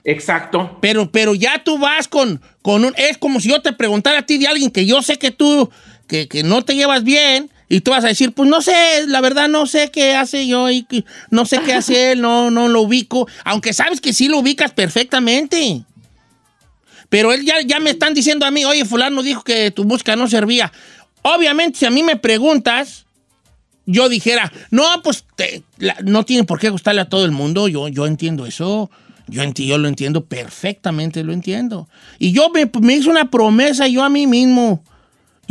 Exacto. 0.03 0.79
Pero, 0.81 1.11
pero 1.11 1.35
ya 1.35 1.63
tú 1.63 1.77
vas 1.77 2.07
con, 2.07 2.41
con 2.63 2.85
un... 2.85 2.93
Es 2.97 3.19
como 3.19 3.39
si 3.39 3.49
yo 3.49 3.61
te 3.61 3.71
preguntara 3.73 4.19
a 4.19 4.25
ti 4.25 4.39
de 4.39 4.47
alguien 4.47 4.71
que 4.71 4.87
yo 4.87 5.03
sé 5.03 5.19
que 5.19 5.29
tú, 5.29 5.69
que, 6.07 6.27
que 6.27 6.41
no 6.41 6.63
te 6.63 6.75
llevas 6.75 7.03
bien, 7.03 7.50
y 7.71 7.81
tú 7.81 7.91
vas 7.91 8.03
a 8.03 8.07
decir, 8.09 8.33
pues 8.33 8.49
no 8.49 8.61
sé, 8.61 9.07
la 9.07 9.21
verdad 9.21 9.47
no 9.47 9.65
sé 9.65 9.91
qué 9.91 10.13
hace 10.13 10.45
yo 10.45 10.69
y 10.69 10.85
no 11.29 11.45
sé 11.45 11.59
qué 11.65 11.73
hace 11.73 12.11
él, 12.11 12.21
no, 12.21 12.51
no 12.51 12.67
lo 12.67 12.81
ubico, 12.81 13.27
aunque 13.45 13.71
sabes 13.71 14.01
que 14.01 14.11
sí 14.13 14.27
lo 14.27 14.39
ubicas 14.39 14.71
perfectamente. 14.71 15.83
Pero 17.09 17.31
él 17.33 17.45
ya, 17.45 17.55
ya 17.65 17.79
me 17.79 17.91
están 17.91 18.13
diciendo 18.13 18.45
a 18.45 18.51
mí, 18.51 18.65
oye, 18.65 18.85
fulano 18.85 19.23
dijo 19.23 19.43
que 19.43 19.71
tu 19.71 19.85
música 19.85 20.15
no 20.15 20.27
servía. 20.29 20.71
Obviamente, 21.21 21.79
si 21.79 21.85
a 21.85 21.89
mí 21.91 22.03
me 22.03 22.15
preguntas, 22.17 23.05
yo 23.85 24.09
dijera, 24.09 24.51
no, 24.69 24.83
pues 25.03 25.23
no 26.03 26.23
tiene 26.25 26.43
por 26.43 26.59
qué 26.59 26.69
gustarle 26.69 27.01
a 27.01 27.09
todo 27.09 27.25
el 27.25 27.31
mundo, 27.31 27.67
yo, 27.67 27.87
yo 27.87 28.05
entiendo 28.05 28.45
eso, 28.45 28.89
yo, 29.27 29.43
enti- 29.43 29.65
yo 29.65 29.77
lo 29.77 29.87
entiendo 29.87 30.25
perfectamente, 30.25 31.23
lo 31.23 31.31
entiendo. 31.33 31.87
Y 32.19 32.31
yo 32.33 32.49
me, 32.49 32.69
me 32.81 32.95
hice 32.95 33.09
una 33.09 33.29
promesa 33.31 33.87
yo 33.87 34.03
a 34.03 34.09
mí 34.09 34.27
mismo. 34.27 34.83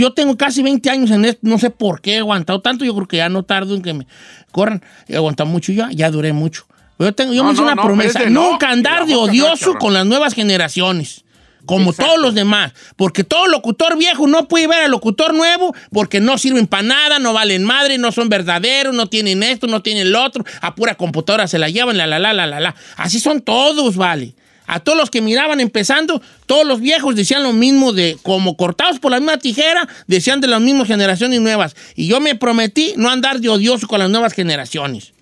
Yo 0.01 0.15
tengo 0.15 0.35
casi 0.39 0.63
20 0.63 0.89
años 0.89 1.11
en 1.11 1.27
esto, 1.27 1.41
no 1.43 1.59
sé 1.59 1.69
por 1.69 2.01
qué 2.01 2.15
he 2.15 2.19
aguantado 2.21 2.63
tanto, 2.63 2.87
yo 2.87 2.95
creo 2.95 3.07
que 3.07 3.19
ya 3.19 3.29
no 3.29 3.43
tardo 3.43 3.75
en 3.75 3.83
que 3.83 3.93
me 3.93 4.07
corran. 4.51 4.83
He 5.07 5.17
aguantado 5.17 5.51
mucho 5.51 5.73
ya, 5.73 5.91
ya 5.93 6.11
duré 6.11 6.33
mucho. 6.33 6.65
Pero 6.97 7.11
yo, 7.11 7.15
tengo, 7.15 7.35
yo 7.35 7.43
No, 7.43 7.49
me 7.49 7.53
hice 7.53 7.61
no, 7.61 7.67
una 7.67 7.75
no, 7.75 7.83
promesa, 7.83 8.25
nunca 8.31 8.71
andar 8.71 9.05
de 9.05 9.15
odioso 9.15 9.75
con 9.75 9.93
las 9.93 10.07
nuevas 10.07 10.33
generaciones. 10.33 11.25
Como 11.67 11.91
Exacto. 11.91 12.13
todos 12.13 12.23
los 12.23 12.35
demás. 12.35 12.73
Porque 12.97 13.25
todo 13.25 13.47
locutor 13.47 13.99
viejo 13.99 14.27
no 14.27 14.49
puede 14.49 14.67
ver 14.69 14.85
al 14.85 14.91
locutor 14.91 15.35
nuevo 15.35 15.75
porque 15.93 16.19
no 16.19 16.39
sirven 16.39 16.67
para 16.67 16.83
nada, 16.83 17.19
no 17.19 17.35
valen 17.35 17.63
madre, 17.65 17.99
no 17.99 18.11
son 18.11 18.31
verdaderos, 18.31 18.95
no 18.95 19.07
tienen 19.07 19.43
esto, 19.43 19.67
no 19.67 19.83
tienen 19.83 20.13
lo 20.13 20.25
otro. 20.25 20.47
A 20.63 20.75
pura 20.75 20.95
computadora 20.95 21.47
se 21.47 21.59
la 21.59 21.69
llevan, 21.69 21.99
la, 21.99 22.07
la, 22.07 22.19
la, 22.19 22.33
la, 22.33 22.47
la, 22.47 22.59
la. 22.59 22.75
Así 22.97 23.21
son 23.21 23.43
todos, 23.43 23.97
vale. 23.97 24.35
A 24.73 24.79
todos 24.79 24.97
los 24.97 25.11
que 25.11 25.21
miraban 25.21 25.59
empezando, 25.59 26.23
todos 26.47 26.65
los 26.65 26.81
viejos 26.81 27.17
decían 27.17 27.43
lo 27.43 27.53
mismo 27.53 27.93
de, 27.93 28.17
como 28.23 28.57
cortados 28.57 29.01
por 29.01 29.11
la 29.11 29.19
misma 29.19 29.37
tijera, 29.37 29.89
decían 30.07 30.41
de 30.41 30.47
las 30.47 30.61
mismas 30.61 30.87
generaciones 30.87 31.41
nuevas. 31.41 31.75
Y 31.97 32.07
yo 32.07 32.21
me 32.21 32.37
prometí 32.37 32.95
no 32.97 33.11
andar 33.11 33.41
de 33.41 33.49
odioso 33.49 33.89
con 33.89 33.99
las 33.99 34.09
nuevas 34.09 34.33
generaciones. 34.33 35.13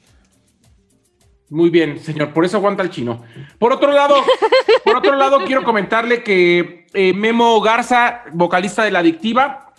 Muy 1.49 1.71
bien, 1.71 1.99
señor, 1.99 2.35
por 2.35 2.45
eso 2.45 2.59
aguanta 2.59 2.83
el 2.83 2.91
chino. 2.91 3.23
Por 3.59 3.73
otro 3.73 3.91
lado, 3.91 4.17
por 4.85 4.99
otro 4.99 5.17
lado, 5.17 5.39
quiero 5.47 5.65
comentarle 5.65 6.23
que 6.23 6.87
eh, 6.93 7.15
Memo 7.15 7.59
Garza, 7.63 8.25
vocalista 8.35 8.85
de 8.85 8.91
La 8.91 8.99
Adictiva, 8.99 9.73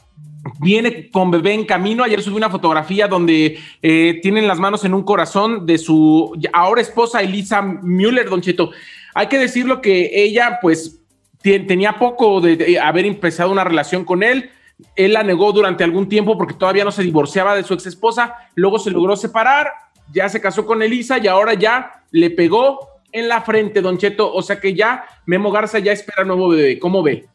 viene 0.59 1.11
con 1.11 1.29
bebé 1.29 1.53
en 1.53 1.65
camino. 1.65 2.03
Ayer 2.03 2.23
subí 2.23 2.37
una 2.37 2.49
fotografía 2.49 3.07
donde 3.07 3.59
eh, 3.83 4.19
tienen 4.23 4.47
las 4.47 4.57
manos 4.57 4.83
en 4.83 4.95
un 4.95 5.03
corazón 5.03 5.67
de 5.67 5.77
su 5.77 6.35
ahora 6.53 6.81
esposa 6.81 7.21
Elisa 7.21 7.61
Müller, 7.61 8.27
Don 8.27 8.41
Cheto. 8.41 8.71
Hay 9.13 9.27
que 9.27 9.37
decirlo 9.37 9.81
que 9.81 10.11
ella, 10.13 10.59
pues, 10.61 10.99
tenía 11.41 11.93
poco 11.93 12.41
de, 12.41 12.55
de 12.55 12.79
haber 12.79 13.05
empezado 13.05 13.51
una 13.51 13.63
relación 13.63 14.05
con 14.05 14.23
él. 14.23 14.49
Él 14.95 15.13
la 15.13 15.23
negó 15.23 15.51
durante 15.51 15.83
algún 15.83 16.07
tiempo 16.07 16.37
porque 16.37 16.53
todavía 16.53 16.83
no 16.83 16.91
se 16.91 17.03
divorciaba 17.03 17.55
de 17.55 17.63
su 17.63 17.73
ex 17.73 17.85
esposa. 17.85 18.35
Luego 18.55 18.79
se 18.79 18.91
logró 18.91 19.15
separar, 19.15 19.71
ya 20.13 20.29
se 20.29 20.41
casó 20.41 20.65
con 20.65 20.81
Elisa 20.81 21.17
y 21.17 21.27
ahora 21.27 21.53
ya 21.53 22.03
le 22.11 22.29
pegó 22.29 22.79
en 23.11 23.27
la 23.27 23.41
frente, 23.41 23.81
Don 23.81 23.97
Cheto. 23.97 24.31
O 24.33 24.41
sea 24.41 24.59
que 24.59 24.73
ya 24.73 25.05
Memo 25.25 25.51
Garza 25.51 25.79
ya 25.79 25.91
espera 25.91 26.23
nuevo 26.23 26.49
bebé. 26.49 26.79
¿Cómo 26.79 27.03
ve? 27.03 27.25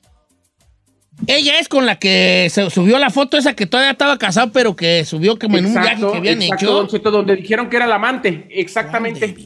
Ella 1.27 1.59
es 1.59 1.69
con 1.69 1.87
la 1.87 1.97
que 1.97 2.49
se 2.51 2.69
subió 2.71 2.99
la 2.99 3.11
foto 3.11 3.37
esa 3.37 3.55
que 3.55 3.67
todavía 3.67 3.93
estaba 3.93 4.19
casado, 4.19 4.51
pero 4.53 4.75
que 4.75 5.05
subió 5.05 5.39
como 5.39 5.57
en 5.57 5.67
un 5.67 5.73
viaje 5.73 6.01
que 6.01 6.17
habían 6.17 6.43
exacto, 6.43 6.65
hecho. 6.65 6.75
Don 6.75 6.89
Cheto, 6.89 7.11
donde 7.11 7.37
dijeron 7.37 7.71
que 7.71 7.77
era 7.77 7.85
el 7.85 7.93
amante. 7.93 8.47
Exactamente. 8.51 9.37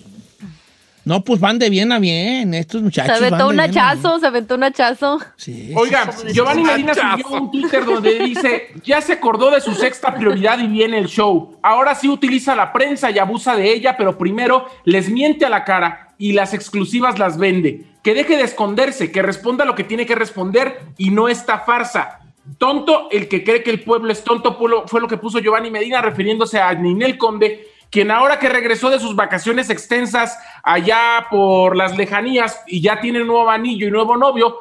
No, 1.08 1.24
pues 1.24 1.40
van 1.40 1.58
de 1.58 1.70
bien 1.70 1.90
a 1.90 1.98
bien, 1.98 2.52
estos 2.52 2.80
Se 2.80 2.84
muchachos. 2.84 3.16
aventó 3.16 3.46
van 3.46 3.54
un 3.54 3.60
hachazo, 3.60 4.20
se 4.20 4.26
aventó 4.26 4.56
un 4.56 4.64
hachazo. 4.64 5.18
Sí. 5.36 5.72
Oiga, 5.74 6.10
Giovanni 6.34 6.62
Medina 6.62 6.92
subió 6.94 7.28
un 7.28 7.50
Twitter 7.50 7.82
donde 7.82 8.18
dice, 8.18 8.68
ya 8.84 9.00
se 9.00 9.14
acordó 9.14 9.50
de 9.50 9.62
su 9.62 9.72
sexta 9.72 10.14
prioridad 10.14 10.58
y 10.58 10.66
viene 10.66 10.98
el 10.98 11.06
show. 11.06 11.56
Ahora 11.62 11.94
sí 11.94 12.10
utiliza 12.10 12.54
la 12.54 12.74
prensa 12.74 13.10
y 13.10 13.18
abusa 13.18 13.56
de 13.56 13.72
ella, 13.72 13.96
pero 13.96 14.18
primero 14.18 14.66
les 14.84 15.08
miente 15.08 15.46
a 15.46 15.48
la 15.48 15.64
cara 15.64 16.08
y 16.18 16.32
las 16.32 16.52
exclusivas 16.52 17.18
las 17.18 17.38
vende. 17.38 17.86
Que 18.02 18.12
deje 18.12 18.36
de 18.36 18.42
esconderse, 18.42 19.10
que 19.10 19.22
responda 19.22 19.64
lo 19.64 19.74
que 19.74 19.84
tiene 19.84 20.04
que 20.04 20.14
responder 20.14 20.78
y 20.98 21.08
no 21.08 21.30
esta 21.30 21.60
farsa. 21.60 22.20
Tonto 22.58 23.08
el 23.10 23.28
que 23.28 23.44
cree 23.44 23.62
que 23.62 23.70
el 23.70 23.82
pueblo 23.82 24.12
es 24.12 24.24
tonto 24.24 24.56
fue 24.58 24.68
lo, 24.68 24.86
fue 24.86 25.00
lo 25.00 25.08
que 25.08 25.16
puso 25.16 25.38
Giovanni 25.38 25.70
Medina 25.70 26.02
refiriéndose 26.02 26.58
a 26.60 26.74
Ninel 26.74 27.16
Conde, 27.16 27.66
quien 27.90 28.10
ahora 28.10 28.38
que 28.38 28.48
regresó 28.48 28.90
de 28.90 29.00
sus 29.00 29.16
vacaciones 29.16 29.70
extensas 29.70 30.38
allá 30.62 31.26
por 31.30 31.76
las 31.76 31.96
lejanías 31.96 32.60
y 32.66 32.80
ya 32.80 33.00
tiene 33.00 33.20
nuevo 33.20 33.48
anillo 33.48 33.88
y 33.88 33.90
nuevo 33.90 34.16
novio, 34.16 34.58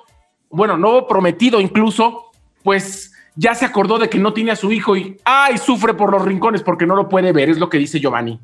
bueno, 0.50 0.78
nuevo 0.78 1.08
prometido 1.08 1.60
incluso, 1.60 2.32
pues 2.64 3.14
ya 3.36 3.54
se 3.54 3.66
acordó 3.66 4.00
de 4.00 4.10
que 4.10 4.18
no 4.18 4.34
tiene 4.34 4.52
a 4.52 4.56
su 4.56 4.72
hijo 4.72 4.96
y 4.96 5.18
ay, 5.26 5.58
sufre 5.58 5.94
por 5.94 6.12
los 6.12 6.24
rincones 6.24 6.64
porque 6.64 6.86
no 6.86 6.96
lo 6.96 7.10
puede 7.10 7.32
ver, 7.32 7.50
es 7.50 7.58
lo 7.58 7.70
que 7.70 7.78
dice 7.78 8.00
Giovanni. 8.00 8.40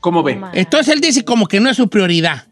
¿Cómo 0.00 0.22
ve? 0.22 0.40
Entonces 0.52 0.94
él 0.94 1.00
dice 1.00 1.24
como 1.24 1.46
que 1.46 1.60
no 1.60 1.68
es 1.68 1.76
su 1.76 1.88
prioridad. 1.90 2.46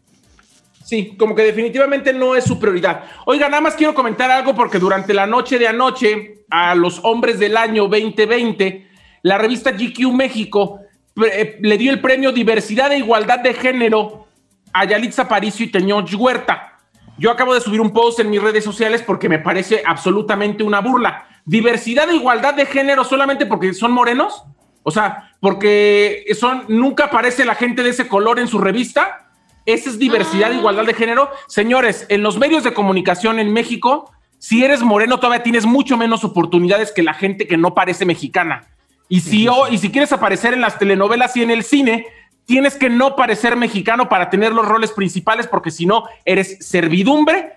Sí, 0.83 1.15
como 1.17 1.35
que 1.35 1.43
definitivamente 1.43 2.13
no 2.13 2.35
es 2.35 2.45
su 2.45 2.59
prioridad. 2.59 3.03
Oiga, 3.25 3.49
nada 3.49 3.61
más 3.61 3.75
quiero 3.75 3.93
comentar 3.93 4.31
algo 4.31 4.55
porque 4.55 4.79
durante 4.79 5.13
la 5.13 5.27
noche 5.27 5.59
de 5.59 5.67
anoche, 5.67 6.45
a 6.49 6.75
los 6.75 7.01
hombres 7.03 7.39
del 7.39 7.57
año 7.57 7.87
2020, 7.89 8.87
la 9.23 9.37
revista 9.37 9.71
GQ 9.71 10.13
México 10.13 10.79
le 11.17 11.77
dio 11.77 11.91
el 11.91 11.99
premio 11.99 12.31
Diversidad 12.31 12.91
e 12.91 12.99
Igualdad 12.99 13.39
de 13.39 13.53
Género 13.53 14.27
a 14.71 14.85
Yalitza 14.85 15.23
Aparicio 15.23 15.65
y 15.65 15.69
Teñoch 15.69 16.13
Huerta. 16.13 16.77
Yo 17.17 17.31
acabo 17.31 17.55
de 17.55 17.61
subir 17.61 17.81
un 17.81 17.91
post 17.91 18.19
en 18.19 18.29
mis 18.29 18.41
redes 18.41 18.63
sociales 18.63 19.01
porque 19.01 19.27
me 19.27 19.39
parece 19.39 19.81
absolutamente 19.85 20.63
una 20.63 20.81
burla. 20.81 21.25
Diversidad 21.45 22.09
e 22.09 22.15
igualdad 22.15 22.53
de 22.53 22.65
género 22.65 23.03
solamente 23.03 23.47
porque 23.47 23.73
son 23.73 23.91
morenos. 23.91 24.43
O 24.83 24.91
sea, 24.91 25.31
porque 25.39 26.25
son, 26.39 26.65
nunca 26.67 27.05
aparece 27.05 27.43
la 27.43 27.55
gente 27.55 27.81
de 27.81 27.89
ese 27.89 28.07
color 28.07 28.39
en 28.39 28.47
su 28.47 28.59
revista. 28.59 29.31
Esa 29.65 29.89
es 29.89 29.97
diversidad 29.97 30.51
e 30.51 30.55
igualdad 30.57 30.85
de 30.85 30.93
género. 30.93 31.31
Señores, 31.47 32.05
en 32.09 32.21
los 32.21 32.37
medios 32.37 32.63
de 32.63 32.73
comunicación 32.73 33.39
en 33.39 33.51
México, 33.51 34.11
si 34.37 34.63
eres 34.63 34.83
moreno, 34.83 35.19
todavía 35.19 35.43
tienes 35.43 35.65
mucho 35.65 35.97
menos 35.97 36.23
oportunidades 36.23 36.91
que 36.91 37.01
la 37.01 37.15
gente 37.15 37.47
que 37.47 37.57
no 37.57 37.73
parece 37.73 38.05
mexicana. 38.05 38.67
Y 39.09 39.21
si, 39.21 39.47
o- 39.47 39.67
y 39.69 39.77
si 39.77 39.89
quieres 39.91 40.11
aparecer 40.11 40.53
en 40.53 40.61
las 40.61 40.77
telenovelas 40.79 41.35
y 41.37 41.43
en 41.43 41.51
el 41.51 41.63
cine, 41.63 42.05
tienes 42.45 42.75
que 42.75 42.89
no 42.89 43.15
parecer 43.15 43.55
mexicano 43.55 44.09
para 44.09 44.29
tener 44.29 44.51
los 44.53 44.65
roles 44.65 44.91
principales, 44.91 45.47
porque 45.47 45.71
si 45.71 45.85
no, 45.85 46.03
eres 46.25 46.57
servidumbre 46.65 47.53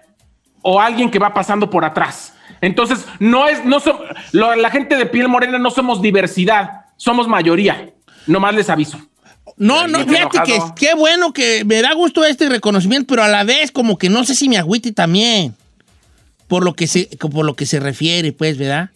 o 0.63 0.81
alguien 0.81 1.11
que 1.11 1.19
va 1.19 1.33
pasando 1.35 1.71
por 1.71 1.85
atrás. 1.85 2.35
Entonces, 2.61 3.05
no 3.19 3.49
es, 3.49 3.65
no 3.65 3.81
so- 3.81 4.01
lo- 4.33 4.55
la 4.57 4.71
gente 4.71 4.97
de 4.97 5.07
piel 5.07 5.29
morena 5.29 5.59
no 5.59 5.71
somos 5.71 6.03
diversidad, 6.03 6.83
somos 6.97 7.27
mayoría. 7.29 7.91
Nomás 8.27 8.55
les 8.55 8.69
aviso. 8.69 9.01
No, 9.57 9.89
no, 9.89 10.01
fíjate 10.07 10.39
que 10.45 10.59
qué 10.77 10.95
bueno 10.95 11.33
que 11.33 11.65
me 11.65 11.83
da 11.83 11.93
gusto 11.95 12.25
este 12.25 12.49
reconocimiento, 12.49 13.07
pero 13.09 13.23
a 13.25 13.29
la 13.29 13.45
vez 13.45 13.73
como 13.73 13.99
que 13.99 14.09
no 14.09 14.25
sé 14.25 14.35
si 14.35 14.49
me 14.49 14.59
agüite 14.59 14.93
también. 14.93 15.55
Por 16.49 16.65
lo 16.65 16.75
que 16.75 16.87
se, 16.87 17.07
por 17.19 17.45
lo 17.45 17.55
que 17.55 17.65
se 17.67 17.79
refiere, 17.81 18.33
pues, 18.33 18.59
¿verdad? 18.59 18.91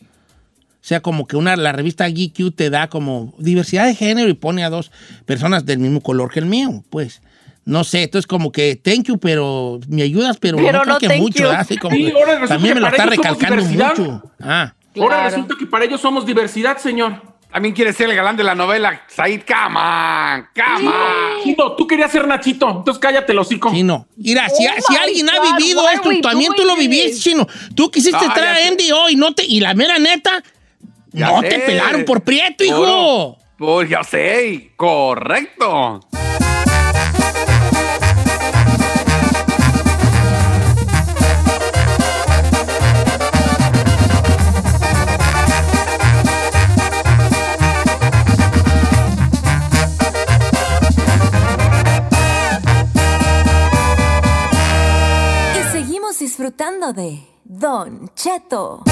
O 0.85 0.87
sea, 0.87 1.01
como 1.01 1.27
que 1.27 1.37
una, 1.39 1.57
la 1.57 1.73
revista 1.73 2.07
GQ 2.11 2.55
te 2.55 2.69
da 2.69 2.89
como 2.89 3.33
diversidad 3.39 3.87
de 3.87 3.95
género 3.95 4.29
y 4.29 4.35
pone 4.35 4.65
a 4.65 4.69
dos 4.69 4.93
personas 5.25 5.65
del 5.65 5.79
mismo 5.79 6.03
color 6.03 6.31
que 6.31 6.41
el 6.41 6.45
mío, 6.45 6.85
pues. 6.91 7.23
No 7.65 7.85
sé, 7.85 8.03
entonces 8.03 8.27
como 8.27 8.53
que 8.53 8.77
thank 8.77 9.05
you, 9.05 9.17
pero 9.17 9.81
me 9.89 10.03
ayudas, 10.03 10.37
pero, 10.37 10.59
Pero 10.59 10.73
no 10.73 10.83
creo 10.83 10.95
no 10.95 10.99
que 11.01 11.09
mucho. 11.19 11.45
¿verdad? 11.45 11.61
Así 11.61 11.79
como 11.79 11.97
Sí, 11.97 12.05
que 12.05 12.13
ahora 12.13 12.33
resulta 12.33 12.49
también 12.49 12.75
que 12.75 12.75
me 12.75 12.81
lo 12.83 12.87
para 12.91 12.97
está 12.99 13.15
ellos 13.15 13.17
somos 13.25 13.39
recalcando 13.41 13.67
diversidad. 13.71 13.97
mucho. 14.13 14.33
Ah. 14.43 14.75
Ahora 15.01 15.17
Claro. 15.17 15.31
resulta 15.31 15.55
que 15.59 15.67
para 15.67 15.85
ellos 15.87 16.01
somos 16.03 16.27
diversidad, 16.27 16.77
señor. 16.77 17.35
También 17.51 17.73
quiere 17.75 17.93
ser 17.93 18.11
el 18.11 18.17
galán 18.17 18.37
de 18.37 18.43
la 18.45 18.55
novela. 18.57 19.01
Said, 19.07 19.41
on, 19.49 20.47
come 20.55 20.89
on. 20.89 21.43
Chino, 21.45 21.73
tú 21.77 21.87
querías 21.87 22.11
ser 22.11 22.27
Nachito, 22.27 22.69
entonces 22.69 22.99
cállate 23.01 23.33
los 23.33 23.47
hocico. 23.47 23.71
Sí, 23.71 23.83
no. 23.85 24.07
Mira, 24.17 24.49
si, 24.51 24.67
Oh 24.67 24.71
si 24.87 24.93
my 24.93 24.99
alguien 24.99 25.31
ha 25.31 25.39
God, 25.39 25.57
vivido 25.57 25.81
why 25.83 25.87
are 25.87 25.95
esto, 25.95 26.29
también 26.29 26.53
tú 26.57 26.65
lo 26.65 26.77
viviste, 26.77 27.21
chino. 27.21 27.47
Tú 27.77 27.91
quisiste 27.93 28.19
Ah, 28.29 28.35
traer 28.35 28.67
a. 28.67 28.69
Andy 28.69 28.91
hoy, 28.91 29.15
no 29.17 29.33
te, 29.35 29.45
y 29.47 29.61
la 29.61 29.73
mera 29.73 29.99
neta, 30.01 30.43
Ya 31.15 31.29
no 31.31 31.41
sé. 31.43 31.49
te 31.49 31.59
pelaron 31.61 32.05
por 32.05 32.23
prieto, 32.23 32.65
hijo. 32.65 33.39
Por- 33.57 33.89
ya 33.89 34.03
sé, 34.03 34.73
correcto. 34.77 36.01
Y 55.59 55.73
seguimos 55.73 56.19
disfrutando 56.19 56.93
de 56.93 57.21
Don 57.45 58.11
Cheto. 58.15 58.83